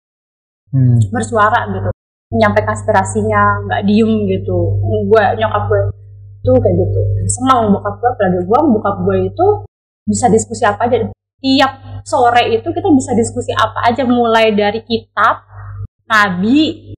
Hmm. 0.74 0.98
bersuara 1.14 1.70
gitu. 1.70 1.90
Menyampaikan 2.34 2.74
aspirasinya 2.74 3.42
nggak 3.66 3.80
diem 3.86 4.12
gitu. 4.26 4.58
Gue 5.06 5.24
nyokap 5.38 5.62
gue 5.70 5.80
tuh 6.42 6.58
kayak 6.58 6.74
gitu. 6.74 7.00
Senang 7.30 7.70
bokap 7.70 7.94
gue 8.02 8.10
apalagi 8.12 8.40
gue 8.42 8.58
bokap 8.74 8.96
gue 9.06 9.16
itu 9.30 9.46
bisa 10.10 10.26
diskusi 10.26 10.62
apa 10.66 10.90
aja. 10.90 11.06
Tiap 11.36 11.72
sore 12.02 12.50
itu 12.50 12.66
kita 12.66 12.88
bisa 12.90 13.14
diskusi 13.14 13.54
apa 13.54 13.86
aja 13.88 14.02
mulai 14.04 14.50
dari 14.52 14.82
kitab 14.82 15.46
nabi 16.06 16.92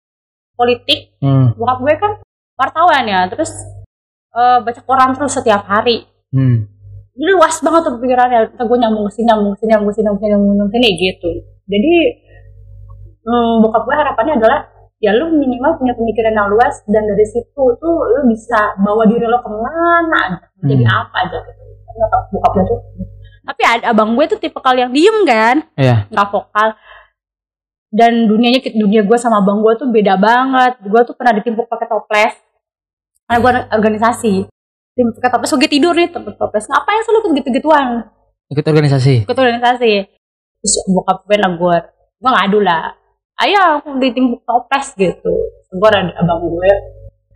politik 0.53 1.17
Hmm. 1.19 1.55
bokap 1.55 1.79
gue 1.81 1.95
kan 1.97 2.13
wartawan 2.55 3.05
ya. 3.05 3.27
Terus 3.27 3.51
eh, 4.31 4.59
baca 4.61 4.81
koran 4.85 5.11
terus 5.15 5.33
setiap 5.33 5.65
hari. 5.65 6.05
Hmm. 6.29 6.69
jadi 7.19 7.35
luas 7.35 7.59
banget 7.59 7.83
tuh 7.83 7.99
pikirannya. 7.99 8.55
Gue 8.55 8.79
nyambung 8.79 9.09
ke 9.09 9.13
sini 9.13 9.27
nyambung 9.27 9.53
ke 9.53 9.59
sini 9.59 9.71
nyambung 9.73 9.91
ke 9.91 9.95
sini 9.97 10.05
nyambung 10.07 10.21
ke 10.21 10.25
sini 10.25 10.33
nyambung 10.39 10.69
ke 10.71 10.75
sini 10.77 10.89
gitu. 10.95 11.31
Jadi 11.67 11.95
hmm, 13.25 13.53
bokap 13.61 13.83
gue 13.83 13.95
harapannya 13.97 14.35
adalah 14.39 14.61
ya 14.99 15.15
lu 15.15 15.31
minimal 15.33 15.79
punya 15.79 15.95
pemikiran 15.95 16.35
yang 16.35 16.49
luas 16.51 16.75
dan 16.87 17.07
dari 17.07 17.23
situ 17.23 17.63
tuh 17.79 17.97
lu 18.09 18.21
bisa 18.27 18.75
bawa 18.79 19.07
diri 19.07 19.23
lo 19.25 19.39
ke 19.39 19.51
mana 19.51 20.43
jadi 20.61 20.83
Hmm. 20.83 20.99
apa 21.03 21.17
aja 21.27 21.39
gitu. 21.43 21.63
Bokap 22.35 22.51
gue 22.55 22.65
tuh. 22.67 22.79
Tapi 23.49 23.63
ada 23.65 23.85
abang 23.91 24.13
gue 24.13 24.25
tuh 24.29 24.39
tipe 24.39 24.59
kali 24.59 24.85
yang 24.85 24.93
diem 24.93 25.19
kan? 25.25 25.57
Iya. 25.75 26.05
nggak 26.13 26.29
vokal 26.29 26.69
dan 27.89 28.29
dunianya 28.29 28.61
dunia 28.73 29.01
gue 29.01 29.19
sama 29.19 29.41
abang 29.41 29.65
gue 29.65 29.73
tuh 29.77 29.89
beda 29.89 30.21
banget. 30.21 30.81
Gue 30.85 31.01
tuh 31.09 31.15
pernah 31.17 31.33
ditimpuk 31.37 31.65
pakai 31.67 31.89
toples. 31.89 32.35
Karena 33.25 33.39
gue 33.41 33.51
organisasi. 33.77 34.35
Timpuk 34.93 35.15
pakai 35.21 35.31
toples 35.33 35.51
gue 35.57 35.71
tidur 35.71 35.95
nih 35.97 36.09
timpuk 36.13 36.37
toples. 36.37 36.69
Ngapain 36.69 37.01
sih 37.01 37.11
lu 37.13 37.19
ikut 37.25 37.33
gitu-gituan? 37.41 37.89
Ikut 38.49 38.65
organisasi? 38.65 39.15
Ikut 39.25 39.37
organisasi. 39.37 39.93
Terus 40.59 40.75
bokap 40.91 41.25
gue 41.25 41.37
negor 41.39 41.83
gue 42.19 42.31
ngadu 42.31 42.61
lah. 42.61 42.93
Ayah 43.39 43.79
aku 43.79 43.97
ditimpuk 44.03 44.43
toples 44.45 44.93
gitu. 44.99 45.33
Gue 45.71 45.89
ada 45.89 46.09
abang 46.19 46.45
gue 46.45 46.71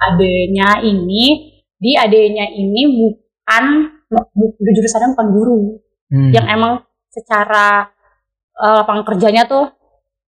adenya 0.02 0.82
ini 0.82 1.54
di 1.78 1.94
adenya 1.94 2.50
ini 2.50 2.82
bukan 2.90 3.64
bu- 4.10 4.54
jurusannya 4.58 5.14
bukan 5.14 5.28
guru. 5.32 5.60
Hmm. 6.12 6.28
yang 6.28 6.44
emang 6.44 6.84
secara 7.08 7.88
eh, 8.52 8.74
lapangan 8.84 9.00
kerjanya 9.08 9.48
tuh 9.48 9.64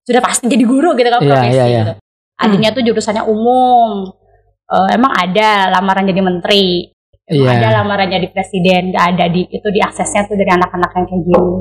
sudah 0.02 0.20
pasti 0.20 0.44
jadi 0.46 0.64
guru 0.64 0.94
gitu 0.94 1.08
kan 1.08 1.20
Iya, 1.20 1.28
profesi 1.28 1.54
iya, 1.54 1.64
iya. 1.66 1.80
gitu. 1.82 1.92
Adanya 2.40 2.68
tuh 2.72 2.82
jurusannya 2.82 3.22
umum. 3.24 3.88
Eh, 4.66 4.88
emang 4.94 5.12
ada 5.12 5.68
lamaran 5.74 6.06
jadi 6.06 6.20
menteri, 6.22 6.88
emang 7.26 7.52
Iya. 7.52 7.58
ada 7.58 7.68
lamaran 7.82 8.06
jadi 8.08 8.26
presiden, 8.30 8.90
gak 8.90 9.04
ada 9.12 9.24
di 9.26 9.44
itu 9.44 9.66
diaksesnya 9.66 10.24
tuh 10.24 10.34
dari 10.34 10.48
anak-anak 10.48 10.90
yang 10.94 11.04
kayak 11.04 11.22
gini. 11.26 11.52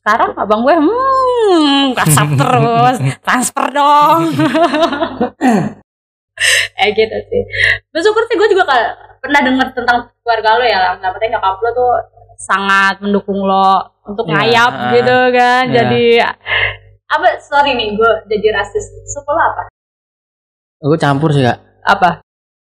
Sekarang 0.00 0.30
abang 0.34 0.60
gue, 0.62 0.74
hmm, 0.74 0.86
Hmm, 0.86 1.84
WhatsApp 1.94 2.30
terus, 2.40 2.96
transfer 3.20 3.66
dong. 3.70 4.20
eh 6.76 6.88
gitu 6.92 7.16
sih. 7.28 7.42
Bersyukur 7.90 8.22
sih 8.28 8.36
gue 8.36 8.48
juga 8.50 8.62
pernah 9.18 9.40
denger 9.40 9.66
tentang 9.72 9.96
keluarga 10.20 10.48
lo 10.56 10.64
ya, 10.64 10.78
Lam. 10.82 10.94
Dapetnya 11.00 11.36
nyokap 11.36 11.56
lo 11.58 11.68
tuh 11.72 11.92
sangat 12.36 12.94
mendukung 13.00 13.40
lo 13.40 13.80
untuk 14.04 14.24
Iya, 14.24 14.32
ngayap 14.34 14.72
ah, 14.72 14.82
gitu 14.92 15.16
kan. 15.32 15.62
iya. 15.64 15.74
Jadi 15.74 16.02
apa 17.06 17.38
sorry 17.38 17.78
nih 17.78 17.94
gue 17.94 18.10
jadi 18.26 18.46
rasis. 18.54 18.86
Suku 19.06 19.30
lo 19.30 19.42
apa? 19.42 19.62
Gue 20.82 20.98
campur 20.98 21.30
sih 21.30 21.46
kak. 21.46 21.58
Apa? 21.86 22.20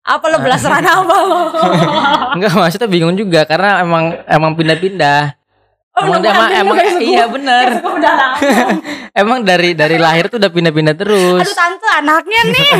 Apa 0.07 0.25
lo 0.32 0.38
belasan 0.43 0.84
apa 0.99 1.15
lo? 1.23 1.41
Enggak 2.36 2.53
maksudnya 2.55 2.89
bingung 2.91 3.15
juga 3.15 3.47
karena 3.47 3.84
emang 3.84 4.19
emang 4.28 4.51
pindah-pindah. 4.55 5.36
Oh, 5.97 6.05
emang 6.05 6.21
lu 6.21 6.30
emang, 6.30 6.49
emang 6.53 6.78
ya, 6.78 6.93
iya 7.01 7.25
bener. 7.25 7.82
Suku 7.82 7.89
udah 7.89 8.13
lama. 8.13 8.38
emang 9.25 9.41
dari 9.41 9.73
dari 9.73 9.97
lahir 9.97 10.30
tuh 10.30 10.38
udah 10.38 10.51
pindah-pindah 10.53 10.93
terus. 10.93 11.41
Aduh 11.41 11.57
tante 11.57 11.89
anaknya 11.89 12.41
nih. 12.53 12.71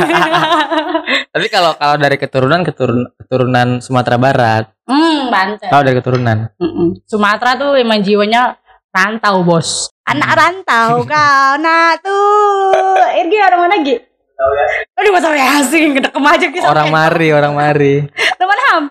Tapi 1.34 1.46
kalau 1.50 1.74
kalau 1.74 1.98
dari 1.98 2.14
keturunan 2.14 2.62
keturun 2.62 3.10
keturunan 3.18 3.82
Sumatera 3.82 4.16
Barat. 4.22 4.64
hmm, 4.86 5.34
banten. 5.34 5.66
Kalau 5.66 5.82
dari 5.82 5.96
keturunan. 5.98 6.38
Mm-mm. 6.62 7.02
Sumatera 7.10 7.58
tuh 7.58 7.74
emang 7.74 8.06
jiwanya 8.06 8.54
rantau 8.98 9.46
bos. 9.46 9.94
Anak 10.04 10.30
rantau 10.34 11.02
kau, 11.10 11.50
nah 11.60 11.94
tuh. 12.00 12.98
Irgi 13.14 13.38
orang 13.38 13.60
mana 13.62 13.76
Gi? 13.80 13.96
Tahu 14.34 14.50
ya? 14.54 14.66
Aduh 14.98 15.10
masa 15.10 15.34
ya 15.34 15.46
asing, 15.58 15.94
kedekem 15.94 16.22
aja 16.22 16.46
kita. 16.46 16.66
Orang 16.66 16.90
mari, 16.90 17.28
orang 17.30 17.54
mari. 17.54 18.06
Teman 18.34 18.58
Ham. 18.66 18.82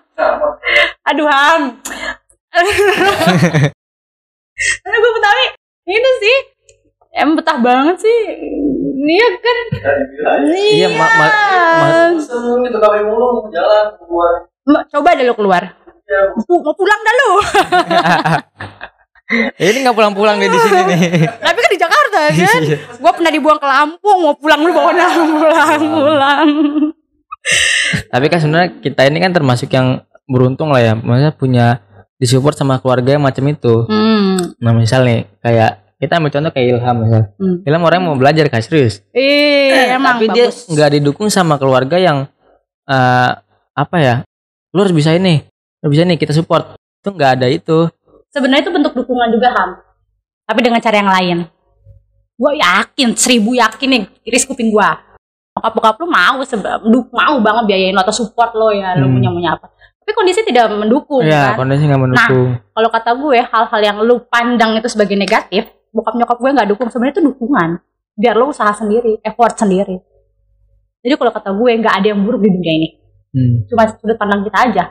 Aduh 1.04 1.26
Ham. 1.26 1.62
Karena 4.58 4.96
gue 4.98 5.12
Betawi 5.14 5.44
ini 5.86 6.10
sih 6.18 6.36
emang 7.14 7.38
betah 7.38 7.56
banget 7.58 7.96
sih. 8.02 8.18
Iya 8.98 9.28
kan? 9.38 9.56
Iya, 10.50 10.88
ma- 10.92 11.14
ma- 11.14 11.32
ma- 11.80 12.18
Semua 12.18 12.60
itu 12.60 12.76
kami 12.76 13.00
mulu 13.06 13.46
jalan 13.48 13.94
keluar. 13.96 14.32
Ma- 14.66 14.84
Coba 14.84 15.14
deh 15.14 15.24
lu 15.24 15.32
keluar. 15.32 15.62
Ya, 16.04 16.20
Pu- 16.34 16.60
Mau 16.60 16.74
pulang 16.74 17.00
dah 17.00 17.14
lu. 17.14 17.30
Ini 19.60 19.78
nggak 19.84 19.96
pulang-pulang 19.96 20.40
deh 20.40 20.48
di 20.48 20.58
sini 20.58 20.80
nih. 20.88 21.00
Tapi 21.44 21.58
kan 21.60 21.70
di 21.70 21.80
Jakarta 21.80 22.18
kan. 22.32 22.60
Iya. 22.64 22.76
Gue 22.96 23.12
pernah 23.12 23.32
dibuang 23.32 23.58
ke 23.60 23.66
Lampung, 23.68 24.18
mau 24.24 24.34
pulang 24.34 24.60
lu 24.64 24.70
bawa 24.72 24.92
nama 24.92 25.22
pulang, 25.24 25.82
pulang. 25.84 26.48
Tapi 28.08 28.24
kan 28.28 28.38
sebenarnya 28.40 28.68
kita 28.80 29.00
ini 29.08 29.18
kan 29.20 29.32
termasuk 29.32 29.68
yang 29.70 30.00
beruntung 30.28 30.72
lah 30.72 30.80
ya. 30.80 30.92
Maksudnya 30.96 31.32
punya 31.36 31.66
disupport 32.18 32.56
sama 32.56 32.80
keluarga 32.80 33.16
yang 33.16 33.24
macam 33.24 33.44
itu. 33.48 33.84
Hmm. 33.86 34.56
Nah 34.58 34.72
misal 34.74 35.04
nih 35.06 35.28
kayak 35.40 35.96
kita 35.98 36.18
ambil 36.18 36.30
contoh 36.30 36.50
kayak 36.52 36.66
Ilham 36.76 36.96
misal. 37.04 37.22
Hmm. 37.36 37.56
Ilham 37.64 37.82
orang 37.84 37.96
yang 38.00 38.06
mau 38.08 38.18
belajar 38.18 38.44
kayak 38.48 38.64
serius. 38.64 39.04
Eh, 39.12 39.92
emang 39.96 40.18
Tapi 40.18 40.26
dia 40.32 40.48
bagus. 40.50 40.66
nggak 40.68 40.90
didukung 40.98 41.28
sama 41.28 41.56
keluarga 41.56 41.96
yang 41.96 42.26
eh, 42.88 43.30
apa 43.72 43.96
ya? 44.00 44.16
Lu 44.72 44.84
harus 44.84 44.92
bisa 44.92 45.16
ini, 45.16 45.40
lu 45.80 45.88
harus 45.88 45.92
bisa 45.96 46.04
ini 46.04 46.20
kita 46.20 46.36
support. 46.36 46.76
Itu 47.00 47.14
nggak 47.14 47.40
ada 47.40 47.46
itu. 47.48 47.88
Sebenarnya 48.28 48.62
itu 48.64 48.72
bentuk 48.72 48.92
dukungan 48.92 49.28
juga 49.32 49.48
Ham. 49.52 49.70
Tapi 50.44 50.60
dengan 50.60 50.80
cara 50.80 50.96
yang 50.96 51.10
lain. 51.10 51.38
Gue 52.38 52.52
yakin, 52.56 53.08
seribu 53.18 53.52
yakin 53.52 53.88
nih, 53.88 54.02
iris 54.24 54.46
kuping 54.46 54.70
gue. 54.70 54.88
Bokap-bokap 55.52 55.98
lu 55.98 56.06
mau, 56.06 56.38
du- 56.86 57.10
mau 57.10 57.34
banget 57.42 57.64
biayain 57.66 57.90
lo 57.90 58.00
atau 58.00 58.14
support 58.14 58.54
lo 58.54 58.70
ya, 58.70 58.94
lo 58.94 59.10
Hmm. 59.10 59.18
punya 59.18 59.30
punya 59.32 59.50
apa. 59.58 59.66
Tapi 59.98 60.12
kondisi 60.14 60.40
tidak 60.46 60.70
mendukung 60.70 61.20
Iya, 61.20 61.52
kan. 61.52 61.66
kondisi 61.66 61.84
nggak 61.84 62.00
mendukung. 62.00 62.48
Kalau 62.72 62.88
kata 62.88 63.10
gue, 63.12 63.38
hal-hal 63.42 63.80
yang 63.82 63.96
lu 64.00 64.22
pandang 64.24 64.78
itu 64.78 64.88
sebagai 64.88 65.18
negatif, 65.18 65.66
bokap 65.90 66.14
nyokap 66.14 66.38
gue 66.38 66.50
nggak 66.54 66.68
dukung. 66.70 66.88
Sebenarnya 66.88 67.18
itu 67.18 67.24
dukungan. 67.26 67.70
Biar 68.14 68.34
lo 68.38 68.48
usaha 68.48 68.70
sendiri, 68.72 69.18
effort 69.20 69.58
sendiri. 69.58 69.98
Jadi 71.02 71.14
kalau 71.14 71.30
kata 71.30 71.50
gue, 71.52 71.70
nggak 71.76 71.94
ada 72.00 72.06
yang 72.08 72.20
buruk 72.22 72.40
di 72.40 72.50
dunia 72.50 72.72
ini. 72.72 72.88
Hmm. 73.28 73.54
Cuma 73.66 73.82
sudut 73.90 74.16
pandang 74.16 74.40
kita 74.42 74.58
aja. 74.62 74.84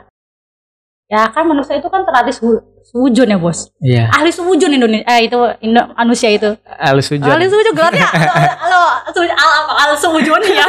Ya 1.08 1.24
kan 1.26 1.40
manusia 1.42 1.72
itu 1.74 1.88
kan 1.88 2.04
terlatih 2.04 2.30
su- 2.30 2.60
sujun 2.84 3.26
ya 3.26 3.36
bos. 3.36 3.72
Iya. 3.78 4.08
ahli 4.10 4.28
sujun 4.28 4.68
Indonesia 4.70 5.04
eh 5.06 5.24
itu 5.24 5.36
Indo- 5.62 5.88
manusia 5.94 6.28
itu 6.28 6.52
Halus 6.64 7.08
hujan. 7.08 7.24
ahli 7.26 7.44
sujun 7.44 7.72
gelarnya 7.72 8.08
halo 8.62 8.82
al 9.08 9.50
apa 9.58 9.72
al 9.78 9.92
sujun 9.94 10.42
ya 10.42 10.66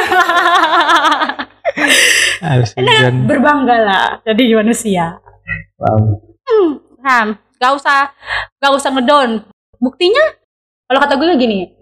Halus 2.42 2.72
hujan. 2.72 3.24
berbanggalah 3.24 4.20
jadi 4.22 4.42
manusia 4.56 5.20
Wow. 5.76 6.20
Ham 7.00 7.28
gak 7.56 7.72
usah 7.74 8.12
gak 8.56 8.72
usah 8.72 8.90
ngedown 8.90 9.44
buktinya 9.76 10.24
kalau 10.86 11.00
kata 11.00 11.16
gue 11.16 11.36
gini 11.36 11.72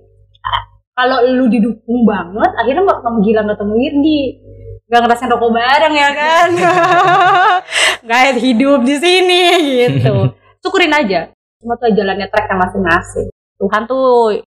kalau 0.93 1.23
lu 1.25 1.47
didukung 1.47 2.03
banget 2.03 2.51
akhirnya 2.57 2.83
nggak 2.85 3.01
kamu 3.01 3.19
gila 3.23 3.43
ketemu 3.45 3.75
Irdi 3.81 4.21
gak 4.89 5.01
ngerasain 5.05 5.28
rokok 5.28 5.53
bareng 5.53 5.95
ya 5.95 6.11
kan? 6.16 6.49
Gak 8.09 8.41
hidup 8.41 8.80
di 8.89 8.97
sini 8.97 9.43
gitu. 9.84 10.32
Syukurin 10.64 10.97
aja. 10.97 11.28
Cuma 11.61 11.76
tuh 11.76 11.93
jalannya 11.93 12.26
track 12.32 12.49
masing-masing. 12.49 13.28
Tuhan 13.61 13.82
tuh 13.84 14.41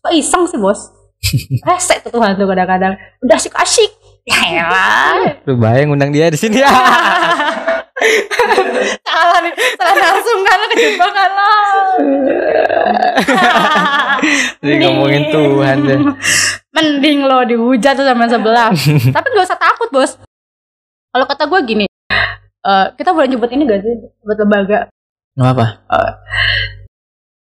kok 0.00 0.14
iseng 0.14 0.46
sih 0.46 0.60
bos? 0.62 0.94
Resek 1.68 2.06
tuh 2.06 2.14
Tuhan 2.14 2.38
tuh 2.38 2.46
kadang-kadang. 2.46 2.94
Udah 3.20 3.36
asik-asik 3.36 3.99
ya 4.28 4.40
elah. 4.60 5.40
Lu 5.46 5.56
bayang 5.56 5.92
undang 5.94 6.12
dia 6.12 6.28
di 6.28 6.38
sini. 6.38 6.60
salah 9.04 9.38
nih 9.44 9.52
salah 9.76 9.94
langsung 9.96 10.40
kan 10.44 10.60
kejebak 10.72 11.10
kan 11.12 11.30
lo. 11.30 11.52
Jadi 14.60 14.74
ngomongin 14.84 15.24
Tuhan 15.32 15.76
deh. 15.84 16.00
mending 16.70 17.26
lo 17.26 17.42
dihujat 17.44 17.98
tuh 17.98 18.06
sama 18.06 18.30
sebelah. 18.30 18.70
Tapi 19.16 19.26
gak 19.34 19.46
usah 19.46 19.58
takut 19.58 19.88
bos. 19.90 20.16
Kalau 21.10 21.26
kata 21.26 21.44
gue 21.50 21.60
gini 21.66 21.86
eh, 22.62 22.86
kita 22.94 23.10
boleh 23.10 23.28
nyebut 23.28 23.50
ini 23.50 23.66
gak 23.66 23.82
sih? 23.82 23.94
Buat 24.22 24.38
lembaga. 24.46 24.78
Nggak 25.34 25.52
apa? 25.56 25.66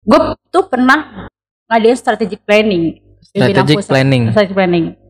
gue 0.09 0.19
tuh 0.49 0.65
pernah 0.73 1.29
ngadain 1.69 1.99
strategic 1.99 2.41
planning. 2.49 2.97
Strategic 3.21 3.85
planning. 3.85 4.33
strategic 4.33 4.57
planning 4.57 5.08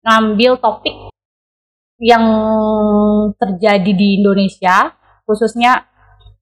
ngambil 0.00 0.56
topik 0.60 0.94
yang 2.00 2.24
terjadi 3.36 3.92
di 3.92 4.24
Indonesia 4.24 4.96
khususnya 5.28 5.84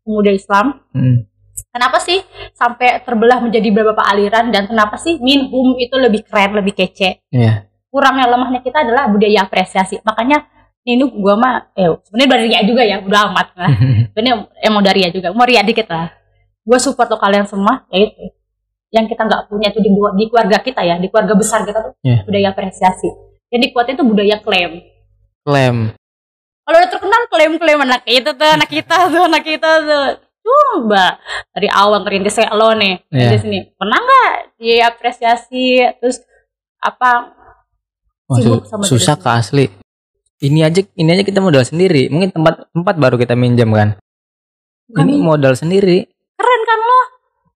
pemuda 0.07 0.33
Islam. 0.33 0.67
Hmm. 0.95 1.27
kenapa 1.75 1.99
sih 1.99 2.23
sampai 2.55 3.03
terbelah 3.03 3.43
menjadi 3.43 3.67
beberapa 3.75 3.99
aliran 4.07 4.55
dan 4.55 4.71
kenapa 4.71 4.95
sih 4.95 5.19
minhum 5.19 5.75
itu 5.75 5.99
lebih 5.99 6.23
keren 6.23 6.55
lebih 6.55 6.73
kece? 6.79 7.19
Iya. 7.35 7.67
kurangnya 7.89 8.29
lemahnya 8.31 8.61
kita 8.63 8.85
adalah 8.85 9.09
budaya 9.11 9.49
apresiasi. 9.49 9.99
Makanya 10.05 10.45
ini 10.87 11.03
gua 11.09 11.35
mah 11.35 11.55
eh 11.75 11.89
sebenarnya 12.07 12.31
dari 12.31 12.45
Ria 12.53 12.61
juga 12.63 12.83
ya 12.87 12.97
udah 13.03 13.21
amat. 13.33 13.47
Lah 13.59 13.71
ini 14.23 14.31
emang 14.63 14.83
dari 14.87 15.03
Ria 15.03 15.11
juga 15.11 15.35
mau 15.35 15.43
Ria 15.49 15.65
dikit 15.67 15.89
lah. 15.91 16.13
Gue 16.63 16.79
support 16.79 17.09
lo 17.09 17.17
kalian 17.19 17.49
semua 17.49 17.89
ya 17.91 18.07
itu. 18.07 18.29
Yang 18.93 19.17
kita 19.17 19.23
nggak 19.25 19.43
punya 19.51 19.69
itu 19.73 19.81
di, 19.83 19.91
di 19.91 20.25
keluarga 20.31 20.59
kita 20.63 20.81
ya 20.85 20.95
di 21.01 21.09
keluarga 21.11 21.35
besar 21.35 21.65
kita 21.67 21.81
tuh 21.81 21.95
Iya. 22.07 22.23
budaya 22.29 22.49
apresiasi 22.55 23.09
yang 23.49 23.61
dikuatin 23.63 23.95
itu 23.95 24.05
budaya 24.05 24.37
klaim 24.39 24.73
Klaim. 25.43 25.77
kalau 26.63 26.77
udah 26.77 26.91
terkenal 26.91 27.23
klaim-klaim 27.27 27.81
anak 27.81 28.03
itu 28.05 28.31
tuh 28.31 28.49
anak 28.51 28.69
kita 28.69 29.09
tuh 29.09 29.23
anak 29.25 29.43
kita 29.43 29.71
tuh 29.81 30.05
coba 30.41 31.17
dari 31.51 31.69
awal 31.69 32.01
ngerintis 32.03 32.37
kayak 32.37 32.53
lo 32.53 32.73
nih 32.73 33.01
Iya. 33.09 33.29
di 33.31 33.39
sini 33.39 33.59
pernah 33.71 33.99
nggak 33.99 34.31
diapresiasi 34.59 35.67
terus 35.97 36.21
apa 36.79 37.33
su- 38.35 38.63
sama 38.63 38.83
susah 38.83 39.15
ke 39.15 39.29
asli. 39.31 39.67
Ini 40.39 40.63
aja 40.63 40.81
ini 40.95 41.11
aja 41.11 41.21
kita 41.23 41.41
modal 41.41 41.61
sendiri. 41.63 42.07
Mungkin 42.07 42.31
tempat 42.31 42.71
tempat 42.71 42.95
baru 42.95 43.17
kita 43.17 43.35
minjam 43.35 43.69
kan. 43.71 43.99
Bukan 44.87 45.05
ini 45.05 45.19
modal 45.19 45.53
sendiri. 45.53 46.07
keren 46.33 46.63
kan 46.63 46.79
lo 46.79 47.01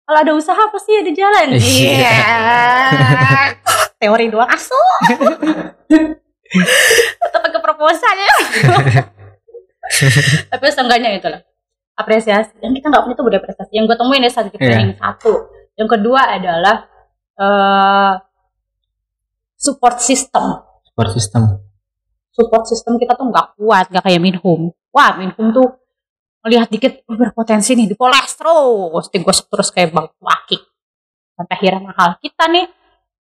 kalau 0.02 0.20
ada 0.20 0.34
usaha 0.34 0.64
pasti 0.68 0.92
ada 0.94 1.12
jalan 1.12 1.48
Iya. 1.54 1.62
iya 1.94 2.16
teori 4.02 4.34
doang. 4.34 4.50
Asu 4.50 4.74
tetap 7.22 7.42
ke 7.48 7.60
proposal 7.64 8.12
ya 8.12 8.34
tapi 10.52 10.68
seenggaknya 10.68 11.16
itu 11.16 11.32
lah 11.32 11.40
apresiasi. 12.02 12.52
Yang 12.60 12.82
kita 12.82 12.86
nggak 12.90 13.04
punya 13.06 13.16
itu 13.16 13.24
budaya 13.24 13.42
apresiasi 13.46 13.72
yang 13.78 13.86
gue 13.86 13.98
temuin 13.98 14.26
ya 14.26 14.32
saat 14.32 14.50
training 14.50 14.98
satu. 14.98 15.34
Yang 15.78 15.90
kedua 16.00 16.22
adalah 16.28 16.76
eh, 17.38 18.14
support 19.56 19.98
system. 20.02 20.66
Support 20.92 21.12
system. 21.16 21.44
support 22.32 22.64
system 22.64 22.96
kita 22.96 23.20
tuh 23.20 23.28
nggak 23.28 23.60
kuat 23.60 23.92
nggak 23.92 24.04
kayak 24.08 24.22
Minhum. 24.24 24.72
Wah 24.96 25.20
Minhum 25.20 25.52
tuh 25.52 25.68
melihat 26.48 26.72
dikit 26.72 27.04
oh, 27.06 27.20
berpotensi 27.20 27.76
nih 27.76 27.92
dipoles 27.92 28.32
terus. 28.40 29.06
Digosok 29.12 29.52
terus 29.52 29.70
kayak 29.70 29.92
bang 29.92 30.08
wakik 30.24 30.62
sampai 31.36 31.54
akhirnya 31.60 31.92
mahal. 31.92 32.10
Kita 32.24 32.48
nih 32.48 32.66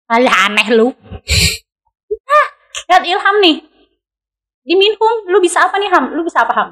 alah 0.08 0.34
aneh 0.46 0.68
lu 0.70 0.88
ah, 2.26 2.46
lihat 2.88 3.02
Ilham 3.04 3.36
nih 3.38 3.56
di 4.62 4.74
Minhum 4.74 5.26
lu 5.26 5.38
bisa 5.38 5.62
apa 5.62 5.76
nih 5.76 5.88
Ham 5.88 6.12
lu 6.12 6.22
bisa 6.22 6.42
apa 6.42 6.54
Ham 6.54 6.70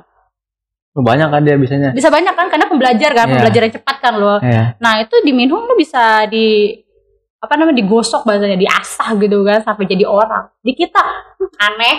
Oh, 0.96 1.04
banyak 1.04 1.28
kan 1.28 1.44
dia 1.44 1.60
bisanya. 1.60 1.92
bisa 1.92 2.08
banyak 2.08 2.32
kan 2.32 2.48
karena 2.48 2.64
pembelajar 2.64 3.12
kan 3.12 3.28
Iya. 3.28 3.32
pembelajar 3.36 3.60
yang 3.62 3.74
cepat 3.74 3.96
kan 4.00 4.14
lo 4.16 4.40
Iya. 4.40 4.80
nah 4.80 4.96
itu 4.96 5.12
di 5.20 5.32
Minhum 5.32 5.60
lu 5.62 5.76
bisa 5.76 6.24
di 6.24 6.72
apa 7.36 7.52
namanya 7.52 7.76
digosok 7.76 8.24
bahasanya 8.24 8.56
diasah 8.56 9.12
gitu 9.14 9.44
kan 9.44 9.60
sampai 9.60 9.84
jadi 9.84 10.08
orang 10.08 10.48
di 10.58 10.72
kita 10.72 11.04
hmm, 11.36 11.52
aneh 11.62 11.96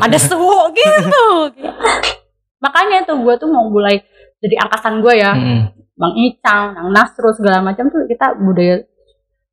ada 0.00 0.16
sewu 0.26 0.72
gitu 0.72 1.26
makanya 2.58 3.04
tuh 3.04 3.20
gue 3.20 3.34
tuh 3.36 3.46
mau 3.46 3.68
mulai 3.68 4.00
dari 4.38 4.56
angkatan 4.56 5.04
gue 5.04 5.14
ya 5.14 5.36
Mm-mm. 5.36 5.60
bang 5.92 6.12
Icang, 6.16 6.66
bang 6.72 6.88
Nasrul 6.88 7.36
segala 7.36 7.60
macam 7.60 7.92
tuh 7.92 8.08
kita 8.08 8.32
budaya 8.34 8.80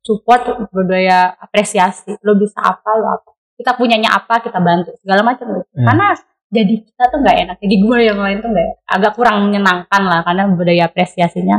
support 0.06 0.46
budaya 0.70 1.34
apresiasi 1.36 2.14
lo 2.22 2.38
bisa 2.38 2.62
apa 2.62 2.90
lo 2.94 3.06
apa 3.12 3.30
kita 3.58 3.74
punyanya 3.74 4.14
apa 4.14 4.38
kita 4.38 4.62
bantu 4.62 4.94
segala 5.02 5.26
macam 5.26 5.50
gitu. 5.50 5.66
Ya. 5.74 5.82
karena 5.82 6.06
jadi 6.46 6.74
kita 6.78 7.04
tuh 7.10 7.18
nggak 7.20 7.36
enak 7.42 7.56
jadi 7.58 7.74
gue 7.76 7.98
yang 8.04 8.18
lain 8.22 8.38
tuh 8.38 8.50
nggak 8.54 8.68
agak 8.86 9.12
kurang 9.12 9.36
menyenangkan 9.42 10.02
lah 10.02 10.22
karena 10.22 10.46
budaya 10.48 10.86
apresiasinya 10.86 11.58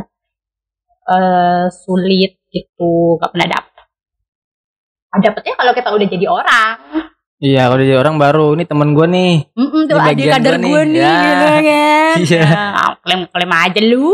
eh 1.08 1.66
sulit 1.74 2.40
gitu 2.48 3.16
gak 3.16 3.32
pernah 3.32 3.48
dapet 3.50 3.74
dapetnya 5.18 5.54
kalau 5.56 5.72
kita 5.74 5.90
udah 5.90 6.08
jadi 6.08 6.26
orang 6.28 6.76
Iya, 7.38 7.70
kalau 7.70 7.78
jadi 7.80 8.02
orang 8.02 8.18
baru 8.18 8.58
ini 8.58 8.66
temen 8.66 8.98
gue 8.98 9.06
nih. 9.06 9.34
Mm-mm, 9.54 9.86
tuh 9.86 9.94
Ini 9.94 10.10
adik 10.10 10.10
bagian 10.18 10.34
kader 10.34 10.54
gua 10.54 10.58
nih. 10.58 10.72
gue 10.74 10.84
nih, 10.90 10.98
Ya. 10.98 11.14
gitu 11.22 11.46
kan 11.46 11.62
Iya. 12.26 12.42
Ya, 12.42 12.86
klaim-klaim 12.98 13.52
aja 13.54 13.82
lu 13.86 14.10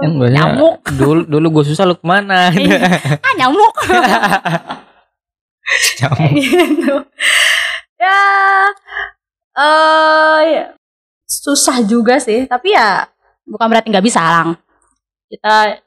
Kan 0.00 0.10
biasanya, 0.16 0.36
nyamuk 0.36 0.74
Dulu 1.00 1.20
dulu 1.24 1.46
gue 1.50 1.64
susah 1.68 1.84
lu 1.84 1.94
ke 1.94 2.04
mana? 2.06 2.48
Iya. 2.54 2.78
ah 3.20 3.32
nyamuk 3.36 3.74
Nyamuk. 5.98 6.30
gitu 6.36 6.94
ya 7.96 8.20
eh 9.54 10.40
ya, 10.50 10.64
susah 11.24 11.80
juga 11.80 12.20
sih 12.20 12.44
tapi 12.44 12.76
ya 12.76 13.08
bukan 13.44 13.66
berarti 13.70 13.88
nggak 13.88 14.04
bisa 14.04 14.20
lang 14.20 14.48
kita 15.26 15.80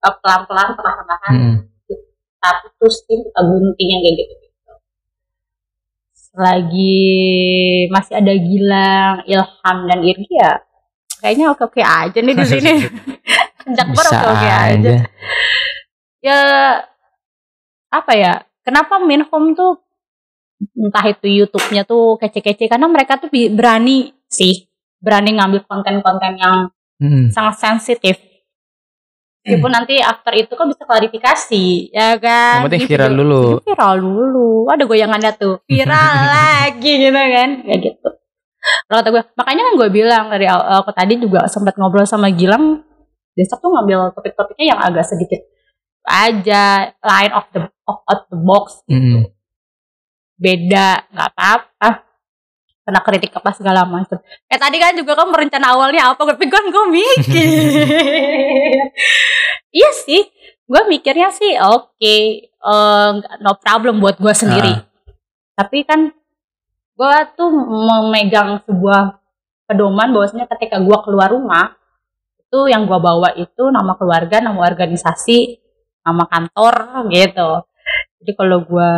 pelan-pelan 0.00 0.72
perlahan-lahan 0.72 1.16
Mm. 1.28 1.56
kita 1.84 2.48
putusin 2.64 3.18
kita 3.20 3.40
gunting 3.44 3.88
yang 3.92 4.00
kayak 4.00 4.16
gitu 4.16 4.36
selagi 6.14 6.96
masih 7.90 8.14
ada 8.16 8.32
Gilang, 8.32 9.14
Ilham 9.26 9.76
dan 9.84 9.98
Irgi 10.00 10.32
ya 10.32 10.54
kayaknya 11.18 11.46
oke-oke 11.50 11.80
aja 11.80 12.18
nih 12.18 12.34
di 12.34 12.44
sini. 12.50 12.72
Sejak 13.60 13.86
ber 13.88 14.00
Bisa 14.00 14.16
oke-oke 14.16 14.48
aja. 14.48 14.94
ya 16.18 16.40
apa 17.88 18.12
ya 18.12 18.32
kenapa 18.60 18.98
Minhome 18.98 19.54
tuh 19.54 19.80
entah 20.74 21.04
itu 21.06 21.26
YouTube-nya 21.26 21.82
tuh 21.82 22.16
kece-kece? 22.16 22.66
Karena 22.66 22.86
mereka 22.86 23.16
tuh 23.16 23.28
berani 23.30 24.10
sih 24.24 24.66
berani 24.98 25.34
ngambil 25.34 25.62
konten-konten 25.64 26.34
yang 26.36 26.58
Mm. 26.98 27.30
sangat 27.30 27.62
sensitif. 27.62 28.18
Meskipun 29.46 29.70
nanti 29.70 30.02
after 30.02 30.34
itu 30.34 30.50
kan 30.50 30.66
bisa 30.66 30.82
klarifikasi 30.82 31.64
ya 31.88 32.18
kan? 32.18 32.58
Yang 32.58 32.66
penting 32.66 32.82
Ini 32.82 32.90
viral 32.90 33.12
dulu. 33.14 33.42
viral 33.62 33.94
dulu. 33.96 34.48
Ada 34.66 34.82
goyangannya 34.82 35.32
tuh. 35.32 35.62
Viral 35.70 35.94
lagi 36.26 36.92
gitu 36.98 37.14
kan? 37.14 37.50
Kayak 37.62 37.78
gitu 37.80 38.08
kalau 38.84 38.98
kata 38.98 39.08
gue 39.10 39.22
makanya 39.34 39.62
kan 39.64 39.72
gue 39.76 39.88
bilang 39.90 40.24
dari 40.28 40.46
aku 40.46 40.90
tadi 40.90 41.12
juga 41.16 41.46
sempat 41.46 41.74
ngobrol 41.74 42.02
sama 42.02 42.28
Gilang 42.28 42.82
besok 43.32 43.58
tuh 43.58 43.70
ngambil 43.70 44.12
topik-topiknya 44.12 44.72
yang 44.72 44.78
agak 44.80 45.04
sedikit 45.04 45.38
aja 46.02 46.90
line 46.98 47.30
of 47.30 47.44
the 47.50 47.58
of, 47.84 47.96
out 48.02 48.20
the 48.26 48.36
box 48.36 48.82
Mm. 48.84 49.22
beda 50.34 51.06
nggak 51.08 51.26
apa-apa. 51.28 51.88
Kena 52.80 53.00
kritik 53.00 53.32
apa 53.32 53.48
segala 53.52 53.84
macam. 53.84 54.16
Eh 54.46 54.56
tadi 54.56 54.76
kan 54.76 54.92
juga 54.92 55.12
kan 55.12 55.26
merencana 55.26 55.70
awalnya 55.70 56.08
apa? 56.08 56.24
Tapi 56.24 56.44
kan 56.46 56.62
gue 56.66 56.84
mikir. 56.88 57.44
Iya 59.70 59.88
sih 59.94 60.22
gue 60.64 60.80
mikirnya 60.86 61.28
sih 61.28 61.56
oke 61.56 62.14
eh, 62.44 63.08
nggak- 63.10 63.36
no 63.38 63.52
problem 63.56 63.98
buat 63.98 64.16
gue 64.16 64.32
sendiri. 64.32 64.72
Ah. 64.72 64.84
tapi 65.54 65.82
kan 65.82 66.10
gue 66.98 67.14
tuh 67.32 67.48
memegang 67.78 68.58
sebuah 68.60 69.22
pedoman 69.64 70.10
bahwasanya 70.10 70.50
ketika 70.50 70.76
gue 70.78 70.98
keluar 71.00 71.30
rumah 71.30 71.78
itu 72.36 72.66
yang 72.66 72.84
gue 72.84 72.98
bawa 72.98 73.30
itu 73.34 73.62
nama 73.68 73.94
keluarga 73.94 74.40
nama 74.40 74.58
organisasi 74.58 75.62
nama 76.02 76.26
kantor 76.26 76.74
gitu 77.08 77.62
jadi 78.18 78.32
kalau 78.34 78.58
gue 78.60 78.92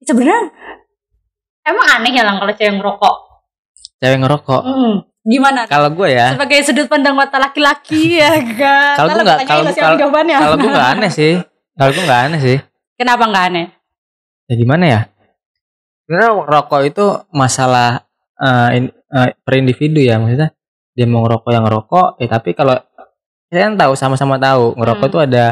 sebenarnya 0.00 0.42
emang 1.62 1.86
aneh 1.92 2.12
ya 2.12 2.22
lang 2.22 2.36
kalau 2.38 2.52
cewek 2.52 2.74
ngerokok 2.74 3.16
Cewek 3.98 4.18
ngerokok. 4.18 4.62
Hmm, 4.62 4.94
gimana 5.22 5.62
Kalau 5.64 5.86
gue 5.88 6.10
ya, 6.10 6.34
sebagai 6.34 6.58
sudut 6.62 6.90
pandang 6.90 7.14
mata 7.14 7.38
laki-laki 7.38 8.14
ya 8.22 8.34
kan 8.52 8.98
Kalau 8.98 9.08
Ntar 9.08 9.22
nggak- 9.22 9.40
kalau- 9.46 9.98
kalau 10.34 10.56
gue 10.58 10.70
nggak 10.70 10.90
aneh 10.92 11.10
sih. 11.10 11.32
Kalau 11.78 11.88
gue 11.88 12.02
nggak 12.02 12.22
aneh 12.26 12.40
sih. 12.42 12.58
kenapa 12.92 13.24
nggak 13.24 13.44
aneh 13.48 13.66
Ya 14.44 14.54
gimana 14.58 14.84
ya? 14.84 15.00
Sebenarnya 16.12 16.44
rokok 16.44 16.80
itu 16.84 17.04
masalah 17.32 18.04
eh, 18.36 18.68
in- 18.76 18.92
eh, 18.92 19.32
per 19.32 19.54
individu 19.56 19.96
ya 19.96 20.20
maksudnya. 20.20 20.52
Dia 20.92 21.08
mau 21.08 21.24
ngerokok 21.24 21.48
yang 21.48 21.64
ngerokok, 21.64 22.08
ya 22.20 22.28
tapi 22.28 22.52
kalau 22.52 22.76
kita 23.48 23.64
kan 23.64 23.80
tahu 23.80 23.96
sama-sama 23.96 24.36
tahu 24.36 24.76
ngerokok 24.76 25.00
Hmm. 25.00 25.10
itu 25.10 25.18
ada 25.24 25.44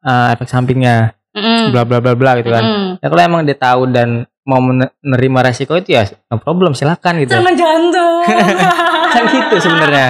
eh, 0.00 0.26
efek 0.32 0.48
sampingnya, 0.48 1.12
Mm-mm. 1.36 1.68
bla 1.68 1.84
bla 1.84 2.00
bla 2.00 2.16
bla 2.16 2.40
gitu 2.40 2.48
kan. 2.48 2.64
Mm-mm. 2.64 2.88
Ya 2.96 3.06
kalau 3.06 3.22
emang 3.22 3.44
dia 3.44 3.52
tahu 3.54 3.92
dan 3.92 4.24
mau 4.42 4.56
men- 4.58 4.88
menerima 4.98 5.38
resiko 5.44 5.76
itu 5.76 5.92
ya 5.92 6.08
no 6.26 6.40
problem 6.40 6.72
silakan 6.72 7.20
gitu. 7.20 7.36
Jangan 7.36 7.52
jantung 7.52 8.24
kan 9.12 9.24
gitu 9.28 9.56
sebenarnya. 9.60 10.08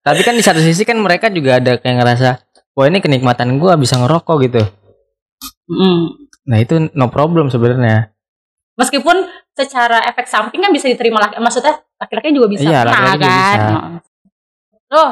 Tapi 0.00 0.20
kan 0.22 0.32
di 0.32 0.40
satu 0.40 0.64
sisi 0.64 0.88
kan 0.88 0.96
mereka 0.96 1.28
juga 1.28 1.60
ada 1.60 1.76
kayak 1.76 1.96
ngerasa, 1.98 2.28
wah 2.72 2.86
ini 2.88 3.04
kenikmatan 3.04 3.60
gua 3.60 3.76
bisa 3.76 4.00
ngerokok 4.00 4.36
gitu. 4.46 4.62
Mm. 5.68 6.00
Nah 6.46 6.58
itu 6.58 6.88
no 6.94 7.10
problem 7.10 7.50
sebenarnya. 7.50 8.15
Meskipun 8.76 9.16
secara 9.50 10.04
efek 10.06 10.24
samping 10.24 10.60
kan 10.60 10.70
bisa 10.70 10.86
diterima 10.86 11.18
laki 11.18 11.36
maksudnya 11.38 11.74
laki-laki 11.96 12.30
juga 12.30 12.48
bisa 12.48 12.64
Iya, 12.64 12.80
kena 12.82 12.92
laki-laki 12.92 13.16
juga 13.16 13.32
kan 13.32 13.58
bisa. 13.58 14.10
loh 14.88 15.10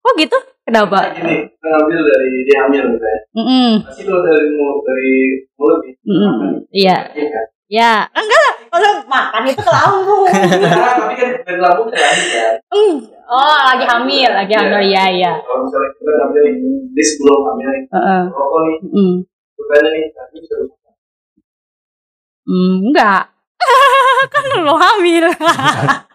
kok 0.00 0.12
gitu 0.16 0.36
kenapa 0.62 0.98
Gini, 1.12 1.48
kita 1.48 1.66
ngambil 1.66 1.98
dari 2.02 2.28
dia 2.44 2.58
hamil 2.62 2.82
misalnya. 2.90 3.20
Mm-mm. 3.34 3.70
Pasti 3.82 4.02
kalau 4.02 4.20
dari 4.22 4.46
mulut 4.50 4.78
dari 4.82 5.12
mulut 5.54 5.78
nih. 5.80 5.94
Mm-mm. 6.04 6.52
iya 6.70 6.96
Iya 7.10 7.28
kan? 7.30 7.46
ya 7.64 7.92
enggak 8.12 8.50
kalau 8.68 8.90
makan 9.06 9.42
itu 9.46 9.60
ke 9.60 9.72
lambung 9.72 10.24
Nah, 10.28 10.92
tapi 10.94 11.14
kan 11.16 11.28
dari 11.40 11.58
lambung 11.58 11.88
kan 11.88 12.00
kan. 12.04 12.54
Mm. 12.68 12.94
oh 13.24 13.58
lagi 13.64 13.84
hamil 13.86 14.30
lagi 14.30 14.52
hamil 14.52 14.80
iya 14.84 15.04
iya 15.10 15.32
Kalau 15.38 15.64
misalnya 15.64 15.90
kita 15.94 16.10
ngambil 16.12 16.42
dia 16.92 17.04
sebelum 17.06 17.38
hamil 17.42 17.66
nih, 17.66 17.82
Heeh. 17.88 18.22
rokok 18.28 18.58
nih, 18.60 18.76
Mm. 19.64 19.66
bukannya 19.66 19.90
nih, 19.90 20.04
tapi 20.12 20.36
bisa 20.38 20.54
rusak. 20.60 20.92
Mm, 22.44 22.76
enggak 22.92 23.22
kan 24.32 24.44
lo 24.60 24.74
hamil 24.76 25.24
nggak. 25.32 25.64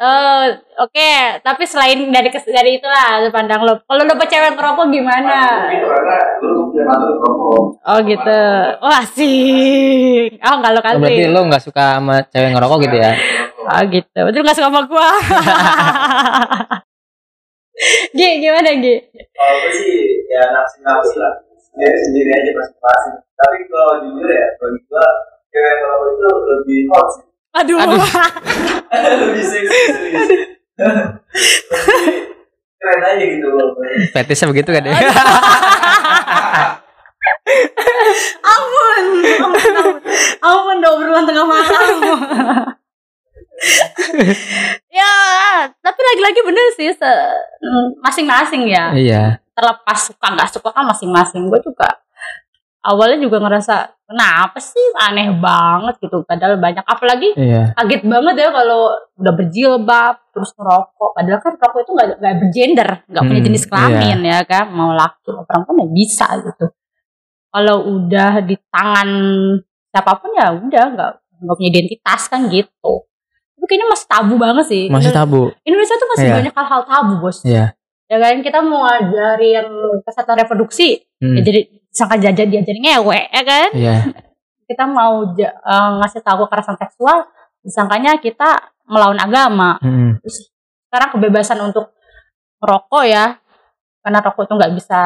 Eh, 0.00 0.46
oke, 0.80 1.12
tapi 1.44 1.68
selain 1.68 2.08
dari 2.08 2.32
dari 2.32 2.80
itulah 2.80 3.20
pandang 3.28 3.60
lo. 3.60 3.84
Kalau 3.84 4.08
lo 4.08 4.16
cewek 4.24 4.56
ngerokok 4.56 4.88
gimana? 4.88 5.68
Oh 7.84 7.98
gitu. 8.08 8.40
Wah 8.80 9.04
asik. 9.04 10.40
Oh 10.40 10.54
enggak 10.56 10.72
lo 10.72 10.80
Oh, 10.80 10.96
berarti 11.04 11.20
kasih. 11.20 11.28
lo 11.28 11.40
nggak 11.52 11.60
suka 11.68 12.00
sama 12.00 12.24
cewek 12.32 12.48
ngerokok 12.56 12.78
gitu 12.88 12.96
ya? 12.96 13.12
Oh 13.60 13.82
gitu. 13.92 14.18
Betul 14.24 14.40
gak 14.40 14.56
suka 14.56 14.68
sama 14.72 14.80
gua. 14.88 15.08
Gi, 18.16 18.28
gimana 18.44 18.70
Gi? 18.76 18.96
Kalau 19.16 19.54
gue 19.64 19.72
sih 19.72 19.94
ya 20.28 20.42
nafsi-nafsi 20.52 21.16
lah. 21.16 21.34
Sendiri 21.70 21.96
sendiri 22.02 22.30
aja 22.34 22.50
masing-masing. 22.56 23.14
Tapi 23.38 23.56
kalau 23.70 23.94
jujur 24.04 24.28
ya, 24.28 24.46
bagi 24.58 24.80
gue 24.84 25.06
cewek 25.50 25.74
rokok 25.80 26.08
itu 26.12 26.28
lebih 26.50 26.78
hot 26.92 27.06
sih. 27.14 27.24
Aduh. 27.56 27.78
Aduh. 27.78 28.02
lebih 29.22 29.44
seksi 29.44 29.80
keren 32.80 33.02
aja 33.04 33.24
gitu 33.24 33.48
loh. 33.52 33.76
Fetisnya 34.16 34.48
begitu 34.48 34.70
kan 34.72 34.84
ya? 34.88 34.94
ampun. 38.40 39.04
Ampun, 39.44 39.72
ampun. 39.76 39.96
Ampun, 40.40 40.76
udah 40.80 40.90
obrolan 40.96 41.24
tengah 41.28 41.44
malam. 41.44 41.96
ya, 45.00 45.14
tapi 45.80 46.00
lagi-lagi 46.00 46.40
bener 46.44 46.66
sih 46.76 46.90
masing-masing 48.00 48.62
ya. 48.72 48.92
iya. 48.96 49.24
terlepas 49.52 50.08
suka 50.08 50.26
nggak 50.32 50.50
suka 50.56 50.68
kan 50.72 50.88
masing-masing. 50.88 51.44
Gue 51.52 51.60
juga 51.60 51.84
awalnya 52.80 53.20
juga 53.20 53.36
ngerasa 53.44 53.92
kenapa 54.08 54.56
sih 54.56 54.80
aneh 54.96 55.36
banget 55.36 56.00
gitu. 56.00 56.24
Padahal 56.24 56.56
banyak 56.56 56.80
apalagi 56.88 57.36
Iya. 57.36 57.76
kaget 57.76 58.02
banget 58.08 58.34
ya 58.40 58.48
kalau 58.56 58.88
udah 59.20 59.32
berjilbab 59.36 60.16
terus 60.32 60.50
ngerokok. 60.56 61.10
Padahal 61.12 61.40
kan 61.44 61.52
rokok 61.60 61.80
itu 61.84 61.92
nggak 61.92 62.08
nggak 62.24 62.34
bergender 62.40 62.88
nggak 63.04 63.24
punya 63.28 63.40
Hmm, 63.44 63.48
jenis 63.52 63.64
kelamin 63.68 64.18
ya 64.24 64.38
kan. 64.48 64.64
Mau 64.72 64.96
laki 64.96 65.28
mau 65.36 65.44
perempuan 65.44 65.84
ya 65.84 65.86
bisa 65.92 66.26
gitu. 66.40 66.66
Kalau 67.50 67.76
udah 67.84 68.32
di 68.40 68.56
tangan 68.72 69.08
siapa 69.92 70.12
pun 70.22 70.30
ya 70.32 70.48
udah 70.56 70.84
nggak 70.96 71.10
nggak 71.44 71.56
punya 71.56 71.68
identitas 71.68 72.22
kan 72.32 72.48
gitu 72.48 73.09
kayaknya 73.70 73.86
masih 73.86 74.06
tabu 74.10 74.34
banget 74.34 74.66
sih. 74.66 74.84
Masih 74.90 75.14
tabu. 75.14 75.54
Indonesia 75.62 75.94
tuh 75.94 76.08
masih 76.10 76.26
Iya. 76.26 76.34
banyak 76.42 76.54
hal-hal 76.58 76.82
tabu, 76.82 77.12
Bos. 77.22 77.38
Iya. 77.46 77.78
Ya 78.10 78.16
kan 78.18 78.42
kita 78.42 78.58
mau 78.58 78.82
ngajarin 78.82 79.70
kesehatan 80.02 80.34
reproduksi, 80.42 81.06
Hmm. 81.22 81.38
ya 81.38 81.46
jadi 81.46 81.60
disangka 81.94 82.16
jajan 82.18 82.48
diajarin 82.50 82.82
ngewe, 82.82 83.20
ya 83.30 83.42
kan? 83.46 83.68
Iya. 83.70 83.96
Kita 84.66 84.84
mau 84.90 85.22
eh, 85.30 85.90
ngasih 86.02 86.18
tahu 86.20 86.50
kekerasan 86.50 86.74
seksual, 86.74 87.30
disangkanya 87.62 88.18
kita 88.18 88.74
melawan 88.90 89.22
agama. 89.22 89.78
Hmm. 89.78 90.18
Sekarang 90.90 91.14
kebebasan 91.14 91.62
untuk 91.62 91.94
merokok 92.58 93.06
ya, 93.06 93.38
karena 94.02 94.18
rokok 94.18 94.50
itu 94.50 94.54
nggak 94.58 94.74
bisa 94.74 95.00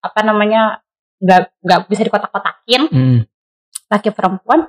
apa 0.00 0.20
namanya 0.24 0.80
nggak 1.20 1.40
nggak 1.60 1.80
bisa 1.86 2.02
dikotak-kotakin 2.02 2.82
Hmm. 2.88 3.18
laki 3.92 4.08
perempuan, 4.08 4.64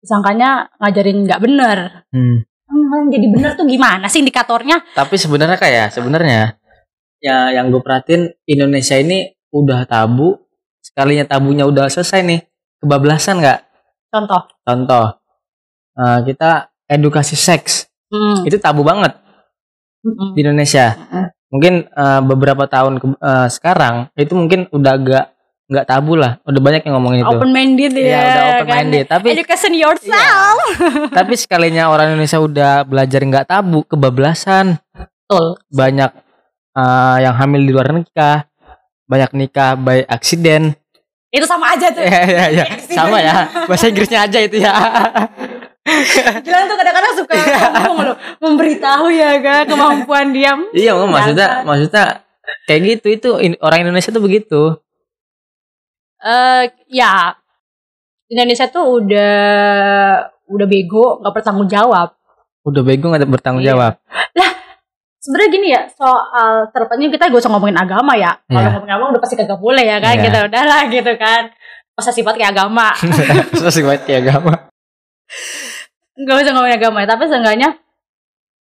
disangkanya 0.00 0.72
ngajarin 0.80 1.28
nggak 1.28 1.40
bener. 1.44 1.78
Hmm. 2.08 2.48
Hmm, 2.64 3.12
jadi 3.12 3.26
bener 3.28 3.50
tuh 3.54 3.68
gimana 3.68 4.08
sih 4.08 4.24
indikatornya? 4.24 4.80
Tapi 4.92 5.14
sebenarnya 5.14 5.58
kayak 5.60 5.92
sebenarnya 5.92 6.56
ya 7.20 7.48
yang 7.50 7.72
gue 7.72 7.80
perhatiin 7.80 8.28
Indonesia 8.44 8.96
ini 8.96 9.32
udah 9.48 9.84
tabu 9.84 10.36
sekalinya 10.80 11.24
tabunya 11.24 11.64
udah 11.64 11.88
selesai 11.88 12.20
nih 12.20 12.40
kebablasan 12.78 13.40
nggak 13.40 13.60
Contoh. 14.12 14.42
contoh 14.60 15.06
eh, 15.94 16.18
kita 16.24 16.50
edukasi 16.86 17.34
seks 17.34 17.88
Hmm. 18.12 18.46
itu 18.46 18.60
tabu 18.60 18.84
banget 18.84 19.10
Mm-mm. 20.04 20.36
di 20.36 20.44
Indonesia 20.44 20.94
Mm. 20.94 21.26
mungkin 21.50 21.74
eh, 21.88 22.20
beberapa 22.22 22.68
tahun 22.68 23.00
ke- 23.00 23.18
eh, 23.18 23.48
sekarang 23.48 24.12
itu 24.14 24.36
mungkin 24.36 24.68
udah 24.70 24.92
agak 24.92 25.24
nggak 25.64 25.86
tabu 25.88 26.12
lah. 26.16 26.40
Udah 26.44 26.60
banyak 26.60 26.82
yang 26.84 26.94
ngomongin 27.00 27.20
itu. 27.24 27.36
Open 27.36 27.50
minded 27.50 27.92
ya. 27.96 28.04
Iya, 28.04 28.20
udah 28.20 28.44
open 28.44 28.66
kan? 28.66 28.74
minded 28.76 29.04
tapi 29.08 29.26
Education 29.32 29.72
yourself. 29.72 30.58
tapi 31.18 31.34
sekalinya 31.40 31.88
orang 31.88 32.14
Indonesia 32.14 32.38
udah 32.40 32.84
belajar 32.84 33.20
nggak 33.24 33.48
tabu 33.48 33.84
kebablasan. 33.88 34.76
Betul. 35.24 35.56
banyak 35.72 36.12
eh, 36.76 37.16
yang 37.24 37.34
hamil 37.40 37.64
di 37.64 37.72
luar 37.72 37.96
nikah. 37.96 38.44
Banyak 39.08 39.30
nikah 39.36 39.76
by 39.80 40.04
accident. 40.04 40.76
Itu 41.32 41.48
sama 41.48 41.72
aja 41.74 41.90
tuh. 41.90 42.04
ya 42.04 42.22
ya 42.28 42.44
ya 42.52 42.64
sama 42.92 43.18
ya. 43.18 43.48
Bahasa 43.68 43.88
Inggrisnya 43.88 44.28
aja 44.28 44.38
itu 44.38 44.60
ya. 44.60 44.72
Gilang 46.44 46.64
tuh 46.68 46.76
kadang-kadang 46.80 47.12
suka 47.12 47.34
ngomong 47.84 48.08
loh, 48.08 48.16
memberitahu 48.40 49.12
ya 49.12 49.36
kan 49.44 49.68
kemampuan 49.68 50.32
diam. 50.32 50.64
iya 50.72 50.96
maksudnya 50.96 51.64
maksudnya 51.64 52.24
kayak 52.68 52.80
gitu. 52.84 53.06
Itu 53.12 53.28
orang 53.64 53.88
Indonesia 53.88 54.12
tuh 54.12 54.24
begitu 54.24 54.84
Eh 56.24 56.62
ya 56.88 57.36
Indonesia 58.26 58.64
tuh 58.66 59.04
udah 59.04 59.36
udah 60.48 60.66
bego, 60.66 61.20
nggak 61.20 61.34
bertanggung 61.34 61.68
jawab. 61.68 62.16
udah 62.64 62.80
bego 62.80 63.12
nggak 63.12 63.28
bertanggung 63.28 63.60
Iya. 63.60 63.76
jawab 63.76 63.92
Sebenarnya 65.20 65.50
gini 65.52 65.68
ya, 65.72 65.88
soal 65.88 66.68
terpenting 66.68 67.08
kita 67.08 67.32
gak 67.32 67.40
usah 67.40 67.48
ngomongin 67.48 67.80
agama 67.80 68.12
ya. 68.12 68.36
Kalau 68.44 68.60
Iya. 68.60 68.68
ngomongin 68.76 68.92
agama 68.92 69.08
udah 69.08 69.22
pasti 69.24 69.40
kagak 69.40 69.56
boleh 69.56 69.80
ya 69.80 69.96
kan, 69.96 70.20
Iya. 70.20 70.24
kita 70.28 70.38
udahlah 70.52 70.82
gitu 70.92 71.12
kan. 71.16 71.42
Masa 71.96 72.12
sifat 72.12 72.36
kayak 72.36 72.52
agama. 72.52 72.92
terus 73.56 73.80
banget 73.80 74.04
kayak 74.04 74.20
agama 74.28 74.68
Gak 76.14 76.36
usah 76.44 76.52
ngomongin 76.52 76.76
agama 76.76 76.98
ya, 77.00 77.08
tapi 77.08 77.24
seenggaknya 77.24 77.68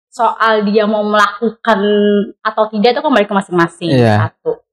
soal 0.08 0.64
dia 0.64 0.88
mau 0.88 1.04
melakukan 1.04 1.80
atau 2.40 2.64
tidak 2.72 2.96
itu 2.96 3.02
kembali 3.04 3.26
ke 3.28 3.36
masing-masing. 3.36 3.92
Iya. 3.92 4.16
Satu. 4.32 4.64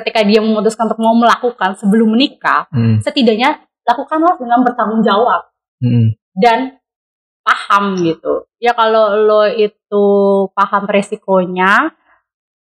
Ketika 0.00 0.24
dia 0.24 0.40
memutuskan 0.40 0.88
untuk 0.88 1.00
mau 1.04 1.12
melakukan 1.12 1.76
sebelum 1.76 2.16
menikah, 2.16 2.64
Hmm, 2.72 2.98
setidaknya 3.04 3.60
lakukanlah 3.84 4.40
dengan 4.40 4.64
bertanggung 4.64 5.04
jawab 5.04 5.52
hmm, 5.84 6.16
dan 6.40 6.80
paham 7.44 8.00
gitu. 8.00 8.48
Ya 8.56 8.72
kalau 8.72 9.12
lo 9.16 9.44
itu 9.44 10.06
paham 10.56 10.88
resikonya, 10.88 11.92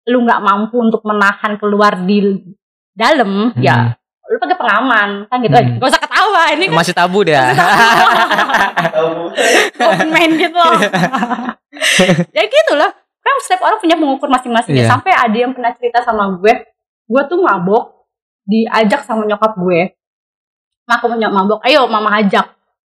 lu 0.09 0.25
nggak 0.25 0.41
mampu 0.41 0.81
untuk 0.81 1.05
menahan 1.05 1.61
keluar 1.61 2.01
di 2.09 2.41
dalam, 2.97 3.53
hmm. 3.53 3.61
ya 3.61 3.93
lu 4.29 4.37
pakai 4.37 4.57
pengaman 4.61 5.25
kan 5.29 5.39
gitu. 5.41 5.57
Hmm. 5.57 5.81
Gak 5.81 5.89
usah 5.89 6.03
ketawa 6.05 6.43
ini 6.53 6.65
kan 6.69 6.77
masih 6.77 6.95
tabu 6.97 7.25
deh 7.25 7.37
open 9.89 10.09
mind 10.13 10.35
gitu 10.37 10.59
loh. 10.59 10.81
ya 12.37 12.43
gitu 12.45 12.73
lah. 12.77 12.91
Kan 13.25 13.35
setiap 13.45 13.61
orang 13.65 13.79
punya 13.81 13.97
pengukur 13.97 14.29
masing-masing. 14.29 14.75
ya. 14.77 14.85
Iya. 14.85 14.89
Sampai 14.89 15.13
ada 15.13 15.37
yang 15.37 15.53
pernah 15.53 15.73
cerita 15.77 16.05
sama 16.05 16.29
gue, 16.39 16.53
gue 17.09 17.23
tuh 17.25 17.41
mabok, 17.41 18.05
diajak 18.45 19.03
sama 19.09 19.25
nyokap 19.25 19.57
gue. 19.57 19.97
Nah, 20.89 20.95
aku 21.01 21.09
punya 21.09 21.29
mabok, 21.33 21.61
ayo 21.65 21.89
mama 21.89 22.13
ajak. 22.21 22.47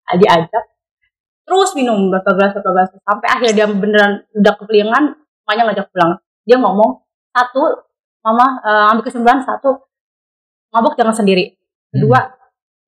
Ah, 0.06 0.16
Diajak. 0.18 0.64
Terus 1.44 1.70
minum 1.76 2.08
berapa 2.08 2.30
gelas, 2.34 2.50
berapa 2.56 2.70
gelas. 2.72 2.90
Sampai 3.04 3.28
akhirnya 3.28 3.54
dia 3.54 3.66
beneran 3.68 4.12
udah 4.32 4.54
kepelingan, 4.56 5.04
makanya 5.44 5.62
ngajak 5.70 5.86
pulang. 5.92 6.12
Dia 6.46 6.56
ngomong, 6.58 7.04
satu, 7.34 7.84
mama 8.24 8.46
eh, 8.64 8.90
ambil 8.94 9.04
kesimpulan, 9.04 9.44
satu, 9.44 9.84
mabok 10.72 10.96
jangan 10.96 11.12
sendiri. 11.14 11.54
Kedua, 11.92 12.18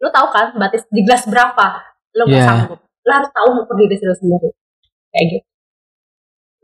lu 0.03 0.09
tahu 0.11 0.27
kan 0.33 0.57
batas 0.57 0.87
di 0.91 1.05
gelas 1.05 1.27
berapa? 1.29 1.67
Lu 2.17 2.25
nggak 2.27 2.41
Iya. 2.43 2.49
sanggup. 2.49 2.79
Lu 2.83 3.11
harus 3.13 3.31
tahu 3.31 3.49
ngukur 3.55 3.77
diri 3.79 3.95
lu 4.03 4.15
sendiri. 4.17 4.49
Kayak 5.13 5.27
gitu. 5.31 5.47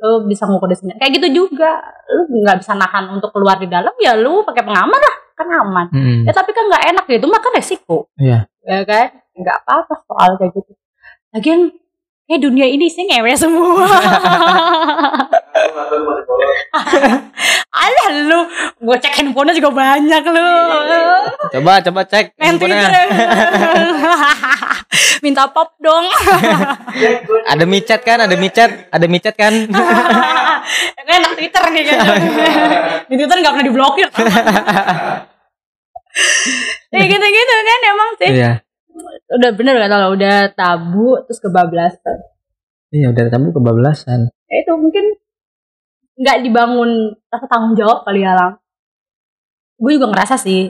Lu 0.03 0.27
bisa 0.27 0.51
ngukur 0.51 0.67
diri 0.67 0.79
sendiri. 0.83 0.99
Kayak 0.99 1.13
gitu 1.23 1.29
juga. 1.47 1.79
Lu 2.11 2.27
nggak 2.43 2.59
bisa 2.59 2.75
nahan 2.75 3.05
untuk 3.15 3.31
keluar 3.31 3.57
di 3.57 3.71
dalam, 3.71 3.95
ya 4.03 4.19
lu 4.19 4.43
pakai 4.43 4.67
pengaman 4.67 4.99
lah. 4.99 5.17
Kan 5.39 5.47
aman. 5.49 5.87
Hmm, 5.95 6.27
Ya 6.27 6.33
tapi 6.35 6.51
kan 6.53 6.67
nggak 6.69 6.85
enak 6.93 7.05
gitu, 7.09 7.27
mah 7.31 7.41
kan 7.41 7.53
resiko. 7.55 8.11
Iya. 8.19 8.51
Ya 8.67 8.83
kan? 8.83 9.07
Nggak 9.39 9.57
apa-apa 9.65 9.95
soal 10.05 10.31
kayak 10.37 10.53
gitu. 10.59 10.73
Lagian, 11.33 11.61
kayak 12.29 12.41
dunia 12.41 12.67
ini 12.71 12.87
sih 12.89 13.05
ngewe 13.05 13.33
semua. 13.35 13.87
Alah 17.73 18.09
lu, 18.29 18.41
gue 18.81 18.97
cek 19.01 19.15
handphonenya 19.21 19.57
juga 19.59 19.71
banyak 19.73 20.23
lu. 20.29 20.51
coba 21.53 21.83
coba 21.85 22.01
cek 22.09 22.37
handphonenya. 22.39 22.89
Minta 25.25 25.47
pop 25.51 25.77
dong. 25.83 26.07
Ada 27.49 27.65
micet 27.69 28.01
kan 28.03 28.19
ada 28.25 28.35
micet 28.39 28.71
ada 28.91 29.07
micet 29.07 29.35
kan 29.39 29.53
Kayak 31.03 31.17
enak 31.19 31.33
Twitter 31.37 31.65
nih 31.75 31.83
kan. 31.91 31.99
Di 33.11 33.15
Twitter 33.19 33.37
nggak 33.43 33.53
pernah 33.53 33.67
diblokir. 33.67 34.09
ya 36.93 37.03
gitu-gitu 37.13 37.55
kan 37.65 37.79
emang 37.89 38.11
sih. 38.21 38.31
iya 38.37 38.53
Udah 39.33 39.51
bener 39.57 39.81
gak 39.81 39.91
tau 39.91 40.13
udah 40.13 40.37
tabu 40.53 41.17
terus 41.25 41.41
kebablasan. 41.41 42.19
iya 42.93 43.09
udah 43.09 43.33
tabu 43.33 43.49
kebablasan 43.57 44.29
Ya 44.53 44.57
itu 44.61 44.73
mungkin 44.77 45.17
nggak 46.21 46.45
dibangun 46.45 47.17
rasa 47.33 47.49
tanggung 47.49 47.73
jawab 47.73 48.05
kali 48.05 48.21
ya 48.21 48.37
lang. 48.37 48.61
Gue 49.81 49.97
juga 49.97 50.13
ngerasa 50.13 50.37
sih 50.37 50.69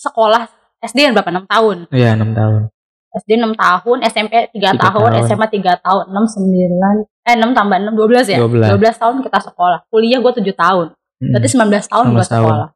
sekolah 0.00 0.48
SD 0.80 0.98
yang 1.04 1.14
berapa 1.14 1.30
6 1.30 1.44
tahun. 1.46 1.76
iya 1.92 2.16
enam 2.16 2.32
tahun 2.32 2.72
SD 3.12 3.36
6 3.36 3.52
tahun, 3.60 3.96
SMP 4.08 4.32
3 4.48 4.56
Tiga 4.56 4.72
tahun, 4.72 5.10
tahun. 5.12 5.28
SMA 5.28 5.46
3 5.52 5.84
tahun, 5.84 6.04
6 6.16 6.32
9 6.32 7.28
eh 7.28 7.36
6 7.36 7.52
tambah 7.52 7.76
6 7.76 7.92
12 7.92 8.24
ya? 8.32 8.38
12. 8.40 8.72
12 8.72 9.02
tahun 9.04 9.14
kita 9.20 9.38
sekolah. 9.52 9.78
Kuliah 9.92 10.18
gue 10.24 10.32
7 10.32 10.48
tahun. 10.56 10.86
Hmm. 10.96 11.30
Berarti 11.36 11.48
19 11.52 11.92
tahun 11.92 12.04
19 12.08 12.16
gue 12.16 12.24
tahun. 12.24 12.24
sekolah. 12.48 12.68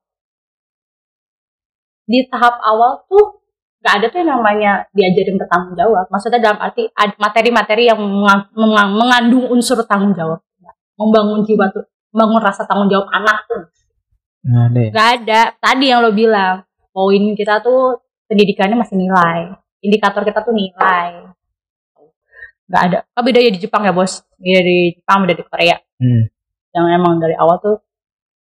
Di 2.06 2.18
tahap 2.28 2.54
awal 2.62 2.92
tuh 3.08 3.40
gak 3.86 4.02
ada 4.02 4.06
tuh 4.10 4.18
yang 4.18 4.34
namanya 4.34 4.72
diajarin 4.90 5.38
bertanggung 5.38 5.78
jawab. 5.78 6.10
Maksudnya 6.10 6.42
dalam 6.42 6.58
arti 6.58 6.90
materi-materi 7.22 7.86
yang 7.86 8.02
menga- 8.02 8.50
menga- 8.58 8.90
mengandung 8.90 9.46
unsur 9.54 9.78
tanggung 9.86 10.10
jawab. 10.10 10.42
Membangun 10.98 11.46
jiwa 11.46 11.70
tuh, 11.70 11.86
membangun 12.10 12.42
rasa 12.42 12.66
tanggung 12.66 12.90
jawab 12.90 13.06
anak 13.14 13.46
tuh. 13.46 13.62
Nggak 14.42 14.64
ada 14.66 14.80
ya? 14.82 14.90
Gak 14.90 15.08
ada. 15.22 15.40
Tadi 15.62 15.84
yang 15.86 16.02
lo 16.02 16.10
bilang, 16.10 16.66
poin 16.90 17.22
kita 17.38 17.62
tuh 17.62 18.02
pendidikannya 18.26 18.74
masih 18.74 18.98
nilai. 18.98 19.54
Indikator 19.78 20.26
kita 20.26 20.42
tuh 20.42 20.50
nilai. 20.50 21.30
Gak 22.66 22.82
ada. 22.90 22.98
Kan 23.06 23.22
beda 23.22 23.38
ya 23.38 23.54
di 23.54 23.62
Jepang 23.62 23.86
ya 23.86 23.94
bos. 23.94 24.26
Beda 24.34 24.60
di 24.66 24.98
Jepang, 24.98 25.22
beda 25.22 25.34
di 25.38 25.44
Korea. 25.46 25.78
Hmm. 26.02 26.26
Yang 26.74 26.86
emang 26.98 27.22
dari 27.22 27.38
awal 27.38 27.62
tuh 27.62 27.85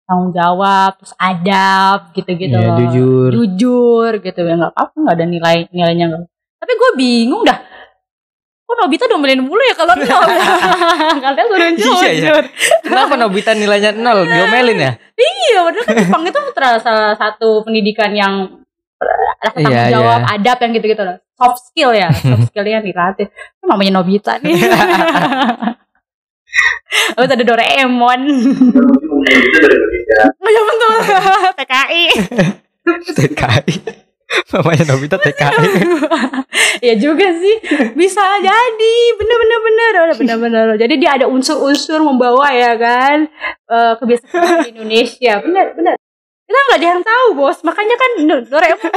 tanggung 0.05 0.31
jawab, 0.31 0.97
terus 0.97 1.15
adab 1.17 2.13
gitu-gitu 2.13 2.53
Iya, 2.53 2.69
loh. 2.69 2.77
jujur. 2.79 3.29
Jujur 3.33 4.11
gitu 4.21 4.39
ya 4.39 4.55
nggak 4.55 4.73
apa-apa 4.73 4.95
nggak 4.95 5.15
ada 5.15 5.27
nilai 5.27 5.57
nilainya 5.69 6.05
nggak. 6.09 6.23
Tapi 6.61 6.73
gue 6.73 6.91
bingung 6.95 7.43
dah. 7.43 7.59
Kok 8.65 8.77
Nobita 8.81 9.05
domelin 9.05 9.45
mulu 9.45 9.61
ya 9.61 9.77
kalau 9.77 9.93
nol 9.93 10.07
ya? 10.27 10.45
Kalian 11.25 11.47
suruh 11.47 11.61
Iya, 11.61 11.73
jujur. 11.77 12.11
iya. 12.11 12.33
Kenapa 12.81 13.13
Nobita 13.15 13.53
nilainya 13.53 13.93
nol? 13.93 14.25
Diomelin 14.25 14.79
ya? 14.79 14.93
Iya, 15.15 15.59
padahal 15.63 15.85
kan 15.85 15.95
Jepang 16.01 16.23
itu 16.25 16.41
terasa 16.57 16.81
salah 16.81 17.13
satu 17.15 17.61
pendidikan 17.61 18.11
yang 18.11 18.65
rasa 18.97 19.53
tanggung 19.53 19.69
Iya, 19.69 19.93
jawab, 19.93 20.21
iya. 20.23 20.33
adab 20.33 20.59
yang 20.61 20.73
gitu-gitu 20.73 21.03
loh. 21.03 21.17
Soft 21.35 21.61
skill 21.67 21.93
ya, 21.93 22.09
soft 22.11 22.49
skillnya 22.49 22.81
dilatih. 22.81 23.29
Itu 23.29 23.65
namanya 23.69 24.01
Nobita 24.01 24.41
nih. 24.41 24.57
Oh, 27.19 27.27
ada 27.27 27.43
Doraemon. 27.43 28.21
Mungkin 29.25 29.49
itu 29.49 29.59
dari 29.59 29.75
Indonesia. 29.81 30.21
Oh 30.37 30.49
iya 30.53 30.63
betul. 30.69 30.95
TKI. 31.57 32.05
TKI. 33.17 33.75
Mamanya 34.53 34.85
Nobita 34.93 35.17
TKI. 35.17 35.69
ya 36.87 36.95
juga 36.99 37.27
sih 37.39 37.57
bisa 37.95 38.25
jadi 38.43 38.97
bener 39.17 39.37
bener 39.41 39.59
bener 39.63 39.93
bener 40.19 40.37
bener 40.43 40.67
jadi 40.77 40.95
dia 40.99 41.11
ada 41.17 41.27
unsur-unsur 41.31 42.03
membawa 42.03 42.51
ya 42.51 42.75
kan 42.75 43.31
eh, 43.71 43.93
kebiasaan 43.97 44.69
di 44.69 44.71
Indonesia 44.75 45.39
bener 45.39 45.73
bener 45.79 45.95
kita 46.45 46.59
nggak 46.61 46.77
ada 46.77 46.87
yang 46.87 47.03
tahu 47.03 47.27
bos. 47.35 47.59
Makanya 47.65 47.97
kan 47.97 48.11
Do- 48.21 48.47
Doraemon 48.47 48.93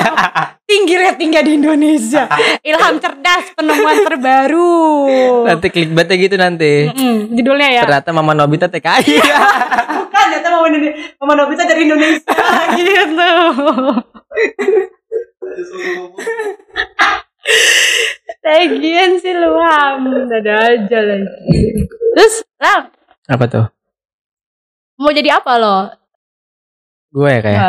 tinggi 0.68 0.96
ratingnya 1.00 1.42
di 1.42 1.52
Indonesia. 1.56 2.28
Ilham 2.60 2.96
cerdas 3.04 3.46
penemuan 3.56 3.98
terbaru. 4.04 4.84
Nanti 5.48 5.68
clickbaitnya 5.72 6.16
gitu 6.20 6.36
nanti. 6.36 6.74
Mm-mm, 6.92 7.32
judulnya 7.34 7.70
ya. 7.72 7.82
Ternyata 7.88 8.10
Mama 8.12 8.36
Nobita 8.36 8.68
TKI. 8.68 9.16
bukan 10.04 10.24
ternyata 10.28 10.48
mama 10.52 10.68
mama 11.24 11.34
Nobita 11.36 11.64
dari 11.64 11.88
Indonesia. 11.88 12.36
Gitu. 12.78 13.32
Lagian 18.44 19.12
sih 19.18 19.34
lu 19.34 19.56
ham 19.58 20.04
ada 20.28 20.54
aja 20.68 21.00
lagi. 21.00 21.62
Terus 22.14 22.34
Lam? 22.60 22.82
Apa 23.28 23.46
tuh? 23.48 23.66
mau 24.98 25.14
jadi 25.14 25.30
apa 25.30 25.62
lo 25.62 25.94
Gue 27.18 27.30
ya 27.34 27.42
kayak. 27.42 27.62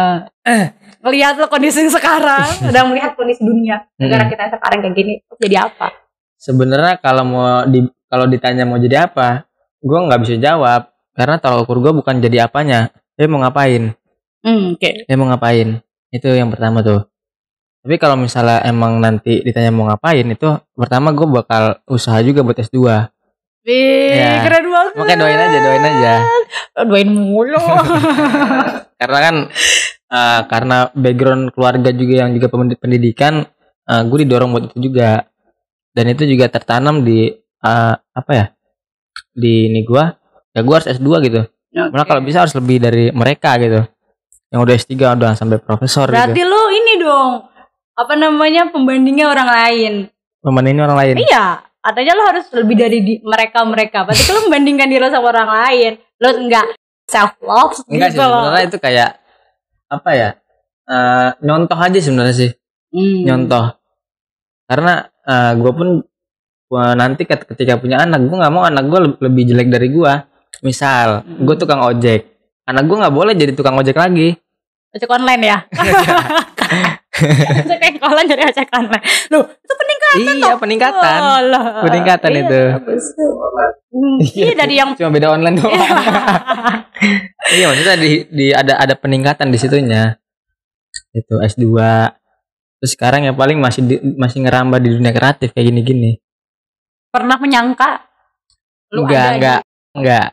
Eh, 0.45 0.65
ngelihat 1.01 1.41
lo 1.41 1.49
kondisi 1.49 1.89
sekarang 1.89 2.49
udah 2.71 2.83
melihat 2.91 3.17
kondisi 3.17 3.41
dunia 3.41 3.87
negara 3.97 4.27
kita 4.27 4.51
sekarang 4.51 4.83
kayak 4.83 4.95
gini 4.99 5.15
jadi 5.39 5.71
apa 5.71 5.95
Sebenarnya 6.39 7.03
kalau 7.03 7.27
mau 7.27 7.67
di 7.67 7.83
kalau 8.07 8.31
ditanya 8.31 8.63
mau 8.63 8.79
jadi 8.79 9.11
apa, 9.11 9.43
gue 9.83 9.99
nggak 10.07 10.21
bisa 10.23 10.39
jawab 10.39 10.87
karena 11.19 11.35
tolak 11.43 11.67
ukur 11.67 11.83
gue 11.83 11.91
bukan 11.91 12.23
jadi 12.23 12.47
apanya, 12.47 12.95
dia 13.19 13.27
mau 13.27 13.43
ngapain, 13.43 13.91
hmm, 14.47 14.79
oke 14.79 14.91
dia 15.11 15.17
mau 15.19 15.27
ngapain. 15.27 15.83
Itu 16.15 16.31
yang 16.31 16.55
pertama 16.55 16.79
tuh. 16.87 17.11
Tapi 17.83 17.99
kalau 17.99 18.15
misalnya 18.15 18.63
emang 18.63 19.03
nanti 19.03 19.43
ditanya 19.43 19.75
mau 19.75 19.91
ngapain 19.91 20.31
itu 20.31 20.63
pertama 20.79 21.11
gue 21.11 21.27
bakal 21.27 21.83
usaha 21.91 22.23
juga 22.23 22.47
buat 22.47 22.55
S2. 22.55 22.87
Wih, 23.67 24.15
Ya. 24.17 24.47
keren 24.47 24.67
banget. 24.71 24.93
Makanya 24.97 25.19
doain 25.19 25.41
aja, 25.41 25.59
doain 25.61 25.85
aja. 25.85 26.13
Oh, 26.79 26.85
doain 26.89 27.11
mulu. 27.11 27.59
Karena 29.01 29.19
kan 29.23 29.35
eh, 30.09 30.41
karena 30.49 30.77
background 30.91 31.55
keluarga 31.55 31.91
juga 31.93 32.15
yang 32.27 32.31
juga 32.35 32.49
pendidikan, 32.81 33.47
gue 33.87 34.19
didorong 34.25 34.51
buat 34.51 34.65
itu 34.73 34.91
juga. 34.91 35.27
Dan 35.93 36.15
itu 36.15 36.23
juga 36.27 36.47
tertanam 36.49 37.03
di 37.03 37.31
eh, 37.37 37.95
apa 37.95 38.33
ya? 38.33 38.47
Di 39.35 39.71
ini 39.71 39.83
gua, 39.83 40.11
ya 40.51 40.63
gua 40.63 40.79
harus 40.83 40.91
S2 40.91 41.11
gitu. 41.27 41.43
Malah 41.75 42.07
kalau 42.07 42.23
bisa 42.23 42.43
harus 42.43 42.55
lebih 42.59 42.83
dari 42.83 43.11
mereka 43.15 43.55
gitu. 43.59 43.87
Yang 44.49 44.61
udah 44.65 44.75
S3 44.81 44.93
udah 45.15 45.31
sampai 45.37 45.59
profesor 45.61 46.09
Berarti 46.09 46.41
gitu. 46.41 46.49
lu 46.49 46.63
ini 46.73 46.93
dong. 46.99 47.33
Apa 47.95 48.15
namanya 48.15 48.71
pembandingnya 48.71 49.27
orang 49.29 49.47
lain. 49.51 49.93
Membandingin 50.43 50.83
orang 50.87 50.99
lain. 50.99 51.15
Iya, 51.21 51.61
katanya 51.79 52.13
lo 52.13 52.25
harus 52.27 52.47
lebih 52.53 52.77
dari 52.77 52.99
di, 53.01 53.15
mereka-mereka. 53.21 54.05
Berarti 54.05 54.29
lo 54.29 54.41
membandingkan 54.47 54.87
diri 54.87 55.07
sama 55.07 55.27
orang 55.29 55.49
lain. 55.49 55.93
Lo 56.19 56.29
enggak 56.37 56.67
self 57.05 57.39
love 57.41 57.75
Enggak 57.87 58.11
sih 58.11 58.17
gitu 58.17 58.25
sebenarnya 58.25 58.65
itu 58.67 58.79
kayak 58.79 59.11
apa 59.89 60.11
ya? 60.13 60.31
eh, 60.85 61.31
nyontoh 61.41 61.77
aja 61.77 61.99
sebenarnya 61.99 62.33
sih. 62.35 62.51
Hmm. 62.89 63.21
nyontoh 63.21 63.77
karena 64.65 64.93
eh, 65.23 65.53
gue 65.55 65.73
pun 65.73 65.89
gua 66.65 66.93
nanti 66.93 67.25
ket- 67.25 67.45
ketika 67.45 67.77
punya 67.77 68.01
anak 68.01 68.25
gue 68.25 68.33
nggak 68.33 68.49
mau 68.49 68.65
anak 68.65 68.85
gue 68.85 69.01
lebih 69.21 69.45
jelek 69.45 69.69
dari 69.69 69.89
gue 69.89 70.13
misal 70.61 71.21
Mm. 71.21 71.45
gue 71.45 71.57
tukang 71.57 71.81
ojek 71.83 72.25
anak 72.65 72.85
gue 72.85 72.97
nggak 72.97 73.13
boleh 73.13 73.33
jadi 73.33 73.53
tukang 73.53 73.77
ojek 73.77 73.93
lagi 73.93 74.37
Ojek 74.89 75.05
online 75.07 75.43
ya. 75.45 75.59
ojek 77.69 77.99
online 77.99 78.29
jadi 78.29 78.43
ojek 78.47 78.69
online. 78.71 79.05
Loh, 79.29 79.45
itu 79.51 79.75
peningkatan 79.75 80.35
iya 80.39 80.53
peningkatan. 80.55 81.19
Oh. 81.21 81.83
Peningkatan 81.83 82.31
Iya, 82.31 82.41
itu. 82.45 82.63
Hmm, 83.89 84.19
Iya 84.21 84.53
dari 84.55 84.75
yang 84.77 84.91
cuma 84.95 85.11
beda 85.11 85.29
online 85.35 85.57
doang. 85.59 85.75
Iya. 87.49 87.65
Maksudnya 87.73 87.97
di, 87.97 88.11
di 88.29 88.47
ada 88.53 88.77
ada 88.77 88.93
peningkatan 88.93 89.49
di 89.49 89.57
situnya. 89.57 90.19
Itu 91.15 91.41
S2 91.41 91.65
terus 92.79 92.95
sekarang 92.95 93.27
ya 93.27 93.35
paling 93.35 93.59
masih 93.59 93.83
di- 93.83 94.03
masih 94.15 94.47
ngerambah 94.47 94.79
di 94.79 94.95
dunia 94.95 95.11
kreatif 95.11 95.51
kayak 95.51 95.73
gini-gini. 95.73 96.21
Pernah 97.11 97.35
menyangka? 97.41 98.07
Lu 98.95 99.03
enggak 99.03 99.23
ada 99.23 99.35
enggak. 99.35 99.61
Enggak. 99.97 100.29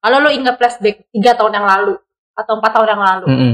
Kalau 0.00 0.16
lu 0.20 0.30
ingat 0.32 0.54
flashback 0.56 1.04
tiga 1.10 1.32
tahun 1.34 1.52
yang 1.56 1.66
lalu 1.66 1.94
atau 2.32 2.52
empat 2.56 2.70
tahun 2.72 2.88
yang 2.96 3.02
lalu. 3.02 3.26
Mm-mm. 3.28 3.52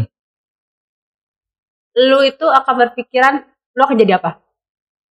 Lu 1.97 2.23
itu 2.23 2.47
akan 2.47 2.75
berpikiran 2.79 3.35
lu 3.75 3.81
akan 3.83 3.97
jadi 3.97 4.19
apa 4.19 4.39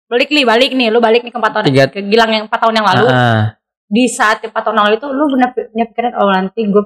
balik 0.07 0.29
nih 0.29 0.45
balik 0.45 0.71
nih 0.71 0.87
lu 0.87 0.99
balik 0.99 1.21
nih 1.21 1.31
ke 1.31 1.37
empat 1.37 1.51
tahun 1.53 1.65
Tiga- 1.67 1.91
ke 1.91 1.99
Gilang 2.03 2.31
yang 2.31 2.43
empat 2.47 2.59
tahun 2.61 2.75
yang 2.75 2.87
lalu 2.87 3.07
Ah, 3.09 3.43
di 3.87 4.07
saat 4.07 4.39
empat 4.39 4.61
tahun 4.61 4.75
yang 4.77 4.85
lalu 4.87 4.95
itu 4.97 5.07
lu 5.09 5.23
benar 5.29 5.49
punya 5.51 5.85
pikiran 5.87 6.11
oh 6.15 6.29
nanti 6.31 6.61
gue 6.63 6.83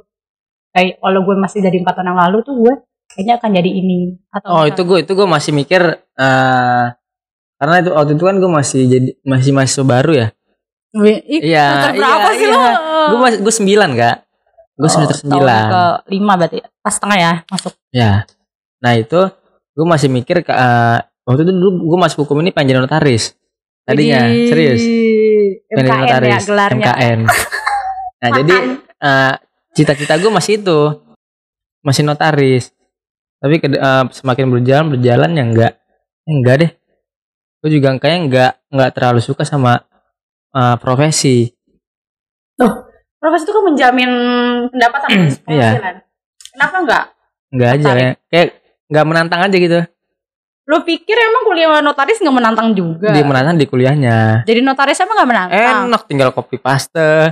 kayak 0.72 0.98
kalau 0.98 1.20
gue 1.22 1.36
masih 1.38 1.60
jadi 1.60 1.78
empat 1.80 1.94
tahun 1.96 2.08
yang 2.16 2.22
lalu 2.30 2.38
tuh 2.42 2.56
gue 2.58 2.74
kayaknya 3.12 3.34
akan 3.38 3.50
jadi 3.52 3.70
ini 3.70 4.00
atau 4.32 4.48
Oh 4.50 4.64
itu 4.64 4.82
gue 4.82 4.98
itu 5.04 5.12
gue 5.12 5.28
masih 5.28 5.52
mikir 5.52 5.82
eh 6.16 6.86
karena 7.62 7.76
itu 7.78 7.89
waktu 7.94 8.12
itu 8.16 8.24
kan 8.26 8.36
gue 8.39 8.50
masih 8.50 8.82
jadi 8.89 9.10
masih 9.22 9.52
mahasiswa 9.54 9.86
baru 9.86 10.12
ya. 10.18 10.28
Iya, 10.92 11.66
semester 11.70 11.94
berapa 11.94 12.20
iya, 12.26 12.36
sih 12.36 12.48
iya. 12.50 12.58
lu 12.58 12.60
Gue 13.06 13.20
masih 13.22 13.38
gue 13.39 13.54
sembilan 13.54 13.89
kak. 13.94 14.18
Gue 14.74 14.89
semester 14.89 15.16
tahun 15.16 15.24
sembilan. 15.30 15.64
ke 15.70 15.84
lima 16.10 16.34
berarti 16.36 16.58
pas 16.82 16.89
setengah 16.89 17.18
ya 17.20 17.34
masuk 17.46 17.74
Ya. 17.94 18.12
Nah 18.82 18.94
itu 18.98 19.22
gue 19.72 19.86
masih 19.86 20.07
mikir 20.07 20.41
ke 20.41 20.51
eh, 20.51 20.99
waktu 21.24 21.41
itu 21.41 21.51
dulu 21.51 21.69
gue 21.88 21.99
masuk 21.99 22.26
hukum 22.26 22.39
ini 22.39 22.51
pengen 22.51 22.76
jadi 22.76 22.82
notaris. 22.82 23.36
Tadinya 23.82 24.26
Widih. 24.26 24.47
serius. 24.47 24.82
Pengen 25.67 25.84
jadi 25.84 25.89
MKN 25.89 25.97
ya 25.97 26.05
notaris. 26.05 26.43
gelarnya 26.45 26.86
MKN. 26.93 27.19
Nah 28.22 28.30
jadi 28.38 28.55
eh, 29.01 29.34
cita-cita 29.74 30.13
gue 30.15 30.30
masih 30.30 30.61
itu 30.61 30.80
masih 31.82 32.05
notaris. 32.05 32.69
Tapi 33.38 33.57
ke, 33.57 33.67
eh, 33.72 34.05
semakin 34.13 34.45
berjalan 34.47 34.88
berjalan 34.89 35.30
ya 35.34 35.43
enggak 35.43 35.74
ya 36.22 36.32
enggak 36.32 36.55
deh. 36.61 36.72
Gue 37.57 37.69
juga 37.74 37.97
kayaknya 37.97 38.19
enggak 38.22 38.51
enggak 38.69 38.91
terlalu 38.93 39.19
suka 39.19 39.41
sama 39.41 39.82
eh, 40.51 40.76
profesi. 40.78 41.49
Profesi 43.17 43.43
itu 43.45 43.53
kan 43.53 43.63
menjamin 43.65 44.11
pendapatan 44.69 45.09
dan 45.09 45.22
Iya. 45.22 45.34
penghasilan. 45.45 45.95
Kenapa 46.51 46.76
enggak? 46.78 47.03
Enggak 47.49 47.69
aja 47.74 47.89
kayak 47.91 48.15
kayak 48.30 48.47
enggak 48.92 49.06
menantang 49.06 49.39
aja 49.42 49.56
gitu. 49.56 49.80
Lu 50.62 50.78
pikir 50.82 51.16
emang 51.16 51.44
kuliah 51.44 51.80
notaris 51.80 52.20
nggak 52.20 52.32
menantang 52.34 52.72
juga? 52.72 53.10
Dia 53.10 53.24
menantang 53.24 53.56
di 53.56 53.66
kuliahnya. 53.66 54.44
Jadi 54.44 54.60
notaris 54.60 55.00
emang 55.00 55.16
nggak 55.18 55.30
menantang. 55.30 55.80
Enak 55.88 56.02
tinggal 56.06 56.30
copy 56.30 56.56
paste. 56.56 57.32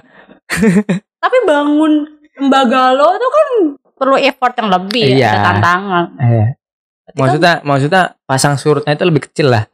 Tapi 1.22 1.38
bangun 1.44 2.08
lembaga 2.34 2.92
lo 2.92 3.12
itu 3.12 3.28
kan 3.28 3.48
perlu 3.94 4.16
effort 4.18 4.56
yang 4.56 4.70
lebih 4.70 5.04
Iya. 5.10 5.20
ya, 5.20 5.30
ada 5.30 5.40
tantangan. 5.46 6.04
Berarti 6.10 6.32
kan- 6.32 6.56
maksudnya 7.16 7.54
maksudnya 7.62 8.02
pasang 8.24 8.56
surutnya 8.56 8.94
itu 8.94 9.04
lebih 9.04 9.24
kecil 9.26 9.48
lah. 9.50 9.68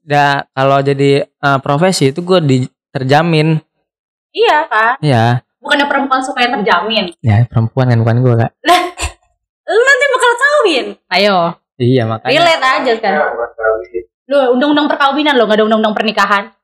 Da 0.00 0.44
kalau 0.50 0.78
jadi 0.78 1.24
eh, 1.24 1.58
profesi 1.58 2.10
itu 2.10 2.20
gue 2.20 2.38
di 2.40 2.56
terjamin. 2.90 3.56
iya 4.30 4.64
kan? 4.64 4.96
Ya, 4.98 5.40
Bukannya 5.58 5.86
perempuan 5.86 6.18
suka 6.18 6.40
yang 6.40 6.58
terjamin. 6.58 7.04
ya 7.20 7.44
perempuan 7.46 7.86
kan 7.86 7.98
bukan 7.98 8.16
gue 8.20 8.34
kak. 8.36 8.50
Bakal 8.60 8.91
kawin. 10.62 10.86
Ayo, 11.10 11.36
Iya 11.76 12.02
makanya. 12.06 12.30
relate 12.38 12.62
aja 12.64 12.92
kan. 13.02 13.14
Lu 14.30 14.38
undang-undang 14.54 14.86
perkawinan 14.86 15.34
lo, 15.34 15.44
nggak 15.44 15.58
ada 15.58 15.64
undang-undang 15.66 15.96
pernikahan. 15.98 16.54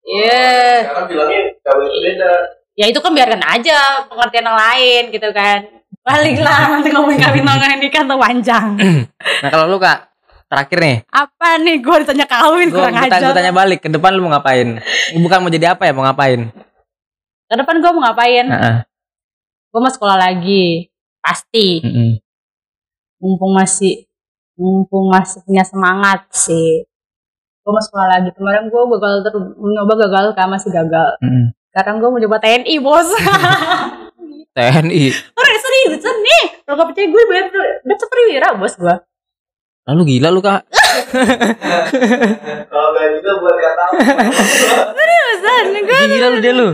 Iya. 0.00 0.88
Sekarang 0.88 1.06
bilangnya 1.06 1.40
kawin 1.60 1.84
itu 1.86 1.98
beda. 2.00 2.32
Ya 2.74 2.84
itu 2.88 2.98
kan 2.98 3.12
biarkan 3.12 3.42
aja 3.44 3.78
pengertian 4.08 4.46
yang 4.48 4.56
lain 4.58 5.02
gitu 5.12 5.28
kan. 5.30 5.58
Balik 6.00 6.40
lah 6.40 6.72
nanti 6.72 6.88
ngomongin 6.88 7.20
kawin 7.20 7.44
ngomongin 7.44 7.78
nikah 7.78 8.02
tuh 8.08 8.16
panjang. 8.16 8.68
Nah 9.44 9.48
kalau 9.52 9.68
lu 9.68 9.76
kak 9.76 10.08
terakhir 10.48 10.78
nih, 10.80 10.96
Apa 11.08 11.60
nih 11.60 11.76
gue 11.78 11.96
ditanya 12.02 12.26
kawin 12.26 12.68
gue 12.68 12.76
kurang 12.76 12.96
tanya, 12.96 13.08
ajar. 13.12 13.20
gua 13.30 13.36
tanya 13.36 13.52
balik 13.52 13.78
ke 13.84 13.88
depan 13.88 14.16
lu 14.16 14.24
mau 14.24 14.32
ngapain? 14.34 14.80
Bukan 15.14 15.38
mau 15.40 15.52
jadi 15.52 15.76
apa 15.76 15.86
ya 15.86 15.92
mau 15.92 16.02
ngapain? 16.02 16.40
Ke 17.46 17.54
depan 17.54 17.74
gue 17.78 17.90
mau 17.92 18.02
ngapain? 18.02 18.46
Heeh. 18.48 18.76
Gue 19.70 19.80
mau 19.80 19.92
sekolah 19.92 20.16
lagi. 20.18 20.88
Pasti. 21.20 21.84
Mm-mm. 21.84 22.10
Mumpung 23.20 23.52
masih 23.52 24.08
mumpung 24.56 25.12
masih 25.12 25.44
punya 25.44 25.62
semangat 25.62 26.26
sih. 26.32 26.88
Gue 27.60 27.70
mau 27.70 27.84
sekolah 27.84 28.08
lagi. 28.08 28.32
Kemarin 28.32 28.72
gue 28.72 28.82
gagal 28.96 29.20
terus 29.28 29.44
nyoba 29.60 29.94
gagal 30.08 30.24
kan 30.32 30.48
masih 30.48 30.72
gagal. 30.72 31.20
Mm-mm. 31.20 31.52
sekarang 31.70 32.02
gue 32.02 32.08
mau 32.10 32.18
coba 32.18 32.36
TNI 32.42 32.74
bos. 32.82 33.08
TNI. 34.56 35.02
orang 35.38 35.60
seriusan 35.62 36.16
nih. 36.18 36.44
Kalau 36.66 36.74
gak 36.82 36.88
percaya 36.90 37.06
gue 37.06 37.22
bayar 37.30 37.46
dapat 37.86 38.08
perwira 38.10 38.48
bos 38.58 38.74
gue 38.74 38.96
Lalu 39.84 40.00
gila 40.06 40.28
lu 40.28 40.40
kak. 40.40 40.60
Kalau 42.70 42.88
nggak 42.92 43.06
juga 43.16 43.30
buat 43.38 43.54
nggak 43.54 43.74
tahu. 43.74 43.90
seriusan 44.92 45.64
gue 45.80 45.98
Gila 46.10 46.26
lu 46.28 46.36
dia 46.38 46.52
lu. 46.52 46.68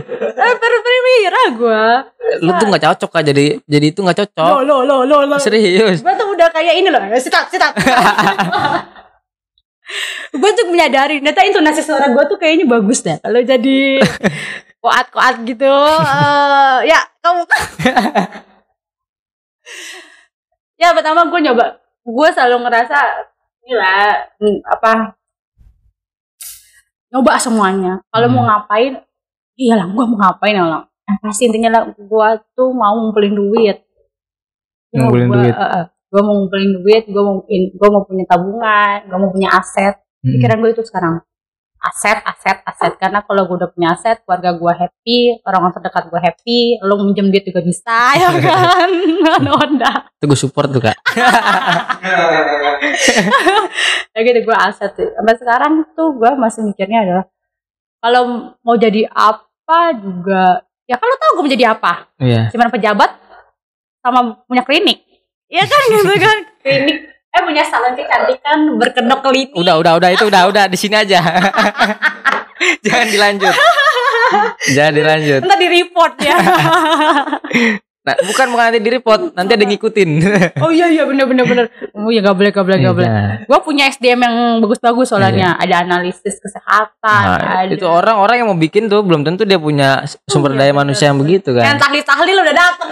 perwira 0.57 1.41
gue 1.53 1.83
Lu 2.43 2.49
tuh 2.53 2.65
nggak 2.67 2.83
cocok 2.83 3.09
kak 3.09 3.23
jadi 3.25 3.43
jadi 3.63 3.85
itu 3.87 3.99
nggak 3.99 4.17
lo 4.17 4.21
cocok. 4.25 4.49
lo 4.61 4.75
lo 4.83 4.95
lo 5.03 5.15
lo 5.23 5.35
Serius. 5.39 6.01
gue 6.01 6.13
tuh 6.13 6.27
udah 6.27 6.47
kayak 6.51 6.73
ini 6.75 6.87
loh 6.89 6.99
sitat 7.15 7.47
sitat 7.47 7.71
gue 10.33 10.49
tuh 10.51 10.65
menyadari 10.67 11.17
ternyata 11.17 11.41
intonasi 11.41 11.79
suara 11.79 12.05
gue 12.07 12.23
tuh 12.27 12.35
kayaknya 12.35 12.65
bagus 12.67 12.99
deh 12.99 13.15
kalau 13.17 13.39
jadi 13.39 13.79
koat 14.83 15.05
koat 15.09 15.35
gitu 15.41 15.63
eh, 15.63 16.77
ya 16.85 16.99
kamu 17.21 17.41
ya 20.75 20.87
pertama 20.91 21.25
gue 21.25 21.39
nyoba 21.41 21.65
gue 22.07 22.27
selalu 22.31 22.55
ngerasa 22.63 22.97
gila 23.61 23.99
hmm, 24.39 24.57
apa 24.65 24.91
nyoba 27.07 27.33
semuanya 27.37 27.93
kalau 28.07 28.27
mau 28.29 28.43
Hmm. 28.43 28.49
ngapain 28.49 28.93
iya 29.55 29.75
lah 29.75 29.87
gue 29.87 30.03
mau 30.05 30.17
ngapain 30.17 30.55
ya 30.55 30.63
lah 30.63 30.83
Yang 31.07 31.19
pasti 31.23 31.43
intinya 31.47 31.69
lah 31.71 31.83
gue 31.89 32.27
tuh 32.51 32.69
mau 32.71 32.93
ngumpulin 32.93 33.31
duit 33.33 33.77
Ngumpulin 34.91 35.27
duit. 35.29 35.55
gue 36.07 36.21
mau 36.21 36.33
ngumpulin 36.37 36.69
duit 36.77 37.03
gue 37.05 37.21
mau 37.21 37.35
gue 37.47 37.89
mau 37.89 38.03
punya 38.03 38.23
tabungan 38.23 38.97
gue 39.03 39.17
mau 39.17 39.29
punya 39.29 39.49
aset 39.51 39.95
Mm-mm. 40.23 40.35
pikiran 40.35 40.57
gue 40.59 40.71
itu 40.73 40.83
sekarang 40.83 41.15
aset 41.79 42.19
aset 42.21 42.57
aset 42.63 42.93
karena 42.95 43.21
kalau 43.21 43.45
gue 43.45 43.55
udah 43.55 43.69
punya 43.69 43.93
aset 43.93 44.19
keluarga 44.21 44.51
gue 44.51 44.73
happy 44.75 45.17
orang-orang 45.41 45.73
terdekat 45.73 46.03
gue 46.07 46.19
happy 46.19 46.59
lo 46.81 46.97
minjem 46.99 47.27
duit 47.27 47.43
juga 47.43 47.61
bisa 47.61 47.97
ya 48.17 48.29
kan 48.33 48.89
Honda 49.45 49.91
Itu 50.13 50.25
gue 50.25 50.39
support 50.39 50.67
tuh 50.67 50.81
kak. 50.81 50.97
ya 54.13 54.19
gitu 54.21 54.39
gue 54.41 54.57
aset 54.57 54.91
tuh. 54.91 55.09
sampai 55.11 55.35
sekarang 55.35 55.73
tuh 55.93 56.09
gue 56.13 56.31
masih 56.35 56.61
mikirnya 56.63 56.99
adalah 57.03 57.25
kalau 57.97 58.23
mau 58.57 58.75
jadi 58.75 59.05
apa 59.07 59.79
juga 59.95 60.61
ya 60.85 60.95
kalau 60.95 61.13
tahu 61.15 61.31
gue 61.33 61.43
mau 61.43 61.51
jadi 61.51 61.65
apa 61.69 61.93
Iya. 62.17 62.41
cuman 62.49 62.69
pejabat 62.69 63.11
sama 63.99 64.19
punya 64.43 64.63
klinik 64.63 65.03
Iya 65.47 65.63
kan 65.63 65.81
gitu 65.87 66.13
kan 66.17 66.37
klinik 66.63 66.97
eh 67.37 67.43
punya 67.45 67.61
salon 67.61 67.93
kecantikan 67.93 68.57
berkedok 68.75 69.19
klinik 69.21 69.53
Udah 69.53 69.77
udah 69.77 69.93
udah 70.01 70.09
itu 70.09 70.25
udah 70.25 70.49
udah 70.49 70.65
di 70.65 70.77
sini 70.77 70.97
aja. 70.97 71.21
Jangan 72.85 73.07
dilanjut. 73.07 73.53
Jangan 74.73 74.93
dilanjut. 74.97 75.41
Ntar 75.45 75.57
di 75.61 75.67
report 75.69 76.13
ya 76.19 76.35
Nah, 78.07 78.15
bukan 78.23 78.55
bukan 78.55 78.71
nanti 78.71 78.79
di 78.79 78.87
report, 78.87 79.35
nanti 79.35 79.51
ada 79.51 79.67
yang 79.67 79.75
ngikutin. 79.75 80.09
oh 80.63 80.71
iya 80.71 80.87
iya 80.87 81.03
bener 81.03 81.27
bener 81.27 81.43
bener 81.43 81.65
oh 81.91 82.07
iya 82.07 82.23
gak 82.23 82.39
boleh 82.39 82.55
gak 82.55 82.63
boleh 82.63 82.77
gak 82.79 82.95
boleh 82.95 83.09
Iya. 83.11 83.43
gue 83.43 83.59
punya 83.67 83.83
SDM 83.91 84.19
yang 84.23 84.35
bagus-bagus 84.63 85.11
soalnya 85.11 85.59
ada 85.59 85.83
analisis 85.83 86.39
kesehatan 86.39 87.23
Nah, 87.27 87.67
ada 87.67 87.75
itu 87.75 87.83
orang-orang 87.83 88.39
yang 88.39 88.47
mau 88.47 88.55
bikin 88.55 88.87
tuh 88.87 89.03
belum 89.03 89.27
tentu 89.27 89.43
dia 89.43 89.59
punya 89.59 90.07
sumber 90.23 90.55
iya, 90.55 90.59
daya 90.63 90.71
bener. 90.71 90.79
manusia 90.87 91.11
yang 91.11 91.19
begitu 91.19 91.51
yang 91.51 91.75
kan. 91.75 91.83
tahlil 91.83 92.03
tahlil 92.07 92.37
udah 92.47 92.55
dateng 92.55 92.89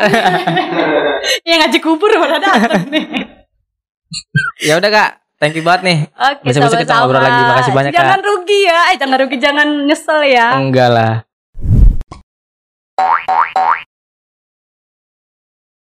yang 1.47 1.57
ngaji 1.63 1.79
kubur 1.79 2.11
udah 2.11 2.39
dateng 2.43 2.83
nih 2.91 3.05
Ya 4.59 4.77
udah 4.77 4.89
kak, 4.89 5.09
thank 5.37 5.53
you 5.53 5.61
banget 5.61 5.81
nih. 5.83 5.97
oke 6.09 6.43
Besok-besok 6.43 6.79
kita 6.79 6.89
sama-sama. 6.89 7.01
ngobrol 7.03 7.21
lagi. 7.21 7.41
Makasih 7.43 7.73
banyak, 7.73 7.91
Kak. 7.91 7.99
jangan 7.99 8.19
rugi 8.21 8.59
ya 8.63 8.79
eh 8.87 8.95
jangan 8.95 9.17
rugi 9.19 9.37
jangan 9.37 9.67
nyesel 9.83 10.19
ya 10.23 10.47
Enggak 10.55 10.89
lah. 10.89 11.13